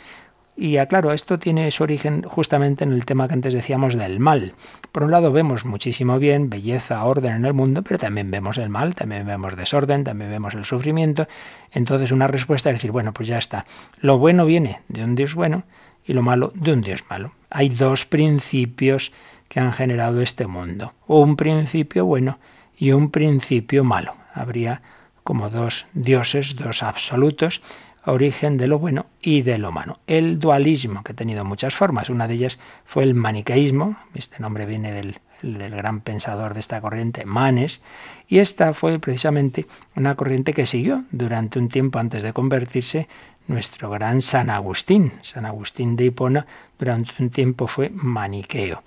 Y 0.57 0.79
aclaro, 0.79 1.13
esto 1.13 1.39
tiene 1.39 1.71
su 1.71 1.83
origen 1.83 2.23
justamente 2.23 2.85
en 2.85 2.93
el 2.93 3.05
tema 3.05 3.27
que 3.27 3.35
antes 3.35 3.53
decíamos 3.53 3.95
del 3.95 4.21
mal. 4.21 4.55
Por 4.91 5.03
un 5.03 5.11
lado 5.11 5.33
vemos 5.33 5.67
muchísimo 5.67 6.19
bien, 6.19 6.49
belleza, 6.49 7.05
orden 7.05 7.35
en 7.35 7.45
el 7.45 7.53
mundo, 7.53 7.83
pero 7.83 7.99
también 7.99 8.31
vemos 8.31 8.57
el 8.57 8.71
mal, 8.71 8.95
también 8.95 9.27
vemos 9.27 9.57
desorden, 9.57 10.05
también 10.05 10.31
vemos 10.31 10.55
el 10.55 10.65
sufrimiento. 10.65 11.29
Entonces 11.73 12.13
una 12.13 12.29
respuesta 12.29 12.71
es 12.71 12.77
decir, 12.77 12.93
bueno, 12.93 13.13
pues 13.13 13.29
ya 13.29 13.39
está. 13.39 13.67
Lo 14.01 14.19
bueno 14.19 14.47
viene 14.47 14.81
de 14.89 15.05
un 15.05 15.17
Dios 15.17 15.35
bueno 15.35 15.65
y 16.07 16.13
lo 16.13 16.23
malo 16.23 16.53
de 16.55 16.73
un 16.73 16.81
Dios 16.81 17.05
malo. 17.11 17.33
Hay 17.51 17.69
dos 17.69 18.07
principios 18.07 19.13
que 19.49 19.61
han 19.61 19.73
generado 19.73 20.21
este 20.21 20.47
mundo. 20.47 20.93
Un 21.07 21.37
principio 21.37 22.05
bueno 22.05 22.39
y 22.77 22.93
un 22.93 23.11
principio 23.11 23.85
malo. 23.85 24.15
Habría 24.35 24.83
como 25.25 25.51
dos 25.51 25.87
dioses, 25.93 26.57
dos 26.57 26.83
absolutos, 26.83 27.63
origen 28.07 28.57
de 28.57 28.69
lo 28.69 28.79
bueno 28.79 29.07
y 29.21 29.43
de 29.43 29.59
lo 29.59 29.73
malo. 29.73 29.99
El 30.07 30.39
dualismo, 30.39 31.03
que 31.03 31.13
ha 31.13 31.17
tenido 31.17 31.45
muchas 31.45 31.75
formas. 31.75 32.09
Una 32.11 32.29
de 32.29 32.35
ellas 32.35 32.59
fue 32.85 33.03
el 33.03 33.15
maniqueísmo, 33.15 33.97
este 34.15 34.39
nombre 34.39 34.67
viene 34.67 34.93
del, 34.93 35.19
del, 35.43 35.75
gran 35.75 36.01
pensador 36.01 36.55
de 36.55 36.61
esta 36.61 36.81
corriente, 36.81 37.27
Manes, 37.27 37.81
y 38.29 38.39
esta 38.39 38.73
fue 38.75 38.99
precisamente 38.99 39.67
una 39.97 40.15
corriente 40.15 40.53
que 40.53 40.67
siguió 40.67 41.05
durante 41.11 41.59
un 41.59 41.69
tiempo 41.69 41.99
antes 41.99 42.23
de 42.23 42.33
convertirse 42.33 43.09
nuestro 43.49 43.91
gran 43.91 44.23
San 44.23 44.51
Agustín. 44.51 45.13
San 45.23 45.45
Agustín 45.45 45.97
de 45.97 46.07
Hipona 46.07 46.47
durante 46.79 47.15
un 47.21 47.31
tiempo 47.31 47.67
fue 47.67 47.91
maniqueo. 47.91 48.83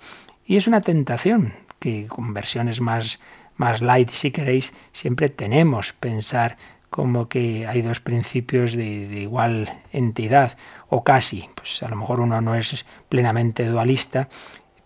Y 0.50 0.56
es 0.56 0.66
una 0.66 0.80
tentación 0.80 1.52
que 1.78 2.08
con 2.08 2.34
versiones 2.34 2.80
más, 2.80 3.20
más 3.56 3.80
light, 3.80 4.10
si 4.10 4.32
queréis, 4.32 4.74
siempre 4.90 5.28
tenemos 5.28 5.92
pensar 5.92 6.56
como 6.90 7.28
que 7.28 7.68
hay 7.68 7.82
dos 7.82 8.00
principios 8.00 8.72
de, 8.72 9.20
igual 9.20 9.72
entidad, 9.92 10.56
o 10.88 11.04
casi, 11.04 11.48
pues 11.54 11.84
a 11.84 11.88
lo 11.88 11.94
mejor 11.94 12.18
uno 12.18 12.40
no 12.40 12.56
es 12.56 12.84
plenamente 13.08 13.64
dualista, 13.64 14.28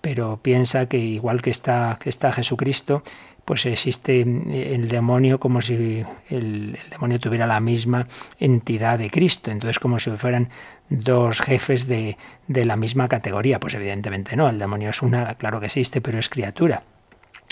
pero 0.02 0.38
piensa 0.42 0.86
que 0.86 0.98
igual 0.98 1.40
que 1.40 1.48
está, 1.48 1.96
que 1.98 2.10
está 2.10 2.30
Jesucristo, 2.30 3.02
pues 3.44 3.66
existe 3.66 4.22
el 4.22 4.88
demonio 4.88 5.38
como 5.38 5.60
si 5.60 6.04
el, 6.30 6.78
demonio 6.90 7.20
tuviera 7.20 7.46
la 7.46 7.60
misma 7.60 8.06
entidad 8.38 8.98
de 8.98 9.10
Cristo, 9.10 9.50
entonces 9.50 9.78
como 9.78 9.98
si 9.98 10.10
fueran 10.12 10.48
dos 10.88 11.40
jefes 11.40 11.86
de, 11.86 12.16
de 12.48 12.64
la 12.64 12.76
misma 12.76 13.08
categoría. 13.08 13.60
Pues 13.60 13.74
evidentemente 13.74 14.36
no, 14.36 14.48
el 14.48 14.58
demonio 14.58 14.90
es 14.90 15.02
una, 15.02 15.34
claro 15.34 15.60
que 15.60 15.66
existe, 15.66 16.00
pero 16.00 16.18
es 16.18 16.28
criatura. 16.28 16.82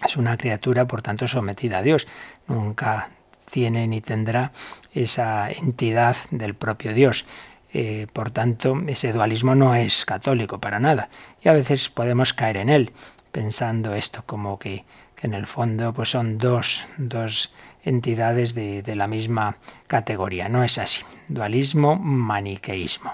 Es 0.05 0.17
una 0.17 0.37
criatura, 0.37 0.87
por 0.87 1.03
tanto, 1.03 1.29
sometida 1.29 1.79
a 1.79 1.83
Dios. 1.83 2.09
Nunca 2.49 3.11
tiene 3.51 3.87
ni 3.87 4.01
tendrá 4.01 4.53
esa 4.95 5.51
entidad 5.51 6.17
del 6.31 6.55
propio 6.55 6.95
Dios. 6.95 7.25
Eh, 7.73 8.07
por 8.13 8.31
tanto, 8.31 8.77
ese 8.87 9.13
dualismo 9.13 9.55
no 9.55 9.75
es 9.75 10.05
católico 10.05 10.59
para 10.59 10.81
nada. 10.81 11.09
Y 11.43 11.49
a 11.49 11.53
veces 11.53 11.89
podemos 11.89 12.33
caer 12.33 12.57
en 12.57 12.69
él, 12.69 12.93
pensando 13.31 13.95
esto 13.95 14.25
como 14.27 14.59
que, 14.59 14.85
en 15.23 15.35
el 15.35 15.47
fondo 15.47 15.93
pues 15.95 16.11
son 16.11 16.39
dos, 16.39 16.85
dos 16.99 17.53
entidades 17.85 18.55
de, 18.55 18.83
la 18.95 19.07
misma 19.07 19.57
categoría. 19.87 20.49
No 20.49 20.63
es 20.65 20.79
así. 20.79 21.03
Dualismo, 21.29 21.97
maniqueísmo. 21.97 23.13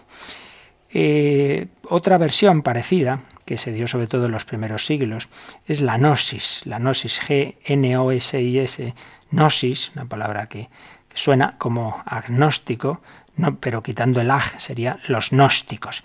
Eh, 0.91 1.69
otra 1.85 2.17
versión 2.19 2.63
parecida, 2.63 3.25
que 3.45 3.59
se 3.59 3.73
dio 3.73 3.87
sobre 3.87 4.07
todo 4.07 4.27
en 4.27 4.33
los 4.33 4.45
primeros 4.45 4.87
siglos, 4.87 5.29
es 5.67 5.81
la 5.81 5.99
gnosis, 5.99 6.65
la 6.65 6.79
gnosis 6.79 7.21
G-N-O-S-I-S, 7.21 8.95
Gnosis, 9.31 9.93
una 9.95 10.07
palabra 10.07 10.47
que, 10.47 10.69
suena 11.15 11.57
como 11.59 12.03
agnóstico, 12.07 13.01
no, 13.39 13.57
pero 13.57 13.83
quitando 13.83 14.21
el 14.21 14.31
ag 14.31 14.61
sería 14.61 14.99
los 15.07 15.31
gnósticos. 15.31 16.03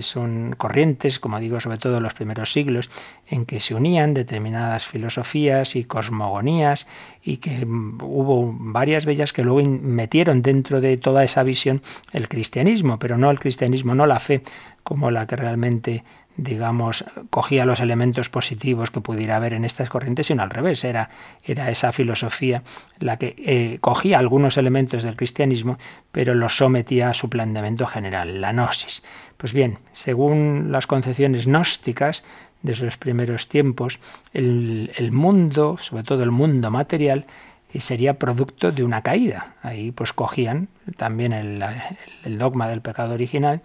Son 0.00 0.54
corrientes, 0.56 1.20
como 1.20 1.38
digo, 1.38 1.60
sobre 1.60 1.78
todo 1.78 1.98
en 1.98 2.02
los 2.02 2.14
primeros 2.14 2.52
siglos, 2.52 2.90
en 3.28 3.44
que 3.44 3.60
se 3.60 3.74
unían 3.74 4.14
determinadas 4.14 4.86
filosofías 4.86 5.76
y 5.76 5.84
cosmogonías 5.84 6.86
y 7.22 7.36
que 7.36 7.64
mm, 7.64 7.98
hubo 8.02 8.50
varias 8.58 9.04
de 9.04 9.12
ellas 9.12 9.32
que 9.32 9.44
luego 9.44 9.68
metieron 9.68 10.40
dentro 10.40 10.80
de 10.80 10.96
toda 10.96 11.22
esa 11.22 11.42
visión 11.42 11.82
el 12.12 12.28
cristianismo, 12.28 12.98
pero 12.98 13.18
no 13.18 13.30
el 13.30 13.38
cristianismo, 13.38 13.94
no 13.94 14.06
la 14.06 14.20
fe 14.20 14.42
como 14.82 15.10
la 15.10 15.26
que 15.26 15.36
realmente 15.36 16.02
digamos, 16.36 17.04
cogía 17.30 17.64
los 17.64 17.80
elementos 17.80 18.28
positivos 18.28 18.90
que 18.90 19.00
pudiera 19.00 19.36
haber 19.36 19.52
en 19.52 19.64
estas 19.64 19.90
corrientes, 19.90 20.26
sino 20.26 20.42
al 20.42 20.50
revés, 20.50 20.84
era, 20.84 21.10
era 21.44 21.70
esa 21.70 21.92
filosofía 21.92 22.62
la 22.98 23.18
que 23.18 23.34
eh, 23.38 23.78
cogía 23.80 24.18
algunos 24.18 24.56
elementos 24.56 25.02
del 25.02 25.16
cristianismo, 25.16 25.78
pero 26.10 26.34
los 26.34 26.56
sometía 26.56 27.10
a 27.10 27.14
su 27.14 27.28
planteamiento 27.28 27.86
general, 27.86 28.40
la 28.40 28.52
gnosis. 28.52 29.02
Pues 29.36 29.52
bien, 29.52 29.78
según 29.92 30.68
las 30.70 30.86
concepciones 30.86 31.46
gnósticas 31.46 32.22
de 32.62 32.72
esos 32.72 32.96
primeros 32.96 33.48
tiempos, 33.48 33.98
el, 34.32 35.10
mundo, 35.12 35.76
sobre 35.80 36.04
todo 36.04 36.22
el 36.22 36.30
mundo 36.30 36.70
material, 36.70 37.26
eh, 37.72 37.80
sería 37.80 38.18
producto 38.18 38.72
de 38.72 38.84
una 38.84 39.02
caída. 39.02 39.56
Ahí 39.62 39.90
pues 39.90 40.12
cogían 40.12 40.68
también 40.96 41.32
el, 41.32 41.62
el 42.24 42.38
dogma 42.38 42.68
del 42.68 42.80
pecado 42.80 43.14
original 43.14 43.62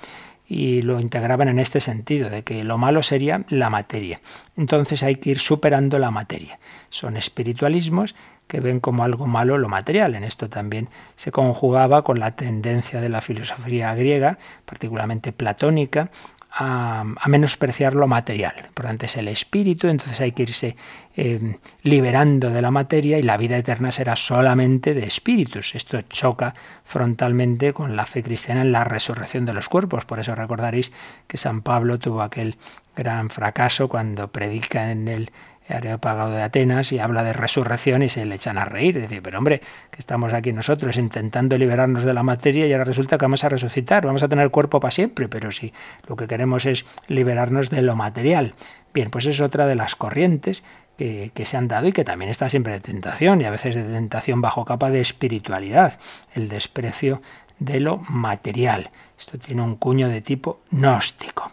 y 0.48 0.82
lo 0.82 1.00
integraban 1.00 1.50
en 1.50 1.60
este 1.60 1.82
sentido, 1.82 2.30
de 2.30 2.44
que 2.44 2.64
lo 2.64 2.78
malo 2.78 3.04
sería 3.04 3.44
la 3.50 3.70
materia. 3.70 4.22
Entonces 4.56 5.04
hay 5.04 5.18
que 5.18 5.32
ir 5.32 5.40
superando 5.40 6.00
la 6.00 6.12
materia. 6.12 6.60
Son 6.90 7.18
espiritualismos 7.18 8.16
que 8.48 8.62
ven 8.62 8.80
como 8.80 9.04
algo 9.04 9.28
malo 9.28 9.58
lo 9.58 9.68
material. 9.68 10.16
En 10.16 10.24
esto 10.24 10.50
también 10.50 10.88
se 11.18 11.32
conjugaba 11.32 12.04
con 12.04 12.20
la 12.20 12.36
tendencia 12.36 13.02
de 13.02 13.10
la 13.10 13.22
filosofía 13.22 13.94
griega, 13.94 14.38
particularmente 14.66 15.34
platónica, 15.34 16.10
a, 16.52 17.04
menospreciar 17.28 17.96
lo 17.96 18.08
material. 18.08 18.70
Por 18.74 18.86
tanto, 18.86 19.06
es 19.06 19.18
el 19.18 19.28
espíritu, 19.28 19.88
entonces 19.88 20.20
hay 20.22 20.32
que 20.32 20.44
irse 20.44 20.76
eh, 21.16 21.58
liberando 21.84 22.50
de 22.50 22.62
la 22.62 22.72
materia 22.72 23.20
y 23.20 23.24
la 23.24 23.38
vida 23.38 23.58
eterna 23.58 23.92
será 23.92 24.16
solamente 24.16 24.94
de 24.94 25.06
espíritus. 25.06 25.76
Esto 25.76 26.02
choca 26.04 26.56
frontalmente 26.84 27.74
con 27.74 27.96
la 27.96 28.06
fe 28.06 28.24
cristiana 28.24 28.62
en 28.62 28.72
la 28.72 28.84
resurrección 28.84 29.46
de 29.46 29.54
los 29.54 29.70
cuerpos. 29.70 30.06
Por 30.06 30.20
eso 30.20 30.36
recordaréis 30.36 30.92
que 31.28 31.38
San 31.38 31.62
Pablo 31.62 32.00
tuvo 32.00 32.22
aquel 32.22 32.56
gran 32.96 33.30
fracaso 33.30 33.88
cuando 33.88 34.30
predica 34.30 34.92
en 34.92 35.08
el 35.08 35.32
Areópago 35.70 36.30
de 36.30 36.42
Atenas 36.42 36.92
y 36.92 37.00
habla 37.00 37.24
de 37.24 37.34
resurrección 37.34 38.04
y 38.04 38.10
se 38.10 38.26
le 38.26 38.36
echan 38.36 38.58
a 38.58 38.66
reír. 38.66 39.02
Dice, 39.02 39.22
pero 39.22 39.38
hombre, 39.38 39.60
que 39.92 40.00
estamos 40.00 40.34
aquí 40.34 40.54
nosotros 40.54 40.98
intentando 40.98 41.58
liberarnos 41.58 42.04
de 42.04 42.14
la 42.14 42.24
materia 42.24 42.68
y 42.68 42.74
ahora 42.74 42.86
resulta 42.86 43.18
que 43.18 43.26
vamos 43.26 43.44
a 43.44 43.50
resucitar, 43.50 44.06
vamos 44.06 44.24
a 44.24 44.28
tener 44.28 44.50
cuerpo 44.50 44.80
para 44.80 44.92
siempre, 44.92 45.28
pero 45.28 45.52
si 45.52 45.74
lo 46.08 46.16
que 46.16 46.28
queremos 46.28 46.66
es 46.66 46.86
liberarnos 47.08 47.70
de 47.70 47.82
lo 47.82 47.96
material. 47.96 48.54
Bien, 48.94 49.10
pues 49.10 49.26
es 49.26 49.42
otra 49.42 49.68
de 49.68 49.76
las 49.76 49.96
corrientes 49.96 50.64
que, 50.98 51.32
que, 51.34 51.46
se 51.46 51.58
han 51.58 51.68
dado 51.68 51.88
y 51.88 51.92
que 51.92 52.04
también 52.04 52.32
está 52.32 52.50
siempre 52.50 52.74
de 52.74 52.80
tentación 52.80 53.42
y 53.42 53.46
a 53.46 53.52
veces 53.52 53.76
de 53.76 53.84
tentación 53.84 54.42
bajo 54.42 54.66
capa 54.66 54.90
de 54.90 55.02
espiritualidad, 55.02 56.00
el 56.34 56.50
desprecio 56.50 57.22
de 57.60 57.80
lo 57.80 57.98
material. 57.98 58.90
Esto 59.18 59.38
tiene 59.38 59.62
un 59.62 59.76
cuño 59.76 60.10
de 60.10 60.22
tipo 60.22 60.62
gnóstico. 60.72 61.52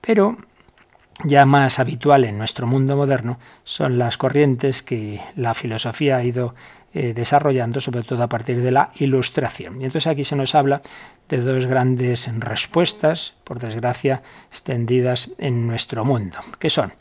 Pero 0.00 0.36
ya 1.24 1.44
más 1.46 1.78
habitual 1.78 2.24
en 2.24 2.38
nuestro 2.38 2.66
mundo 2.66 2.96
moderno 2.96 3.38
son 3.64 3.98
las 3.98 4.16
corrientes 4.16 4.82
que 4.82 5.20
la 5.36 5.54
filosofía 5.54 6.16
ha 6.16 6.24
ido 6.24 6.54
eh, 6.94 7.12
desarrollando, 7.12 7.80
sobre 7.80 8.02
todo 8.02 8.22
a 8.22 8.28
partir 8.28 8.62
de 8.62 8.70
la 8.70 8.90
ilustración. 8.98 9.80
Y 9.80 9.84
entonces 9.84 10.06
aquí 10.06 10.24
se 10.24 10.36
nos 10.36 10.54
habla 10.54 10.80
de 11.28 11.38
dos 11.38 11.66
grandes 11.66 12.30
respuestas, 12.38 13.34
por 13.44 13.58
desgracia, 13.58 14.22
extendidas 14.50 15.30
en 15.38 15.66
nuestro 15.66 16.04
mundo, 16.04 16.38
que 16.58 16.70
son, 16.70 16.94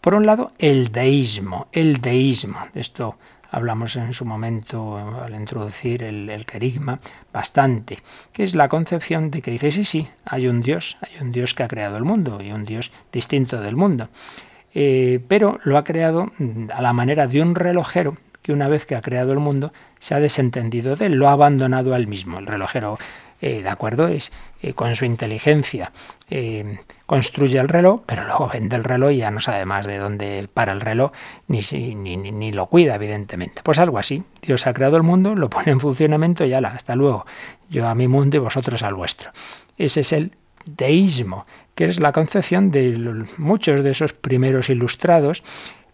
por 0.00 0.14
un 0.14 0.24
lado, 0.24 0.52
el 0.58 0.92
deísmo, 0.92 1.68
el 1.72 2.00
deísmo. 2.00 2.58
Esto 2.74 3.16
hablamos 3.52 3.94
en 3.96 4.12
su 4.14 4.24
momento 4.24 4.96
al 5.22 5.34
introducir 5.34 6.02
el, 6.02 6.28
el 6.30 6.46
querigma 6.46 6.98
bastante, 7.32 7.98
que 8.32 8.42
es 8.44 8.54
la 8.54 8.68
concepción 8.68 9.30
de 9.30 9.42
que 9.42 9.52
dice, 9.52 9.70
sí, 9.70 9.84
sí, 9.84 10.08
hay 10.24 10.48
un 10.48 10.62
Dios, 10.62 10.96
hay 11.02 11.22
un 11.22 11.30
Dios 11.30 11.54
que 11.54 11.62
ha 11.62 11.68
creado 11.68 11.98
el 11.98 12.04
mundo 12.04 12.40
y 12.42 12.50
un 12.50 12.64
Dios 12.64 12.90
distinto 13.12 13.60
del 13.60 13.76
mundo. 13.76 14.08
Eh, 14.74 15.20
pero 15.28 15.60
lo 15.64 15.76
ha 15.76 15.84
creado 15.84 16.32
a 16.72 16.80
la 16.80 16.94
manera 16.94 17.26
de 17.26 17.42
un 17.42 17.54
relojero 17.54 18.16
que 18.40 18.52
una 18.52 18.68
vez 18.68 18.86
que 18.86 18.96
ha 18.96 19.02
creado 19.02 19.32
el 19.32 19.38
mundo 19.38 19.72
se 19.98 20.14
ha 20.14 20.18
desentendido 20.18 20.96
de 20.96 21.06
él, 21.06 21.12
lo 21.12 21.28
ha 21.28 21.32
abandonado 21.32 21.94
al 21.94 22.06
mismo. 22.06 22.38
El 22.38 22.46
relojero 22.46 22.98
eh, 23.42 23.62
¿de 23.62 23.68
acuerdo? 23.68 24.08
Es 24.08 24.32
eh, 24.62 24.72
con 24.72 24.96
su 24.96 25.04
inteligencia 25.04 25.92
construye 27.12 27.58
el 27.58 27.68
reloj, 27.68 28.00
pero 28.06 28.24
luego 28.24 28.48
vende 28.50 28.74
el 28.74 28.84
reloj 28.84 29.12
y 29.12 29.18
ya 29.18 29.30
no 29.30 29.38
sabe 29.38 29.66
más 29.66 29.86
de 29.86 29.98
dónde 29.98 30.48
para 30.54 30.72
el 30.72 30.80
reloj, 30.80 31.12
ni, 31.46 31.60
ni, 31.94 32.16
ni, 32.16 32.52
lo 32.52 32.68
cuida, 32.68 32.94
evidentemente. 32.94 33.60
Pues 33.62 33.78
algo 33.78 33.98
así. 33.98 34.24
Dios 34.40 34.66
ha 34.66 34.72
creado 34.72 34.96
el 34.96 35.02
mundo, 35.02 35.34
lo 35.34 35.50
pone 35.50 35.72
en 35.72 35.78
funcionamiento 35.78 36.46
y 36.46 36.54
ala, 36.54 36.70
hasta 36.70 36.96
luego. 36.96 37.26
Yo 37.68 37.86
a 37.86 37.94
mi 37.94 38.08
mundo 38.08 38.38
y 38.38 38.40
vosotros 38.40 38.82
al 38.82 38.94
vuestro. 38.94 39.30
Ese 39.76 40.00
es 40.00 40.14
el 40.14 40.32
deísmo, 40.64 41.44
que 41.74 41.84
es 41.84 42.00
la 42.00 42.12
concepción 42.12 42.70
de 42.70 43.26
muchos 43.36 43.84
de 43.84 43.90
esos 43.90 44.14
primeros 44.14 44.70
ilustrados 44.70 45.42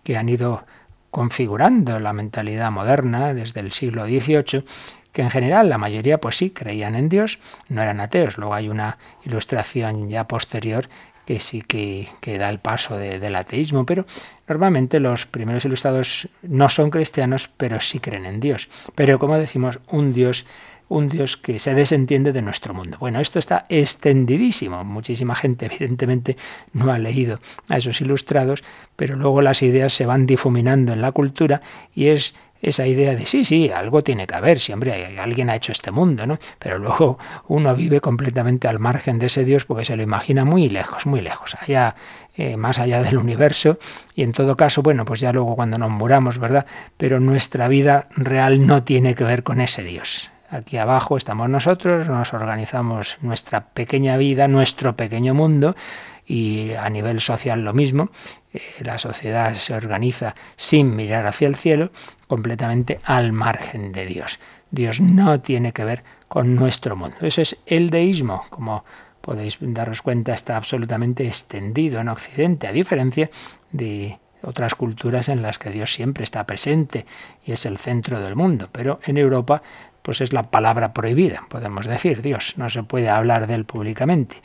que 0.04 0.16
han 0.16 0.28
ido 0.28 0.66
configurando 1.10 1.98
la 1.98 2.12
mentalidad 2.12 2.70
moderna 2.70 3.34
desde 3.34 3.58
el 3.58 3.72
siglo 3.72 4.04
XVIII, 4.04 4.64
que 5.12 5.22
en 5.22 5.30
general 5.30 5.68
la 5.68 5.78
mayoría 5.78 6.18
pues 6.18 6.36
sí 6.36 6.50
creían 6.50 6.94
en 6.94 7.08
Dios, 7.08 7.40
no 7.68 7.82
eran 7.82 8.00
ateos. 8.00 8.38
Luego 8.38 8.54
hay 8.54 8.68
una 8.68 8.98
ilustración 9.24 10.08
ya 10.08 10.28
posterior 10.28 10.88
que 11.28 11.40
sí 11.40 11.60
que, 11.60 12.08
da 12.38 12.48
el 12.48 12.58
paso 12.58 12.96
del 12.96 13.36
ateísmo, 13.36 13.84
pero 13.84 14.06
normalmente 14.48 14.98
los 14.98 15.26
primeros 15.26 15.62
ilustrados 15.66 16.26
no 16.40 16.70
son 16.70 16.88
cristianos, 16.88 17.50
pero 17.54 17.80
sí 17.80 18.00
creen 18.00 18.24
en 18.24 18.40
Dios. 18.40 18.70
Pero 18.94 19.18
como 19.18 19.36
decimos, 19.36 19.78
un 19.90 20.14
Dios 20.14 20.46
un 20.88 21.10
Dios 21.10 21.36
que 21.36 21.58
se 21.58 21.74
desentiende 21.74 22.32
de 22.32 22.40
nuestro 22.40 22.72
mundo. 22.72 22.96
Bueno, 22.98 23.20
esto 23.20 23.38
está 23.38 23.66
extendidísimo. 23.68 24.82
Muchísima 24.84 25.34
gente 25.34 25.66
evidentemente 25.66 26.38
no 26.72 26.90
ha 26.90 26.98
leído 26.98 27.40
a 27.68 27.76
esos 27.76 28.00
ilustrados, 28.00 28.64
pero 28.96 29.14
luego 29.14 29.42
las 29.42 29.62
ideas 29.62 29.92
se 29.92 30.06
van 30.06 30.24
difuminando 30.24 30.94
en 30.94 31.02
la 31.02 31.12
cultura 31.12 31.60
y 31.94 32.06
es 32.06 32.34
esa 32.60 32.86
idea 32.86 33.14
de 33.14 33.26
sí, 33.26 33.44
sí, 33.44 33.70
algo 33.70 34.02
tiene 34.02 34.26
que 34.26 34.34
haber, 34.34 34.58
siempre 34.58 35.18
alguien 35.18 35.50
ha 35.50 35.56
hecho 35.56 35.72
este 35.72 35.90
mundo, 35.90 36.26
¿no? 36.26 36.38
Pero 36.58 36.78
luego 36.78 37.18
uno 37.46 37.74
vive 37.74 38.00
completamente 38.00 38.68
al 38.68 38.78
margen 38.78 39.18
de 39.18 39.26
ese 39.26 39.44
Dios 39.44 39.64
porque 39.64 39.84
se 39.84 39.96
lo 39.96 40.02
imagina 40.02 40.44
muy 40.44 40.68
lejos, 40.68 41.06
muy 41.06 41.20
lejos, 41.20 41.56
allá, 41.60 41.94
eh, 42.36 42.56
más 42.56 42.78
allá 42.78 43.02
del 43.02 43.18
universo, 43.18 43.78
y 44.14 44.22
en 44.22 44.32
todo 44.32 44.56
caso, 44.56 44.82
bueno, 44.82 45.04
pues 45.04 45.20
ya 45.20 45.32
luego 45.32 45.54
cuando 45.56 45.78
nos 45.78 45.90
muramos, 45.90 46.38
¿verdad? 46.38 46.66
Pero 46.96 47.20
nuestra 47.20 47.68
vida 47.68 48.08
real 48.16 48.66
no 48.66 48.82
tiene 48.82 49.14
que 49.14 49.24
ver 49.24 49.42
con 49.42 49.60
ese 49.60 49.82
Dios. 49.82 50.30
Aquí 50.50 50.78
abajo 50.78 51.18
estamos 51.18 51.50
nosotros, 51.50 52.08
nos 52.08 52.32
organizamos 52.32 53.18
nuestra 53.20 53.66
pequeña 53.66 54.16
vida, 54.16 54.48
nuestro 54.48 54.96
pequeño 54.96 55.34
mundo 55.34 55.76
y 56.24 56.72
a 56.72 56.88
nivel 56.88 57.20
social 57.20 57.64
lo 57.64 57.74
mismo. 57.74 58.10
Eh, 58.52 58.60
la 58.80 58.98
sociedad 58.98 59.52
se 59.54 59.74
organiza 59.74 60.34
sin 60.56 60.96
mirar 60.96 61.26
hacia 61.26 61.48
el 61.48 61.56
cielo, 61.56 61.90
completamente 62.26 63.00
al 63.04 63.32
margen 63.32 63.92
de 63.92 64.06
Dios. 64.06 64.38
Dios 64.70 65.00
no 65.00 65.40
tiene 65.40 65.72
que 65.72 65.84
ver 65.84 66.04
con 66.28 66.54
nuestro 66.54 66.96
mundo. 66.96 67.16
Eso 67.20 67.42
es 67.42 67.56
el 67.66 67.90
deísmo, 67.90 68.44
como 68.50 68.84
podéis 69.20 69.58
daros 69.60 70.02
cuenta, 70.02 70.32
está 70.32 70.56
absolutamente 70.56 71.26
extendido 71.26 72.00
en 72.00 72.08
Occidente, 72.08 72.66
a 72.66 72.72
diferencia 72.72 73.30
de 73.72 74.18
otras 74.42 74.74
culturas 74.74 75.28
en 75.28 75.42
las 75.42 75.58
que 75.58 75.70
Dios 75.70 75.92
siempre 75.92 76.24
está 76.24 76.44
presente 76.44 77.06
y 77.44 77.52
es 77.52 77.66
el 77.66 77.78
centro 77.78 78.20
del 78.20 78.36
mundo. 78.36 78.68
Pero 78.72 79.00
en 79.04 79.16
Europa 79.16 79.62
pues 80.02 80.22
es 80.22 80.32
la 80.32 80.44
palabra 80.44 80.94
prohibida, 80.94 81.44
podemos 81.50 81.86
decir, 81.86 82.22
Dios, 82.22 82.54
no 82.56 82.70
se 82.70 82.82
puede 82.82 83.10
hablar 83.10 83.46
de 83.46 83.54
él 83.54 83.66
públicamente. 83.66 84.36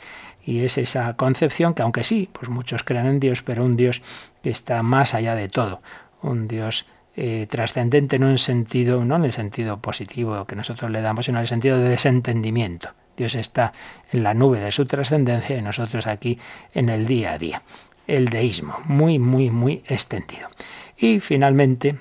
Y 0.44 0.64
es 0.64 0.78
esa 0.78 1.14
concepción 1.16 1.74
que 1.74 1.82
aunque 1.82 2.04
sí, 2.04 2.28
pues 2.32 2.48
muchos 2.48 2.82
creen 2.82 3.06
en 3.06 3.20
Dios, 3.20 3.42
pero 3.42 3.64
un 3.64 3.76
Dios 3.76 4.02
que 4.42 4.50
está 4.50 4.82
más 4.82 5.14
allá 5.14 5.34
de 5.34 5.48
todo, 5.48 5.80
un 6.22 6.48
Dios 6.48 6.86
eh, 7.16 7.46
trascendente 7.48 8.18
no 8.18 8.28
en 8.28 8.38
sentido, 8.38 9.04
no 9.04 9.16
en 9.16 9.24
el 9.24 9.32
sentido 9.32 9.78
positivo 9.80 10.44
que 10.46 10.56
nosotros 10.56 10.90
le 10.90 11.00
damos, 11.00 11.26
sino 11.26 11.38
en 11.38 11.42
el 11.42 11.48
sentido 11.48 11.78
de 11.78 11.88
desentendimiento. 11.88 12.90
Dios 13.16 13.36
está 13.36 13.72
en 14.10 14.24
la 14.24 14.34
nube 14.34 14.58
de 14.58 14.72
su 14.72 14.86
trascendencia 14.86 15.56
y 15.56 15.62
nosotros 15.62 16.06
aquí 16.06 16.38
en 16.74 16.88
el 16.88 17.06
día 17.06 17.34
a 17.34 17.38
día. 17.38 17.62
El 18.06 18.28
deísmo, 18.28 18.78
muy, 18.84 19.18
muy, 19.18 19.50
muy 19.50 19.82
extendido. 19.86 20.48
Y 20.96 21.20
finalmente, 21.20 21.96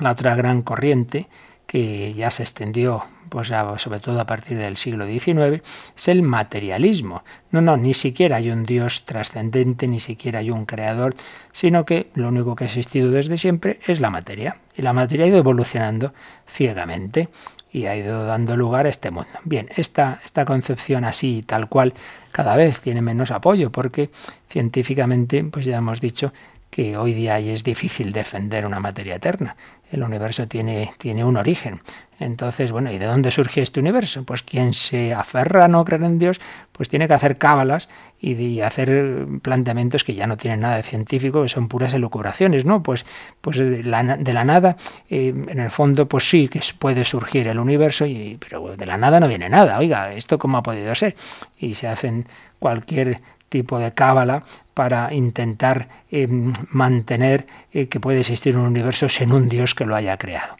la 0.00 0.12
otra 0.12 0.34
gran 0.34 0.62
corriente 0.62 1.28
que 1.70 2.12
ya 2.14 2.32
se 2.32 2.42
extendió 2.42 3.04
pues 3.28 3.52
sobre 3.76 4.00
todo 4.00 4.20
a 4.20 4.26
partir 4.26 4.58
del 4.58 4.76
siglo 4.76 5.06
XIX, 5.06 5.62
es 5.96 6.08
el 6.08 6.20
materialismo. 6.20 7.22
No, 7.52 7.60
no, 7.60 7.76
ni 7.76 7.94
siquiera 7.94 8.38
hay 8.38 8.50
un 8.50 8.66
Dios 8.66 9.04
trascendente, 9.04 9.86
ni 9.86 10.00
siquiera 10.00 10.40
hay 10.40 10.50
un 10.50 10.66
creador, 10.66 11.14
sino 11.52 11.84
que 11.84 12.10
lo 12.14 12.26
único 12.26 12.56
que 12.56 12.64
ha 12.64 12.66
existido 12.66 13.12
desde 13.12 13.38
siempre 13.38 13.78
es 13.86 14.00
la 14.00 14.10
materia. 14.10 14.56
Y 14.76 14.82
la 14.82 14.92
materia 14.92 15.26
ha 15.26 15.28
ido 15.28 15.38
evolucionando 15.38 16.12
ciegamente 16.44 17.28
y 17.70 17.86
ha 17.86 17.94
ido 17.94 18.26
dando 18.26 18.56
lugar 18.56 18.86
a 18.86 18.88
este 18.88 19.12
mundo. 19.12 19.38
Bien, 19.44 19.68
esta, 19.76 20.20
esta 20.24 20.44
concepción 20.44 21.04
así, 21.04 21.44
tal 21.46 21.68
cual, 21.68 21.94
cada 22.32 22.56
vez 22.56 22.80
tiene 22.80 23.00
menos 23.00 23.30
apoyo 23.30 23.70
porque 23.70 24.10
científicamente, 24.48 25.44
pues 25.44 25.66
ya 25.66 25.76
hemos 25.76 26.00
dicho 26.00 26.32
que 26.70 26.96
hoy 26.96 27.14
día 27.14 27.38
es 27.38 27.64
difícil 27.64 28.12
defender 28.12 28.64
una 28.64 28.80
materia 28.80 29.16
eterna. 29.16 29.56
El 29.90 30.02
universo 30.02 30.46
tiene, 30.46 30.92
tiene 30.98 31.24
un 31.24 31.36
origen. 31.36 31.80
Entonces, 32.20 32.70
bueno, 32.70 32.92
¿y 32.92 32.98
de 32.98 33.06
dónde 33.06 33.30
surge 33.30 33.62
este 33.62 33.80
universo? 33.80 34.24
Pues 34.24 34.42
quien 34.42 34.74
se 34.74 35.14
aferra 35.14 35.64
a 35.64 35.68
no 35.68 35.82
creer 35.86 36.02
en 36.02 36.18
Dios, 36.18 36.38
pues 36.70 36.90
tiene 36.90 37.08
que 37.08 37.14
hacer 37.14 37.38
cábalas 37.38 37.88
y, 38.20 38.60
hacer 38.60 39.26
planteamientos 39.40 40.04
que 40.04 40.14
ya 40.14 40.26
no 40.26 40.36
tienen 40.36 40.60
nada 40.60 40.76
de 40.76 40.82
científico, 40.82 41.42
que 41.42 41.48
son 41.48 41.68
puras 41.68 41.94
elucubraciones, 41.94 42.66
¿no? 42.66 42.82
Pues, 42.82 43.06
pues 43.40 43.56
de, 43.56 43.82
la, 43.82 44.02
nada, 44.02 44.76
eh, 45.08 45.28
en 45.28 45.58
el 45.58 45.70
fondo, 45.70 46.06
pues 46.06 46.28
sí 46.28 46.48
que 46.48 46.60
puede 46.78 47.04
surgir 47.06 47.48
el 47.48 47.58
universo, 47.58 48.04
y, 48.04 48.36
pero 48.38 48.76
de 48.76 48.86
la 48.86 48.98
nada 48.98 49.18
no 49.18 49.26
viene 49.26 49.48
nada. 49.48 49.78
Oiga, 49.78 50.12
¿esto 50.12 50.38
cómo 50.38 50.58
ha 50.58 50.62
podido 50.62 50.94
ser? 50.94 51.16
Y 51.58 51.72
se 51.72 51.88
hacen 51.88 52.26
cualquier 52.58 53.20
tipo 53.50 53.78
de 53.78 53.92
cábala 53.92 54.44
para 54.72 55.12
intentar 55.12 55.88
eh, 56.10 56.26
mantener 56.70 57.46
eh, 57.72 57.88
que 57.88 58.00
puede 58.00 58.20
existir 58.20 58.56
un 58.56 58.64
universo 58.64 59.10
sin 59.10 59.32
un 59.32 59.50
Dios 59.50 59.74
que 59.74 59.84
lo 59.84 59.94
haya 59.94 60.16
creado. 60.16 60.56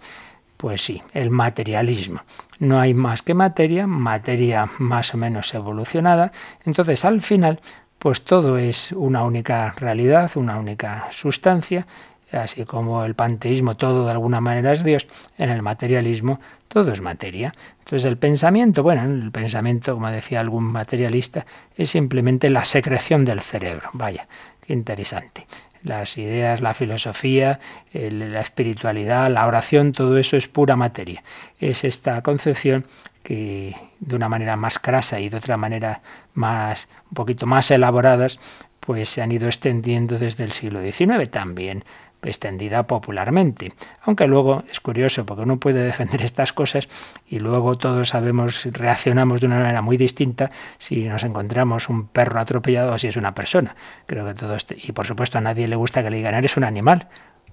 Pues 0.59 0.83
sí, 0.83 1.03
el 1.15 1.31
materialismo. 1.31 2.21
No 2.59 2.79
hay 2.79 2.93
más 2.93 3.23
que 3.23 3.33
materia, 3.33 3.87
materia 3.87 4.69
más 4.79 5.15
o 5.15 5.17
menos 5.17 5.55
evolucionada. 5.55 6.33
Entonces, 6.67 7.07
al 7.07 7.23
final, 7.23 7.61
pues 7.99 8.23
todo 8.23 8.59
es 8.59 8.93
una 8.93 9.25
única 9.25 9.73
realidad, 9.79 10.31
una 10.35 10.59
única 10.59 11.07
sustancia, 11.11 11.87
así 12.33 12.65
como 12.65 13.05
el 13.05 13.15
panteísmo 13.15 13.77
todo 13.77 14.05
de 14.05 14.13
alguna 14.13 14.41
manera 14.41 14.73
es 14.73 14.85
Dios, 14.85 15.07
en 15.39 15.51
el 15.51 15.63
materialismo 15.63 16.41
todo 16.69 16.93
es 16.93 17.01
materia. 17.01 17.55
Entonces 17.91 18.07
el 18.09 18.19
pensamiento, 18.19 18.85
bueno, 18.85 19.03
el 19.03 19.33
pensamiento, 19.33 19.95
como 19.95 20.09
decía 20.13 20.39
algún 20.39 20.63
materialista, 20.63 21.45
es 21.77 21.91
simplemente 21.91 22.49
la 22.49 22.65
secreción 22.65 23.25
del 23.25 23.41
cerebro. 23.41 23.91
Vaya, 23.95 24.29
qué 24.65 24.75
interesante. 24.75 25.49
Las 25.83 26.17
ideas, 26.17 26.61
la 26.61 26.73
filosofía, 26.73 27.59
la 27.93 28.41
espiritualidad, 28.43 29.29
la 29.29 29.45
oración, 29.45 29.91
todo 29.91 30.19
eso 30.19 30.37
es 30.37 30.47
pura 30.47 30.77
materia. 30.77 31.25
Es 31.59 31.83
esta 31.83 32.23
concepción 32.23 32.87
que 33.25 33.75
de 33.99 34.15
una 34.15 34.29
manera 34.29 34.55
más 34.55 34.79
crasa 34.79 35.19
y 35.19 35.29
de 35.29 35.39
otra 35.39 35.57
manera 35.57 36.01
más, 36.33 36.89
un 37.09 37.15
poquito 37.15 37.47
más 37.47 37.73
elaboradas, 37.73 38.39
pues 38.79 39.09
se 39.09 39.21
han 39.21 39.33
ido 39.33 39.49
extendiendo 39.49 40.17
desde 40.17 40.45
el 40.45 40.53
siglo 40.53 40.81
XIX 40.81 41.29
también 41.29 41.83
extendida 42.23 42.87
popularmente. 42.87 43.73
Aunque 44.03 44.27
luego 44.27 44.65
es 44.71 44.81
curioso 44.81 45.25
porque 45.27 45.43
uno 45.43 45.59
puede 45.59 45.83
defender 45.83 46.23
estas 46.23 46.53
cosas 46.53 46.89
y 47.27 47.39
luego 47.39 47.77
todos 47.79 48.09
sabemos, 48.11 48.67
reaccionamos 48.71 49.41
de 49.41 49.47
una 49.47 49.59
manera 49.59 49.83
muy 49.83 49.97
distinta 49.97 50.51
si 50.79 51.09
nos 51.09 51.25
encontramos 51.25 51.89
un 51.89 52.07
perro 52.07 52.41
atropellado 52.41 52.93
o 52.93 52.99
si 52.99 53.09
es 53.09 53.17
una 53.17 53.35
persona. 53.35 53.77
Creo 54.07 54.27
que 54.27 54.35
todo 54.35 54.55
este, 54.55 54.77
y 54.83 54.93
por 54.93 55.07
supuesto 55.07 55.39
a 55.39 55.41
nadie 55.41 55.69
le 55.69 55.77
gusta 55.77 56.03
que 56.03 56.11
le 56.11 56.19
digan 56.19 56.35
eres 56.35 56.57
un 56.57 56.65
animal 56.65 57.09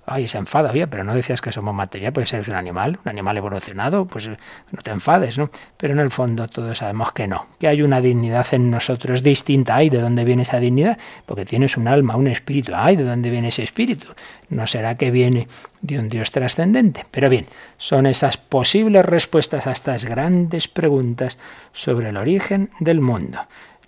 ay, 0.07 0.25
se 0.25 0.37
enfada, 0.37 0.71
oye, 0.71 0.87
pero 0.87 1.03
no 1.03 1.13
decías 1.13 1.41
que 1.41 1.51
somos 1.51 1.75
materia, 1.75 2.13
pues 2.13 2.31
eres 2.33 2.47
un 2.47 2.55
animal, 2.55 2.97
un 3.03 3.09
animal 3.09 3.35
evolucionado, 3.35 4.05
pues 4.05 4.29
no 4.29 4.81
te 4.81 4.91
enfades, 4.91 5.37
¿no? 5.37 5.51
Pero 5.75 5.93
en 5.93 5.99
el 5.99 6.11
fondo 6.11 6.47
todos 6.47 6.77
sabemos 6.77 7.11
que 7.11 7.27
no, 7.27 7.45
que 7.59 7.67
hay 7.67 7.81
una 7.81 7.99
dignidad 7.99 8.47
en 8.51 8.71
nosotros 8.71 9.21
distinta. 9.21 9.75
Ay, 9.75 9.89
¿de 9.89 9.99
dónde 9.99 10.23
viene 10.23 10.43
esa 10.43 10.61
dignidad? 10.61 10.97
Porque 11.25 11.43
tienes 11.43 11.75
un 11.75 11.89
alma, 11.89 12.15
un 12.15 12.27
espíritu. 12.27 12.71
Ay, 12.73 12.95
¿de 12.95 13.03
dónde 13.03 13.29
viene 13.29 13.49
ese 13.49 13.63
espíritu? 13.63 14.07
¿No 14.49 14.65
será 14.65 14.95
que 14.95 15.11
viene 15.11 15.49
de 15.81 15.99
un 15.99 16.07
Dios 16.07 16.31
trascendente? 16.31 17.05
Pero 17.11 17.29
bien, 17.29 17.47
son 17.75 18.05
esas 18.05 18.37
posibles 18.37 19.05
respuestas 19.05 19.67
a 19.67 19.71
estas 19.71 20.05
grandes 20.05 20.69
preguntas 20.69 21.37
sobre 21.73 22.09
el 22.09 22.17
origen 22.17 22.69
del 22.79 23.01
mundo. 23.01 23.39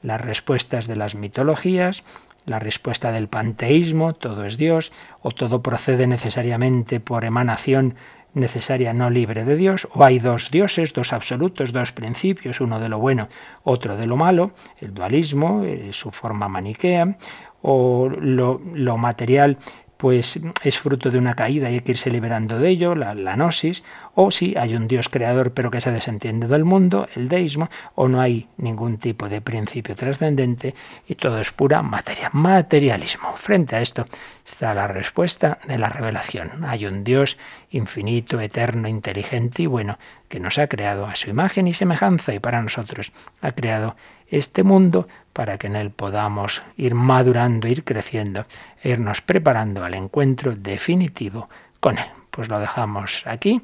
Las 0.03 0.19
respuestas 0.19 0.87
de 0.87 0.97
las 0.97 1.15
mitologías, 1.15 2.03
la 2.49 2.59
respuesta 2.59 3.11
del 3.11 3.27
panteísmo, 3.27 4.13
todo 4.13 4.43
es 4.43 4.57
Dios, 4.57 4.91
o 5.21 5.31
todo 5.31 5.61
procede 5.61 6.07
necesariamente 6.07 6.99
por 6.99 7.23
emanación 7.23 7.95
necesaria 8.33 8.93
no 8.93 9.09
libre 9.09 9.45
de 9.45 9.55
Dios, 9.55 9.87
o 9.93 10.03
hay 10.03 10.19
dos 10.19 10.51
dioses, 10.51 10.93
dos 10.93 11.13
absolutos, 11.13 11.71
dos 11.71 11.91
principios, 11.91 12.61
uno 12.61 12.79
de 12.79 12.89
lo 12.89 12.99
bueno, 12.99 13.27
otro 13.63 13.97
de 13.97 14.07
lo 14.07 14.17
malo, 14.17 14.51
el 14.79 14.93
dualismo, 14.93 15.63
eh, 15.63 15.89
su 15.91 16.11
forma 16.11 16.47
maniquea, 16.47 17.17
o 17.61 18.09
lo, 18.09 18.61
lo 18.73 18.97
material 18.97 19.57
pues 19.99 20.39
es 20.63 20.79
fruto 20.79 21.11
de 21.11 21.17
una 21.17 21.35
caída 21.35 21.69
y 21.69 21.73
hay 21.73 21.81
que 21.81 21.91
irse 21.91 22.09
liberando 22.09 22.57
de 22.57 22.69
ello, 22.69 22.95
la, 22.95 23.13
la, 23.13 23.35
gnosis, 23.35 23.83
o 24.21 24.31
si 24.31 24.53
hay 24.57 24.75
un 24.75 24.89
Dios 24.89 25.07
creador 25.07 25.53
pero 25.53 25.71
que 25.71 25.79
se 25.79 25.93
desentiende 25.93 26.49
del 26.49 26.65
mundo, 26.65 27.07
el 27.15 27.29
deísmo, 27.29 27.69
o 27.95 28.09
no 28.09 28.19
hay 28.19 28.49
ningún 28.57 28.97
tipo 28.97 29.29
de 29.29 29.39
principio 29.39 29.95
trascendente 29.95 30.75
y 31.07 31.15
todo 31.15 31.39
es 31.39 31.53
pura 31.53 31.81
materia, 31.81 32.29
materialismo. 32.33 33.37
Frente 33.37 33.77
a 33.77 33.81
esto 33.81 34.07
está 34.45 34.73
la 34.73 34.89
respuesta 34.89 35.59
de 35.65 35.77
la 35.77 35.87
revelación. 35.87 36.65
Hay 36.65 36.85
un 36.85 37.05
Dios 37.05 37.37
infinito, 37.69 38.41
eterno, 38.41 38.89
inteligente 38.89 39.61
y 39.61 39.67
bueno, 39.67 39.97
que 40.27 40.41
nos 40.41 40.57
ha 40.57 40.67
creado 40.67 41.05
a 41.05 41.15
su 41.15 41.29
imagen 41.29 41.69
y 41.69 41.73
semejanza 41.73 42.33
y 42.33 42.39
para 42.39 42.61
nosotros 42.61 43.13
ha 43.41 43.53
creado 43.53 43.95
este 44.27 44.63
mundo 44.63 45.07
para 45.31 45.57
que 45.57 45.67
en 45.67 45.77
él 45.77 45.91
podamos 45.91 46.61
ir 46.75 46.93
madurando, 46.93 47.69
ir 47.69 47.85
creciendo 47.85 48.45
e 48.83 48.89
irnos 48.89 49.21
preparando 49.21 49.85
al 49.85 49.93
encuentro 49.93 50.57
definitivo 50.57 51.47
con 51.79 51.99
él. 51.99 52.07
Pues 52.31 52.47
lo 52.47 52.59
dejamos 52.59 53.23
aquí 53.25 53.61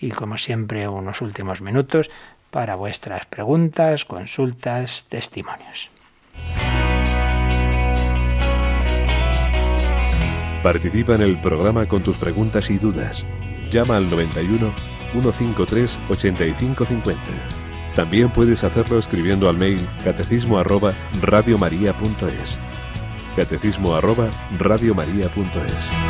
y 0.00 0.10
como 0.10 0.38
siempre 0.38 0.88
unos 0.88 1.20
últimos 1.20 1.60
minutos 1.60 2.10
para 2.50 2.74
vuestras 2.74 3.26
preguntas, 3.26 4.04
consultas, 4.04 5.04
testimonios. 5.08 5.90
Participa 10.62 11.14
en 11.14 11.22
el 11.22 11.40
programa 11.40 11.86
con 11.86 12.02
tus 12.02 12.16
preguntas 12.16 12.70
y 12.70 12.78
dudas. 12.78 13.24
Llama 13.70 13.96
al 13.96 14.10
91 14.10 14.72
153 15.12 15.98
8550. 16.10 17.20
También 17.94 18.30
puedes 18.30 18.64
hacerlo 18.64 18.98
escribiendo 18.98 19.48
al 19.48 19.56
mail 19.56 19.80
catecismo 20.04 20.58
arroba 20.58 20.92
radiomaria.es. 21.20 22.58
Catecismo 23.36 23.94
arroba 23.94 24.28
radiomaria.es. 24.58 26.07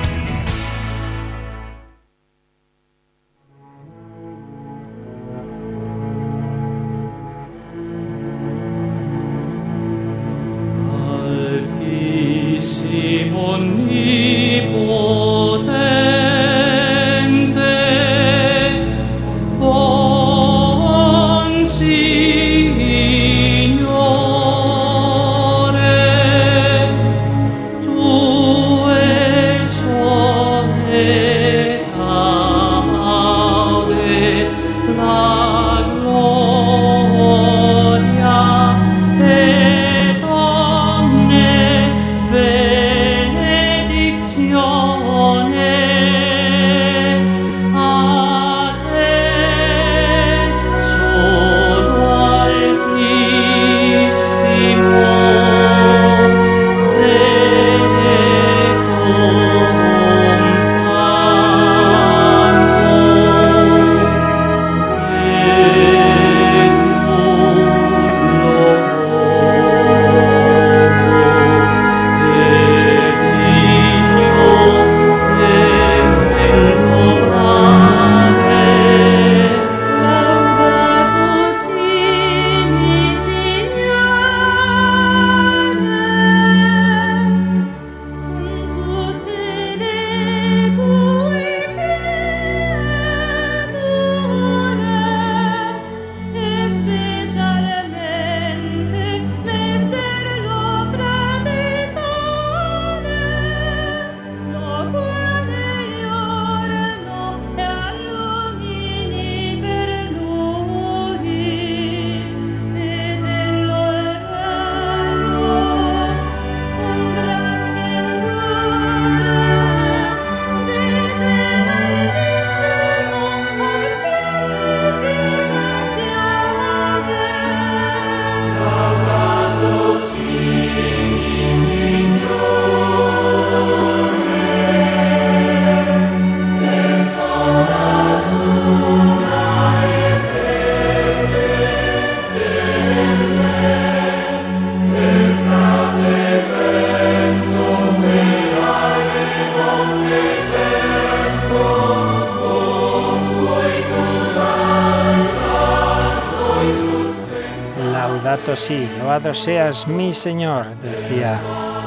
sí, 158.57 158.89
loado 158.99 159.35
seas 159.35 159.87
mi 159.87 160.15
Señor, 160.15 160.77
decía 160.81 161.39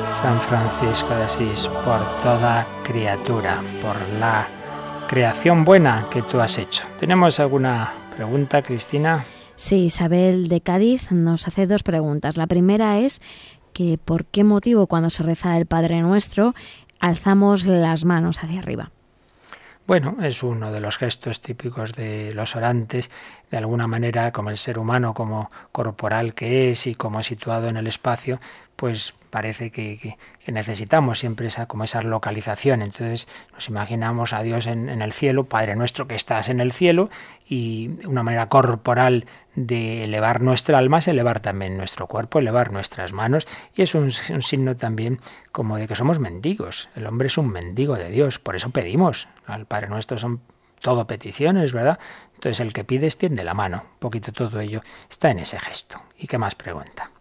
San 0.09 0.39
Francisco 0.41 1.13
de 1.15 1.23
Asís, 1.23 1.67
por 1.85 1.99
toda 2.21 2.67
criatura, 2.83 3.61
por 3.81 3.97
la 4.19 4.47
creación 5.07 5.65
buena 5.65 6.07
que 6.11 6.21
tú 6.21 6.39
has 6.39 6.57
hecho. 6.57 6.83
¿Tenemos 6.99 7.39
alguna 7.39 7.93
pregunta, 8.15 8.61
Cristina? 8.61 9.25
Sí, 9.55 9.85
Isabel 9.85 10.47
de 10.47 10.61
Cádiz 10.61 11.11
nos 11.11 11.47
hace 11.47 11.67
dos 11.67 11.83
preguntas. 11.83 12.37
La 12.37 12.47
primera 12.47 12.99
es 12.99 13.21
que 13.73 13.97
por 13.97 14.25
qué 14.25 14.43
motivo 14.43 14.87
cuando 14.87 15.09
se 15.09 15.23
reza 15.23 15.57
el 15.57 15.65
Padre 15.65 16.01
Nuestro 16.01 16.53
alzamos 16.99 17.65
las 17.65 18.05
manos 18.05 18.43
hacia 18.43 18.59
arriba. 18.59 18.91
Bueno, 19.91 20.15
es 20.21 20.41
uno 20.41 20.71
de 20.71 20.79
los 20.79 20.97
gestos 20.97 21.41
típicos 21.41 21.91
de 21.91 22.33
los 22.33 22.55
orantes, 22.55 23.11
de 23.49 23.57
alguna 23.57 23.87
manera 23.87 24.31
como 24.31 24.49
el 24.49 24.57
ser 24.57 24.79
humano, 24.79 25.13
como 25.13 25.51
corporal 25.73 26.33
que 26.33 26.71
es 26.71 26.87
y 26.87 26.95
como 26.95 27.21
situado 27.23 27.67
en 27.67 27.75
el 27.75 27.87
espacio, 27.87 28.39
pues 28.75 29.13
parece 29.29 29.71
que, 29.71 30.17
necesitamos 30.47 31.19
siempre 31.19 31.47
esa, 31.47 31.65
como 31.65 31.83
esa 31.83 32.01
localización. 32.01 32.81
Entonces 32.81 33.27
nos 33.53 33.67
imaginamos 33.69 34.33
a 34.33 34.43
Dios 34.43 34.67
en, 34.67 34.89
el 34.89 35.13
cielo, 35.13 35.45
Padre 35.45 35.75
nuestro 35.75 36.07
que 36.07 36.15
estás 36.15 36.49
en 36.49 36.59
el 36.59 36.73
cielo, 36.73 37.09
y 37.47 37.91
una 38.05 38.23
manera 38.23 38.49
corporal 38.49 39.25
de 39.55 40.03
elevar 40.03 40.41
nuestra 40.41 40.77
alma 40.77 40.99
es 40.99 41.07
elevar 41.07 41.39
también 41.39 41.77
nuestro 41.77 42.07
cuerpo, 42.07 42.39
elevar 42.39 42.71
nuestras 42.71 43.13
manos, 43.13 43.47
y 43.75 43.81
es 43.81 43.95
un, 43.95 44.11
un 44.29 44.41
signo 44.41 44.75
también 44.75 45.19
como 45.51 45.77
de 45.77 45.87
que 45.87 45.95
somos 45.95 46.19
mendigos. 46.19 46.89
El 46.95 47.07
hombre 47.07 47.27
es 47.27 47.37
un 47.37 47.49
mendigo 47.49 47.95
de 47.95 48.09
Dios, 48.09 48.39
por 48.39 48.55
eso 48.55 48.69
pedimos. 48.69 49.27
Al 49.45 49.65
Padre 49.65 49.89
nuestro 49.89 50.17
son 50.17 50.41
todo 50.81 51.07
peticiones, 51.07 51.73
¿verdad? 51.73 51.99
Entonces 52.35 52.59
el 52.59 52.73
que 52.73 52.83
pide 52.83 53.05
extiende 53.05 53.43
la 53.43 53.53
mano. 53.53 53.83
Un 53.93 53.99
poquito 53.99 54.33
todo 54.33 54.59
ello 54.59 54.81
está 55.09 55.29
en 55.29 55.39
ese 55.39 55.59
gesto. 55.59 56.01
¿Y 56.17 56.27
qué 56.27 56.37
más 56.37 56.55
pregunta? 56.55 57.11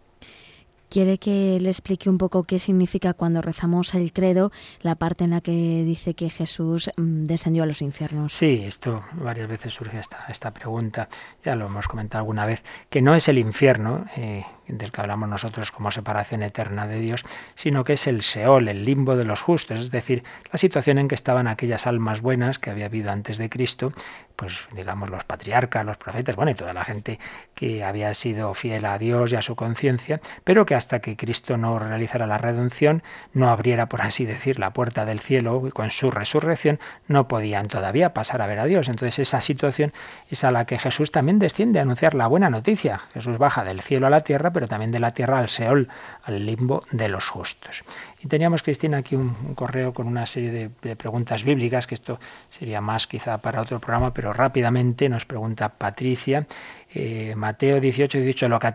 Quiere 0.91 1.17
que 1.17 1.57
le 1.61 1.69
explique 1.69 2.09
un 2.09 2.17
poco 2.17 2.43
qué 2.43 2.59
significa 2.59 3.13
cuando 3.13 3.41
rezamos 3.41 3.95
el 3.95 4.11
credo, 4.11 4.51
la 4.81 4.95
parte 4.95 5.23
en 5.23 5.29
la 5.31 5.39
que 5.39 5.51
dice 5.85 6.13
que 6.15 6.29
Jesús 6.29 6.91
mm, 6.97 7.25
descendió 7.27 7.63
a 7.63 7.65
los 7.65 7.81
infiernos. 7.81 8.33
Sí, 8.33 8.61
esto 8.65 9.01
varias 9.13 9.47
veces 9.47 9.73
surge 9.73 9.99
esta, 10.27 10.51
pregunta, 10.51 11.07
ya 11.45 11.55
lo 11.55 11.67
hemos 11.67 11.87
comentado 11.87 12.19
alguna 12.19 12.45
vez, 12.45 12.61
que 12.89 13.01
no 13.01 13.15
es 13.15 13.29
el 13.29 13.37
infierno, 13.37 14.05
eh, 14.17 14.43
del 14.67 14.91
que 14.91 15.01
hablamos 15.01 15.29
nosotros 15.29 15.71
como 15.71 15.91
separación 15.91 16.43
eterna 16.43 16.87
de 16.87 16.99
Dios, 16.99 17.23
sino 17.55 17.85
que 17.85 17.93
es 17.93 18.05
el 18.07 18.21
Seol, 18.21 18.67
el 18.67 18.83
limbo 18.83 19.15
de 19.15 19.23
los 19.23 19.41
justos, 19.41 19.79
es 19.79 19.91
decir, 19.91 20.23
la 20.51 20.57
situación 20.57 20.97
en 20.97 21.07
que 21.07 21.15
estaban 21.15 21.47
aquellas 21.47 21.87
almas 21.87 22.21
buenas 22.21 22.59
que 22.59 22.69
había 22.69 22.87
habido 22.87 23.11
antes 23.11 23.37
de 23.37 23.49
Cristo, 23.49 23.93
pues 24.35 24.65
digamos 24.73 25.09
los 25.09 25.23
patriarcas, 25.23 25.85
los 25.85 25.97
profetas, 25.97 26.35
bueno, 26.35 26.51
y 26.51 26.55
toda 26.55 26.73
la 26.73 26.83
gente 26.83 27.19
que 27.55 27.83
había 27.83 28.13
sido 28.13 28.53
fiel 28.53 28.85
a 28.85 28.97
Dios 28.97 29.31
y 29.31 29.35
a 29.35 29.41
su 29.41 29.55
conciencia, 29.55 30.21
pero 30.43 30.65
que 30.65 30.75
hasta 30.75 30.99
que 30.99 31.15
Cristo 31.15 31.57
no 31.57 31.79
realizara 31.79 32.27
la 32.27 32.37
redención, 32.37 33.03
no 33.33 33.49
abriera, 33.49 33.87
por 33.87 34.01
así 34.01 34.25
decir, 34.25 34.59
la 34.59 34.71
puerta 34.71 35.05
del 35.05 35.19
cielo 35.19 35.63
y 35.67 35.71
con 35.71 35.91
su 35.91 36.11
resurrección, 36.11 36.79
no 37.07 37.27
podían 37.27 37.67
todavía 37.67 38.13
pasar 38.13 38.41
a 38.41 38.47
ver 38.47 38.59
a 38.59 38.65
Dios. 38.65 38.89
Entonces 38.89 39.19
esa 39.19 39.41
situación 39.41 39.93
es 40.29 40.43
a 40.43 40.51
la 40.51 40.65
que 40.65 40.77
Jesús 40.77 41.11
también 41.11 41.39
desciende 41.39 41.79
a 41.79 41.83
anunciar 41.83 42.13
la 42.13 42.27
buena 42.27 42.49
noticia. 42.49 42.99
Jesús 43.13 43.37
baja 43.37 43.63
del 43.63 43.81
cielo 43.81 44.07
a 44.07 44.09
la 44.09 44.21
tierra, 44.21 44.51
pero 44.51 44.67
también 44.67 44.91
de 44.91 44.99
la 44.99 45.13
tierra 45.13 45.39
al 45.39 45.49
Seol, 45.49 45.89
al 46.23 46.45
limbo 46.45 46.83
de 46.91 47.07
los 47.07 47.27
justos. 47.29 47.83
Y 48.19 48.27
teníamos, 48.27 48.63
Cristina, 48.63 48.97
aquí 48.97 49.15
un, 49.15 49.55
correo 49.55 49.93
con 49.93 50.07
una 50.07 50.25
serie 50.25 50.69
de, 50.81 50.95
preguntas 50.95 51.43
bíblicas, 51.43 51.87
que 51.87 51.95
esto 51.95 52.19
sería 52.49 52.81
más 52.81 53.07
quizá 53.07 53.39
para 53.39 53.61
otro 53.61 53.79
programa, 53.79 54.13
pero 54.13 54.33
rápidamente 54.33 55.09
nos 55.09 55.25
pregunta 55.25 55.69
Patricia, 55.69 56.45
eh, 56.93 57.33
Mateo 57.35 57.79
18, 57.79 58.19
18, 58.19 58.49
lo 58.49 58.59
que 58.59 58.67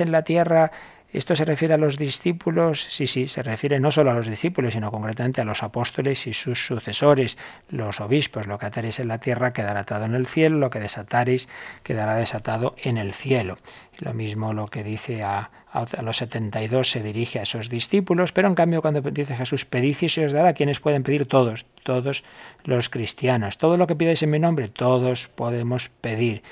en 0.00 0.12
la 0.12 0.22
tierra 0.22 0.70
¿Esto 1.12 1.34
se 1.34 1.44
refiere 1.44 1.74
a 1.74 1.76
los 1.76 1.96
discípulos? 1.96 2.86
Sí, 2.88 3.08
sí, 3.08 3.26
se 3.26 3.42
refiere 3.42 3.80
no 3.80 3.90
solo 3.90 4.12
a 4.12 4.14
los 4.14 4.28
discípulos, 4.28 4.74
sino 4.74 4.92
concretamente 4.92 5.40
a 5.40 5.44
los 5.44 5.64
apóstoles 5.64 6.28
y 6.28 6.32
sus 6.32 6.64
sucesores, 6.64 7.36
los 7.68 8.00
obispos. 8.00 8.46
Lo 8.46 8.58
que 8.58 8.66
ataréis 8.66 9.00
en 9.00 9.08
la 9.08 9.18
tierra 9.18 9.52
quedará 9.52 9.80
atado 9.80 10.04
en 10.04 10.14
el 10.14 10.28
cielo, 10.28 10.58
lo 10.58 10.70
que 10.70 10.78
desataréis 10.78 11.48
quedará 11.82 12.14
desatado 12.14 12.76
en 12.78 12.96
el 12.96 13.12
cielo. 13.12 13.58
Lo 13.98 14.14
mismo 14.14 14.52
lo 14.52 14.68
que 14.68 14.84
dice 14.84 15.24
a, 15.24 15.50
a 15.72 16.02
los 16.02 16.18
72 16.18 16.88
se 16.88 17.02
dirige 17.02 17.40
a 17.40 17.42
esos 17.42 17.68
discípulos, 17.68 18.30
pero 18.30 18.46
en 18.46 18.54
cambio 18.54 18.80
cuando 18.80 19.00
dice 19.00 19.34
Jesús, 19.34 19.64
pedid 19.64 19.96
y 20.00 20.08
se 20.08 20.26
os 20.26 20.32
dará, 20.32 20.52
¿quiénes 20.52 20.78
pueden 20.78 21.02
pedir? 21.02 21.26
Todos, 21.26 21.66
todos 21.82 22.22
los 22.64 22.88
cristianos. 22.88 23.58
Todo 23.58 23.76
lo 23.76 23.88
que 23.88 23.96
pidáis 23.96 24.22
en 24.22 24.30
mi 24.30 24.38
nombre, 24.38 24.68
todos 24.68 25.26
podemos 25.26 25.88
pedir. 25.88 26.42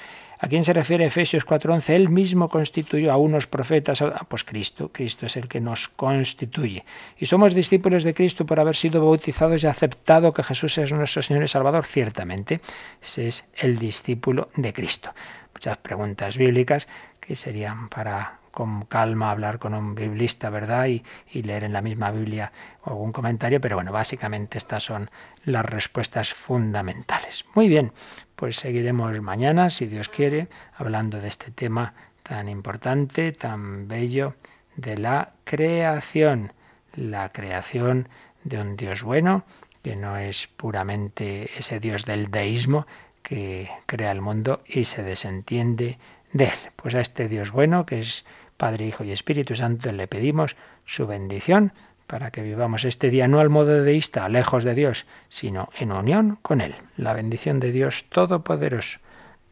¿A 0.41 0.47
quién 0.49 0.65
se 0.65 0.73
refiere 0.73 1.05
Efesios 1.07 1.45
4:11? 1.45 1.95
Él 1.97 2.09
mismo 2.09 2.49
constituyó 2.49 3.11
a 3.13 3.17
unos 3.17 3.47
profetas, 3.47 4.05
pues 4.29 4.45
Cristo, 4.45 4.91
Cristo 4.93 5.27
es 5.27 5.37
el 5.37 5.49
que 5.49 5.61
nos 5.61 5.89
constituye. 5.89 6.85
Y 7.19 7.27
somos 7.27 7.55
discípulos 7.55 8.05
de 8.05 8.15
Cristo 8.15 8.47
por 8.47 8.61
haber 8.61 8.77
sido 8.77 9.05
bautizados 9.05 9.65
y 9.65 9.67
aceptado 9.67 10.33
que 10.33 10.45
Jesús 10.45 10.79
es 10.79 10.93
nuestro 10.93 11.23
Señor 11.23 11.43
y 11.43 11.49
Salvador, 11.49 11.85
ciertamente. 11.85 12.61
Ese 13.03 13.27
es 13.27 13.49
el 13.57 13.79
discípulo 13.79 14.51
de 14.55 14.73
Cristo. 14.73 15.11
Muchas 15.55 15.77
preguntas 15.79 16.37
bíblicas 16.37 16.87
que 17.21 17.35
serían 17.35 17.89
para 17.89 18.39
con 18.59 18.87
calma 18.87 19.31
hablar 19.31 19.61
con 19.61 19.73
un 19.73 19.95
biblista, 19.95 20.51
¿verdad? 20.51 20.87
Y, 20.87 21.05
leer 21.43 21.63
en 21.63 21.73
la 21.73 21.81
misma 21.81 22.11
Biblia 22.11 22.51
algún 22.83 23.13
comentario, 23.13 23.61
pero 23.61 23.77
bueno, 23.77 23.93
básicamente 23.93 24.59
estas 24.59 24.83
son 24.83 25.13
las 25.45 25.65
respuestas 25.65 26.35
fundamentales. 26.35 27.45
Muy 27.55 27.69
bien, 27.69 27.93
pues 28.35 28.57
seguiremos 28.57 29.21
mañana, 29.21 29.71
si 29.71 29.87
Dios 29.87 30.09
quiere, 30.09 30.49
hablando 30.77 31.21
de 31.21 31.29
este 31.29 31.53
tema 31.53 31.95
tan 32.25 32.49
importante, 32.49 33.31
tan 33.31 33.87
bello, 33.87 34.35
de 34.75 34.99
la 34.99 35.35
creación. 35.45 36.53
La 36.95 37.29
creación 37.29 38.09
de 38.43 38.61
un 38.61 38.77
Dios 38.77 39.05
bueno, 39.05 39.45
que 39.85 39.95
no 39.95 40.17
es 40.17 40.49
puramente 40.49 41.57
ese 41.57 41.79
Dios 41.79 42.05
del 42.05 42.33
deísmo 42.33 42.89
que 43.23 43.71
crea 43.87 44.11
el 44.11 44.21
mundo 44.21 44.65
y 44.67 44.83
se 44.83 45.05
desentiende 45.05 45.99
de 46.33 46.47
él. 46.47 46.59
Pues 46.75 46.97
a 46.97 47.01
este 47.01 47.29
Dios 47.29 47.51
bueno, 47.51 47.87
que 47.87 48.01
es 48.01 48.25
Padre, 48.59 48.87
Hijo 48.87 49.05
y 49.05 49.13
Espíritu 49.13 49.55
Santo, 49.55 49.91
le 49.93 50.09
pedimos 50.09 50.57
su 50.85 51.07
bendición 51.07 51.73
para 52.09 52.31
que 52.33 52.43
vivamos 52.43 52.85
este 52.85 53.09
día 53.09 53.29
no 53.29 53.39
al 53.39 53.51
modo 53.51 53.83
deísta, 53.83 54.29
lejos 54.29 54.65
de 54.65 54.75
Dios, 54.75 55.07
sino 55.29 55.69
en 55.79 55.93
unión 55.93 56.39
con 56.43 56.61
Él. 56.61 56.75
La 56.97 57.13
bendición 57.13 57.61
de 57.61 57.71
Dios 57.71 58.07
Todopoderoso, 58.09 58.99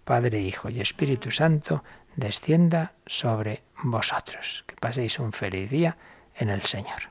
Padre, 0.04 0.40
Hijo 0.40 0.70
y 0.70 0.80
Espíritu 0.80 1.30
Santo, 1.30 1.84
descienda 2.16 2.92
sobre 3.06 3.62
vosotros. 3.84 4.64
Que 4.66 4.74
paséis 4.74 5.18
un 5.18 5.32
feliz 5.32 5.70
día 5.70 5.96
en 6.34 6.48
el 6.48 6.62
Señor. 6.62 7.10